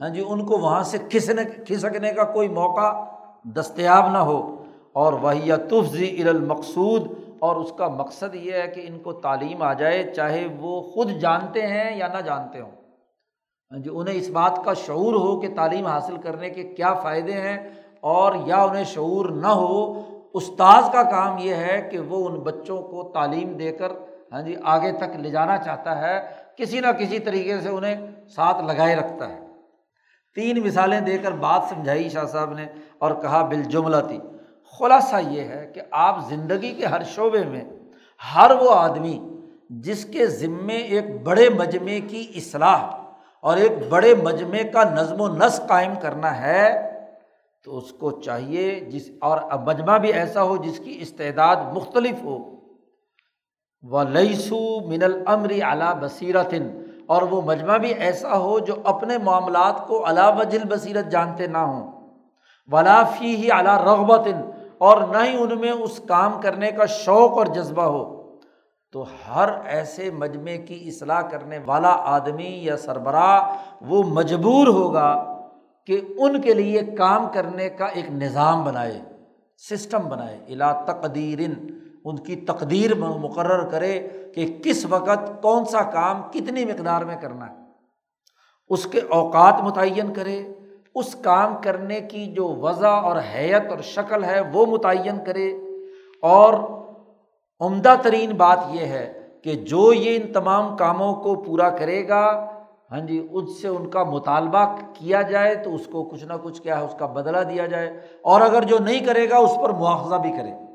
[0.00, 3.04] ہاں جی ان کو وہاں سے کھسنے کھسکنے کا کوئی موقع
[3.44, 8.98] دستیاب نہ ہو۔ اور وہی تفظی المقصود۔ اور اس کا مقصد یہ ہے کہ ان
[8.98, 12.70] کو تعلیم آ جائے، چاہے وہ خود جانتے ہیں یا نہ جانتے ہوں۔
[13.72, 17.32] ہاں جی انہیں اس بات کا شعور ہو کہ تعلیم حاصل کرنے کے کیا فائدے
[17.32, 17.68] ہیں،
[18.00, 20.00] اور یا انہیں شعور نہ ہو،
[20.34, 23.92] استاذ کا کام یہ ہے کہ وہ ان بچوں کو تعلیم دے کر
[24.32, 28.64] ہاں جی آگے تک لے جانا چاہتا ہے۔ کسی نہ کسی طریقے سے انہیں ساتھ
[28.64, 29.38] لگائے رکھتا ہے۔
[30.34, 32.66] تین مثالیں دے کر بات سمجھائی شاہ صاحب نے
[32.98, 33.62] اور کہا بال
[34.78, 37.64] خلاصہ یہ ہے کہ آپ زندگی کے ہر شعبے میں
[38.34, 39.18] ہر وہ آدمی
[39.70, 42.86] جس کے ذمے ایک بڑے مجمعے کی اصلاح
[43.40, 46.92] اور ایک بڑے مجمعے کا نظم و نسق قائم کرنا ہے،
[47.64, 52.59] تو اس کو چاہیے جس اور مجمع بھی ایسا ہو جس کی استعداد مختلف ہو۔
[53.82, 59.86] و لئیسو من العمری اعلیٰ بصیرتن اور وہ مجمع بھی ایسا ہو جو اپنے معاملات
[59.86, 62.10] کو علا وجل بصیرت جانتے نہ ہوں۔
[62.72, 67.46] ولافی ہی اعلیٰ رغبتن اور نہ ہی ان میں اس کام کرنے کا شوق اور
[67.46, 68.20] جذبہ ہو۔
[68.92, 75.40] تو ہر ایسے مجمعے کی اصلاح کرنے والا آدمی یا سربراہ وہ مجبور ہوگا
[75.86, 79.00] کہ ان کے لیے کام کرنے کا ایک نظام بنائے،
[79.58, 81.48] سسٹم بنائے الا تقدیر۔
[82.04, 87.50] ان کی تقدیر مقرر کرے کہ کس وقت کون سا کام کتنی مقدار میں کرنا
[87.50, 87.56] ہے۔
[88.68, 90.46] اس کے اوقات متعین کرے،
[90.94, 95.52] اس کام کرنے کی جو وضع اور حیت اور شکل ہے وہ متعین کرے۔
[96.22, 96.54] اور
[97.60, 102.50] عمدہ ترین بات یہ ہے کہ جو یہ ان تمام کاموں کو پورا کرے گا
[102.92, 106.62] ہاں جی اس سے ان کا مطالبہ کیا جائے تو اس کو کچھ نہ کچھ
[106.62, 109.70] کیا ہے، اس کا بدلا دیا جائے۔ اور اگر جو نہیں کرے گا، اس پر
[109.70, 110.69] مواخذہ بھی کرے۔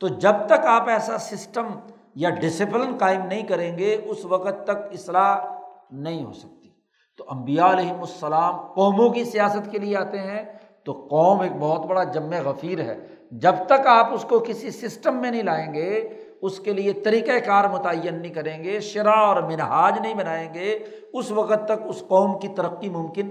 [0.00, 1.66] تو جب تک آپ ایسا سسٹم
[2.14, 5.36] یا ڈسپلن قائم نہیں کریں گے، اس وقت تک اصلاح
[5.90, 6.68] نہیں ہو سکتی۔
[7.16, 10.44] تو امبیا علیہم السلام قوموں کی سیاست کے لیے آتے ہیں۔
[10.84, 15.16] تو قوم ایک بہت بڑا جم غفیر ہے۔ جب تک آپ اس کو کسی سسٹم
[15.16, 16.08] میں نہیں لائیں گے،
[16.42, 20.78] اس کے لیے طریقۂ کار متعین نہیں کریں گے شرح اور منہاج نہیں بنائیں گے،
[21.12, 23.30] اس وقت تک اس قوم کی ترقی ممکن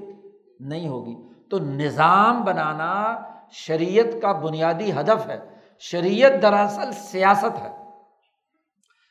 [0.59, 1.15] نہیں ہوگی۔
[1.49, 3.15] تو نظام بنانا
[3.51, 7.69] شریعت کا بنیادی ہدف ہے۔ شریعت دراصل سیاست ہے۔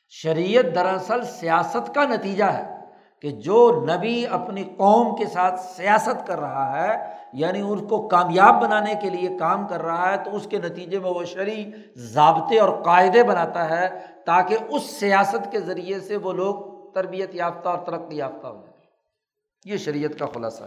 [0.09, 2.77] شریعت دراصل سیاست کا نتیجہ ہے
[3.23, 8.63] کہ جو نبی اپنی قوم کے ساتھ سیاست کر رہا ہے یعنی اس کو کامیاب
[8.63, 12.59] بنانے کے لیے کام کر رہا ہے، تو اس کے نتیجے میں وہ شرعی ضابطے
[12.59, 17.79] اور قاعدے بناتا ہے تاکہ اس سیاست کے ذریعے سے وہ لوگ تربیت یافتہ اور
[17.79, 18.77] ترقی یافتہ ہو جائے
[19.65, 20.65] یہ شریعت کا خلاصہ۔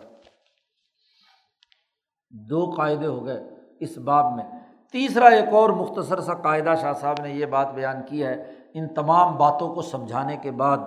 [2.29, 3.43] دو قاعدے ہو گئے
[3.79, 8.01] اس باب میں۔ تیسرا ایک اور مختصر سا قاعدہ شاہ صاحب نے یہ بات بیان
[8.07, 8.35] کی ہے،
[8.73, 10.77] ان تمام باتوں کو سمجھانے کے بعد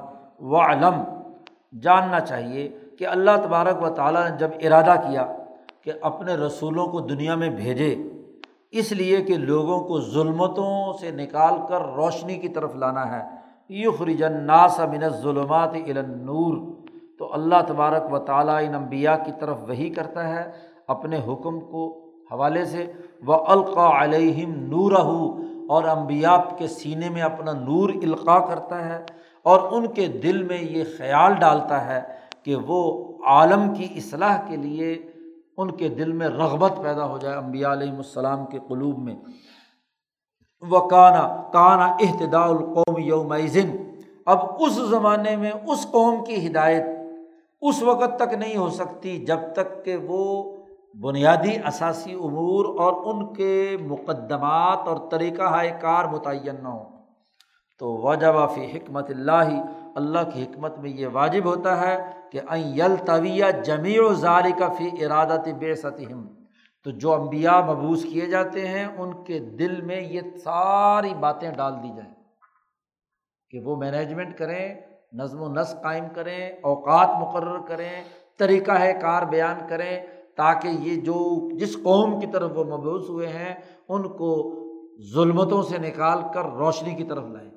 [0.41, 1.03] و علم
[1.83, 2.69] جاننا چاہیے
[2.99, 5.27] کہ اللہ تبارک و تعالیٰ نے جب ارادہ کیا
[5.83, 7.95] کہ اپنے رسولوں کو دنیا میں بھیجے،
[8.81, 13.23] اس لیے کہ لوگوں کو ظلمتوں سے نکال کر روشنی کی طرف لانا ہے
[13.77, 16.57] یخرجن ناس من ظلمات نور
[17.19, 20.51] تو اللہ تبارک و تعالیٰ ان انبیاء کی طرف وہی کرتا ہے،
[20.89, 21.89] اپنے حکم کو
[22.31, 22.87] حوالے سے
[23.27, 24.93] وہ القاء علیہم نور
[25.71, 28.99] اور انبیاء کے سینے میں اپنا نور القاع کرتا ہے،
[29.47, 32.01] اور ان کے دل میں یہ خیال ڈالتا ہے
[32.45, 32.81] کہ وہ
[33.27, 34.93] عالم کی اصلاح کے لیے
[35.59, 39.15] ان کے دل میں رغبت پیدا ہو جائے امبیا علیہم السلام کے قلوب میں۔
[40.63, 43.33] وہ کانا کانا احتدا القوم یوم
[44.27, 46.85] اب اس زمانے میں اس قوم کی ہدایت
[47.63, 50.23] اس وقت تک نہیں ہو سکتی جب تک کہ وہ
[51.01, 57.03] بنیادی اثاثی امور اور ان کے مقدمات اور طریقہ کار متعین نہ ہوں۔
[57.79, 59.65] تو وجب فی حکمت اللہ
[59.97, 64.69] اللہ کی حکمت میں یہ واجب ہوتا ہے کہ یل طویہ جمیع و ظال کا
[64.69, 66.27] فی ارادت بے ستم
[66.85, 71.83] تو جو امبیا مبوس کیے جاتے ہیں، ان کے دل میں یہ ساری باتیں ڈال
[71.83, 72.15] دی جائیں۔
[73.51, 74.75] کہ وہ مینجمنٹ کریں،
[75.13, 78.03] نظم و نسق قائم کریں، اوقات مقرر کریں،
[78.39, 80.01] طریقہ کار بیان کریں
[80.37, 83.55] تاکہ یہ جو جس قوم کی طرف وہ مبوس ہوئے ہیں،
[83.89, 84.31] ان کو
[85.15, 87.51] ظلمتوں سے نکال کر روشنی کی طرف لائیں۔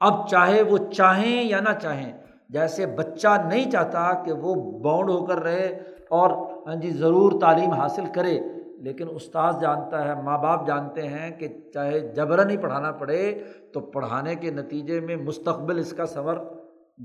[0.00, 2.12] اب چاہے وہ چاہیں یا نہ چاہیں،
[2.48, 5.66] جیسے بچہ نہیں چاہتا کہ وہ باؤنڈ ہو کر رہے
[6.10, 6.30] اور
[6.66, 8.38] ہاں جی ضرور تعلیم حاصل کرے،
[8.82, 13.42] لیکن استاذ جانتا ہے، ماں باپ جانتے ہیں کہ چاہے جبرن ہی پڑھانا پڑے،
[13.72, 16.36] تو پڑھانے کے نتیجے میں مستقبل اس کا سنور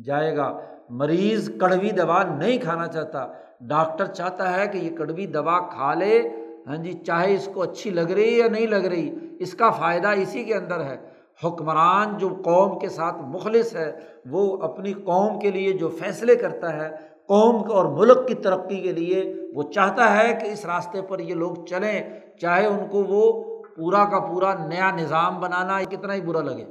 [0.06, 0.60] جائے گا۔
[0.90, 3.26] مریض کڑوی دوا نہیں کھانا چاہتا
[3.70, 6.30] ڈاکٹر چاہتا ہے کہ یہ کڑوی دوا کھا لے۔
[6.68, 10.08] ہاں جی چاہے اس کو اچھی لگ رہی یا نہیں لگ رہی، اس کا فائدہ
[10.08, 10.98] اسی کے اندر ہے۔
[11.44, 13.92] حکمران جو قوم کے ساتھ مخلص ہے،
[14.26, 16.90] وہ اپنی قوم کے لیے جو فیصلے کرتا ہے،
[17.28, 21.36] قوم اور ملک کی ترقی کے لیے، وہ چاہتا ہے کہ اس راستے پر یہ
[21.36, 23.44] لوگ چلیں۔ چاہے ان کو وہ
[23.76, 26.66] پورا کا پورا نیا نظام بنانا کتنا ہی برا لگے۔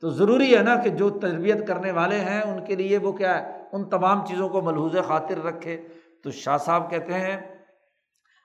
[0.00, 3.38] تو ضروری ہے نا کہ جو تربیت کرنے والے ہیں، ان کے لیے وہ کیا
[3.38, 5.82] ہے، ان تمام چیزوں کو ملحوظ خاطر رکھے۔
[6.24, 7.36] تو شاہ صاحب کہتے ہیں،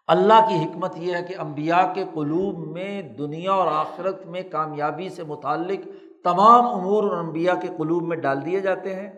[0.10, 5.10] اللہ کی حکمت یہ ہے کہ امبیا کے قلوب میں دنیا اور آخرت میں کامیابی
[5.10, 5.88] سے متعلق
[6.24, 9.10] تمام امور اور امبیا کے قلوب میں ڈال دیے جاتے ہیں۔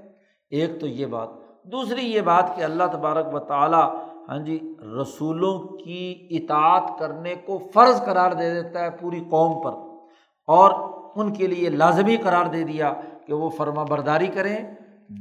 [0.51, 1.29] ایک تو یہ بات۔
[1.65, 3.87] دوسری یہ بات کہ اللہ تبارک و تعالیٰ
[4.29, 4.57] ہاں جی
[5.01, 9.73] رسولوں کی اطاعت کرنے کو فرض قرار دے دیتا ہے پوری قوم پر،
[10.47, 10.71] اور
[11.15, 12.93] ان کے لیے لازمی قرار دے دیا
[13.27, 14.57] کہ وہ فرما برداری کریں،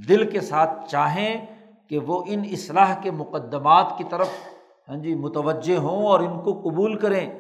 [0.08, 1.46] دل کے ساتھ چاہیں
[1.88, 4.28] کہ وہ ان اصلاح کے مقدمات کی طرف
[4.88, 7.30] ہاں جی متوجہ ہوں اور ان کو قبول کریں۔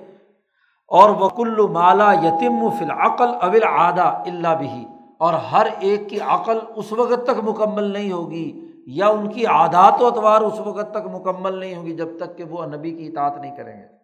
[0.88, 4.84] اور وکل مالا یتیم و فلعقل اول آدھا اللہ بھی
[5.18, 10.02] اور ہر ایک کی عقل اس وقت تک مکمل نہیں ہوگی، یا ان کی عادات
[10.02, 13.40] و اتوار اس وقت تک مکمل نہیں ہوگی جب تک کہ وہ نبی کی اطاعت
[13.40, 13.96] نہیں کریں گے۔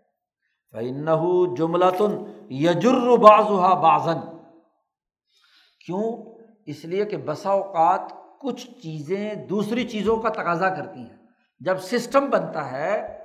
[0.73, 4.37] فنح جملہ تن یجر بازا بازن
[5.87, 6.17] کیوں؟
[6.67, 11.17] اس لیے کہ بسا اوقات کچھ چیزیں دوسری چیزوں کا تقاضا کرتی ہیں۔
[11.61, 13.19] جب سسٹم بنتا ہے،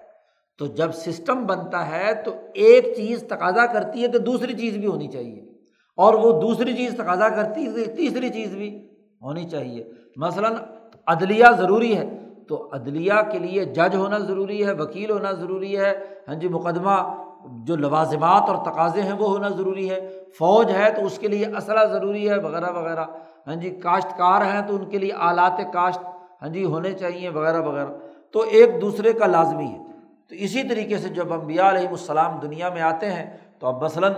[0.58, 4.88] تو جب سسٹم بنتا ہے، تو ایک چیز تقاضا کرتی ہے کہ دوسری چیز بھی
[4.88, 5.40] ہونی چاہیے۔
[5.98, 8.90] اور وہ دوسری چیز تقاضا کرتی ہے تیسری چیز بھی
[9.22, 9.84] ہونی چاہیے۔
[10.16, 10.54] مثلاً
[11.08, 16.06] عدلیہ ضروری ہے، تو عدلیہ کے لیے جج ہونا ضروری ہے، وکیل ہونا ضروری ہے۔
[16.28, 17.24] ہاں جی مقدمہ
[17.66, 21.46] جو لوازمات اور تقاضے ہیں، وہ ہونا ضروری ہے۔ فوج ہے، تو اس کے لیے
[21.46, 23.06] اسلحہ ضروری ہے، وغیرہ وغیرہ۔
[23.48, 26.00] ہاں جی کاشتکار ہیں تو ان کے لیے آلات کاشت
[26.42, 27.90] ہاں جی ہونے چاہیے، وغیرہ وغیرہ۔
[28.32, 29.78] تو ایک دوسرے کا لازمی ہے۔
[30.30, 34.14] تو اسی طریقے سے جب امبیا علیہم السلام دنیا میں آتے ہیں، تو اب مثلاً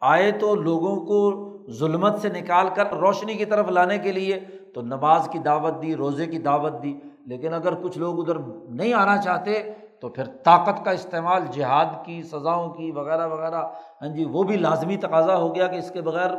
[0.00, 4.40] آئے تو لوگوں کو ظلمت سے نکال کر روشنی کی طرف لانے کے لیے
[4.74, 6.94] تو نماز کی دعوت دی، روزے کی دعوت دی۔
[7.26, 8.34] لیکن اگر کچھ لوگ ادھر
[8.68, 13.64] نہیں آنا چاہتے تو پھر طاقت کا استعمال، جہاد کی، سزاؤں کی، وغیرہ وغیرہ۔
[14.02, 16.30] ہاں جی وہ بھی لازمی تقاضا ہو گیا کہ اس کے بغیر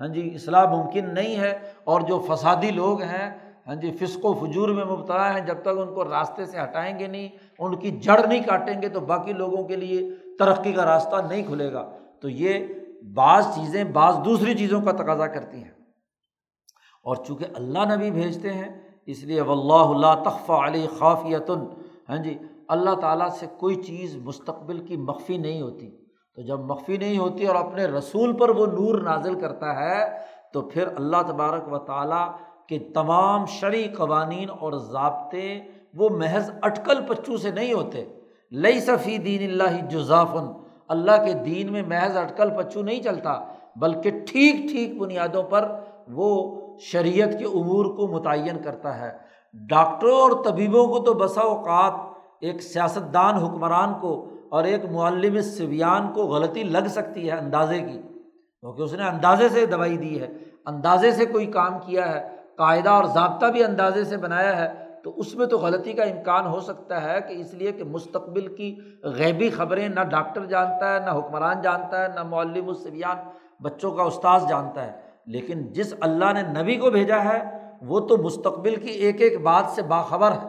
[0.00, 4.34] ہاں جی اصلاح ممکن نہیں ہے اور جو فسادی لوگ ہیں ہاں جی فسق و
[4.34, 7.90] فجور میں مبتلا ہیں، جب تک ان کو راستے سے ہٹائیں گے نہیں، ان کی
[7.90, 11.90] جڑ نہیں کاٹیں گے تو باقی لوگوں کے لیے ترقی کا راستہ نہیں کھلے گا۔
[12.20, 12.66] تو یہ
[13.14, 15.70] بعض چیزیں بعض دوسری چیزوں کا تقاضا کرتی ہیں۔
[17.02, 21.60] اور چونکہ اللہ نبی بھیجتے ہیں، اس لیے و اللہ اللہ تخف علی خافیتن
[22.08, 22.38] ہاں جی
[22.68, 26.03] اللہ تعالیٰ سے کوئی چیز مستقبل کی مخفی نہیں ہوتی۔
[26.36, 30.18] تو جب مخفی نہیں ہوتی اور اپنے رسول پر وہ نور نازل کرتا ہے،
[30.52, 32.28] تو پھر اللہ تبارک و تعالیٰ
[32.68, 35.60] کہ تمام شرعی قوانین اور ضابطے
[35.94, 38.04] وہ محض اٹکل پچو سے نہیں ہوتے۔
[38.52, 40.46] لئی صفی دین اللہ جزافن۔
[40.88, 43.44] اللہ کے دین میں محض اٹکل پچو نہیں چلتا،
[43.76, 45.74] بلکہ ٹھیک ٹھیک بنیادوں پر
[46.08, 49.16] وہ شریعت کے امور کو متعین کرتا ہے۔
[49.52, 51.92] ڈاکٹروں اور طبیبوں کو تو بسا اوقات
[52.40, 57.78] ایک سیاست دان حکمران کو اور ایک معلم سویان کو غلطی لگ سکتی ہے اندازے
[57.78, 57.98] کی۔
[58.60, 60.28] کیونکہ اس نے اندازے سے دوائی دی ہے،
[60.66, 65.12] اندازے سے کوئی کام کیا ہے، قاعدہ اور ضابطہ بھی اندازے سے بنایا ہے، تو
[65.16, 68.76] اس میں تو غلطی کا امکان ہو سکتا ہے کہ اس لیے کہ مستقبل کی
[69.02, 73.16] غیبی خبریں نہ ڈاکٹر جانتا ہے، نہ حکمران جانتا ہے، نہ معلم السبیان
[73.62, 74.92] بچوں کا استاذ جانتا ہے۔
[75.26, 79.64] لیکن جس اللہ نے نبی کو بھیجا ہے، وہ تو مستقبل کی ایک ایک بات
[79.70, 80.48] سے باخبر ہے۔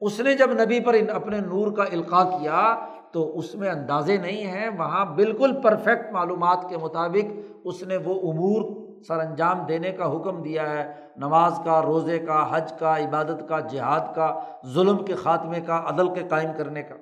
[0.00, 4.46] اس نے جب نبی پر اپنے نور کا القاع کیا تو اس میں اندازے نہیں
[4.46, 7.32] ہیں، وہاں بالکل پرفیکٹ معلومات کے مطابق
[7.64, 12.56] اس نے وہ امور سر انجام دینے کا حکم دیا ہے۔ نماز کا، روزے کا،
[12.56, 14.40] حج کا، عبادت کا، جہاد کا،
[14.74, 16.94] ظلم کے خاتمے کا، عدل کے قائم کرنے کا۔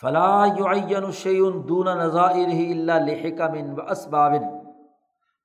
[0.00, 0.46] فلاں
[1.12, 4.53] شعین دون نظائر ہی اللہ لحکم من و اسبابن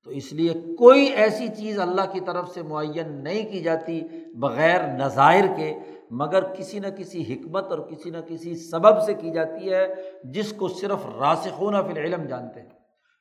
[0.03, 4.01] تو اس لیے کوئی ایسی چیز اللہ کی طرف سے معین نہیں کی جاتی
[4.35, 5.73] بغیر نظائر کے،
[6.11, 9.87] مگر کسی نہ کسی حکمت اور کسی نہ کسی سبب سے کی جاتی ہے
[10.23, 12.69] جس کو صرف راسخون فی العلم جانتے ہیں۔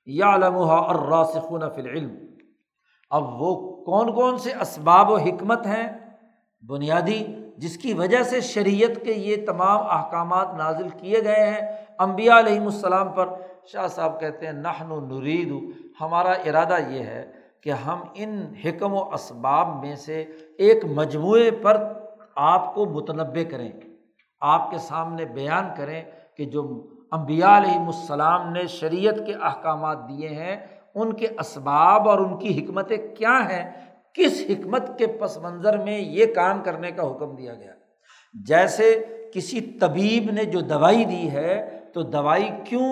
[0.07, 2.15] یا علمہ اور راسخون فی العلم۔
[3.11, 5.99] اب وہ کون کون سے اسباب و حکمت ہیں
[6.69, 7.25] بنیادی
[7.57, 11.61] جس کی وجہ سے شریعت کے یہ تمام احکامات نازل کیے گئے ہیں؟
[11.99, 13.29] امبیا علیہم السلام پر
[13.67, 15.53] شاہ صاحب کہتے ہیں نہن و نرید
[16.01, 17.31] ہمارا ارادہ یہ ہے
[17.61, 20.21] کہ ہم ان حکم و اسباب میں سے
[20.59, 21.83] ایک مجموعے پر
[22.37, 23.71] آپ کو متنوع کریں،
[24.41, 26.03] آپ کے سامنے بیان کریں
[26.37, 30.57] کہ جو امبیا علیہم السلام نے شریعت کے احکامات دیے ہیں،
[30.95, 33.71] ان کے اسباب اور ان کی حکمتیں کیا ہیں؟
[34.15, 37.73] کس حکمت کے پس منظر میں یہ کام کرنے کا حکم دیا گیا؟
[38.35, 39.05] جیسے
[39.35, 42.91] کسی طبیب نے جو دوائی دی ہے تو دوائی کیوں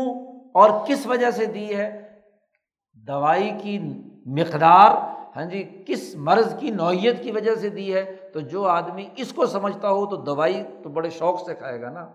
[0.55, 2.06] اور کس وجہ سے دی ہے؟
[3.09, 3.79] دوائی کی
[4.27, 4.91] مقدار
[5.37, 9.33] ہاں جی کس مرض کی نوعیت کی وجہ سے دی ہے؟ تو جو آدمی اس
[9.33, 12.09] کو سمجھتا ہو تو دوائی تو بڑے شوق سے کھائے گا نا۔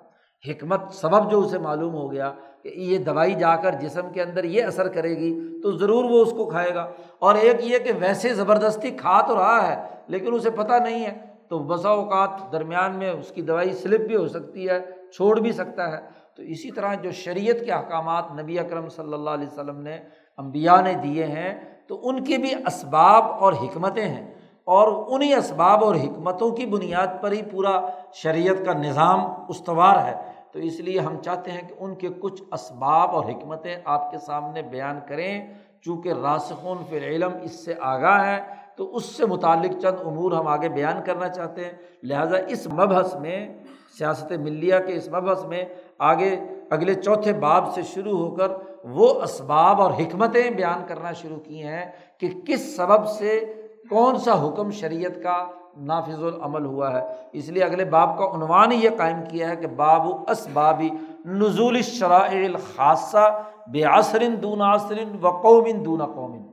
[0.47, 4.43] حکمت سبب جو اسے معلوم ہو گیا کہ یہ دوائی جا کر جسم کے اندر
[4.43, 7.91] یہ اثر کرے گی تو ضرور وہ اس کو کھائے گا۔ اور ایک یہ کہ
[7.99, 11.17] ویسے زبردستی کھا تو رہا ہے، لیکن اسے پتہ نہیں ہے۔
[11.49, 14.79] تو بسا اوقات درمیان میں اس کی دوائی سلپ بھی ہو سکتی ہے،
[15.15, 16.01] چھوڑ بھی سکتا ہے۔
[16.35, 19.97] تو اسی طرح جو شریعت کے احکامات نبی اکرم صلی اللہ علیہ وسلم نے
[20.37, 24.33] امبیا نے دیے ہیں تو ان کے بھی اسباب اور حکمتیں ہیں
[24.63, 27.81] اور انہیں اسباب اور حکمتوں کی بنیاد پر ہی پورا
[28.13, 32.43] شریعت کا نظام استوار ہے۔ تو اس لیے ہم چاہتے ہیں کہ ان کے کچھ
[32.51, 38.25] اسباب اور حکمتیں آپ کے سامنے بیان کریں۔ چونکہ راسخون فی علم اس سے آگاہ
[38.25, 38.39] ہے
[38.75, 41.71] تو اس سے متعلق چند امور ہم آگے بیان کرنا چاہتے ہیں۔
[42.03, 43.57] لہٰذا اس مبحث میں،
[43.97, 45.65] سیاست ملیہ کے اس مبحث میں
[45.97, 46.39] آگے
[46.69, 48.47] اگلے چوتھے باب سے شروع ہو کر
[48.83, 53.53] وہ اسباب اور حکمتیں بیان کرنا شروع کی ہیں کہ کس سبب سے
[53.89, 55.47] کون سا حکم شریعت کا
[55.77, 59.55] نافذ العمل ہوا ہے۔ اس لیے اگلے باب کا عنوان ہی یہ قائم کیا ہے
[59.55, 60.89] کہ باب و اسبابی
[61.25, 66.43] نزول شرائع الخاصہ بے عصرن دون عصرن و قومن دون قومن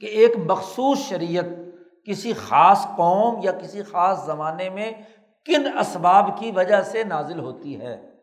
[0.00, 1.44] کہ ایک مخصوص شریعت
[2.06, 4.92] کسی خاص قوم یا کسی خاص زمانے میں
[5.46, 8.13] کن اسباب کی وجہ سے نازل ہوتی ہے۔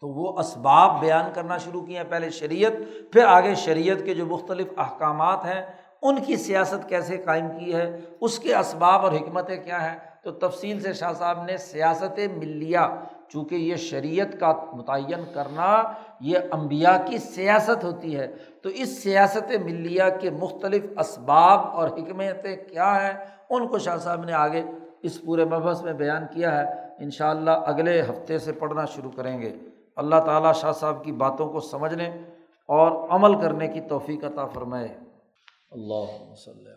[0.00, 2.72] تو وہ اسباب بیان کرنا شروع کیے ہیں۔ پہلے شریعت،
[3.12, 5.62] پھر آگے شریعت کے جو مختلف احکامات ہیں،
[6.02, 10.30] ان کی سیاست کیسے قائم کی ہے، اس کے اسباب اور حکمتیں کیا ہیں۔ تو
[10.30, 12.78] تفصیل سے شاہ صاحب نے سیاست ملیہ،
[13.28, 15.82] چونکہ یہ شریعت کا متعین کرنا،
[16.20, 18.26] یہ امبیا کی سیاست ہوتی ہے۔
[18.62, 24.24] تو اس سیاست ملیہ کے مختلف اسباب اور حکمتیں کیا ہیں، ان کو شاہ صاحب
[24.24, 24.62] نے آگے
[25.02, 29.10] اس پورے مبحث میں بیان کیا ہے۔ ان شاء اللہ اگلے ہفتے سے پڑھنا شروع
[29.16, 29.52] کریں گے۔
[29.96, 32.10] اللہ تعالیٰ شاہ صاحب کی باتوں کو سمجھنے
[32.68, 34.88] اور عمل کرنے کی توفیق عطا فرمائے۔
[35.70, 36.76] اللہ وسلم۔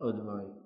[0.00, 0.59] اجمائی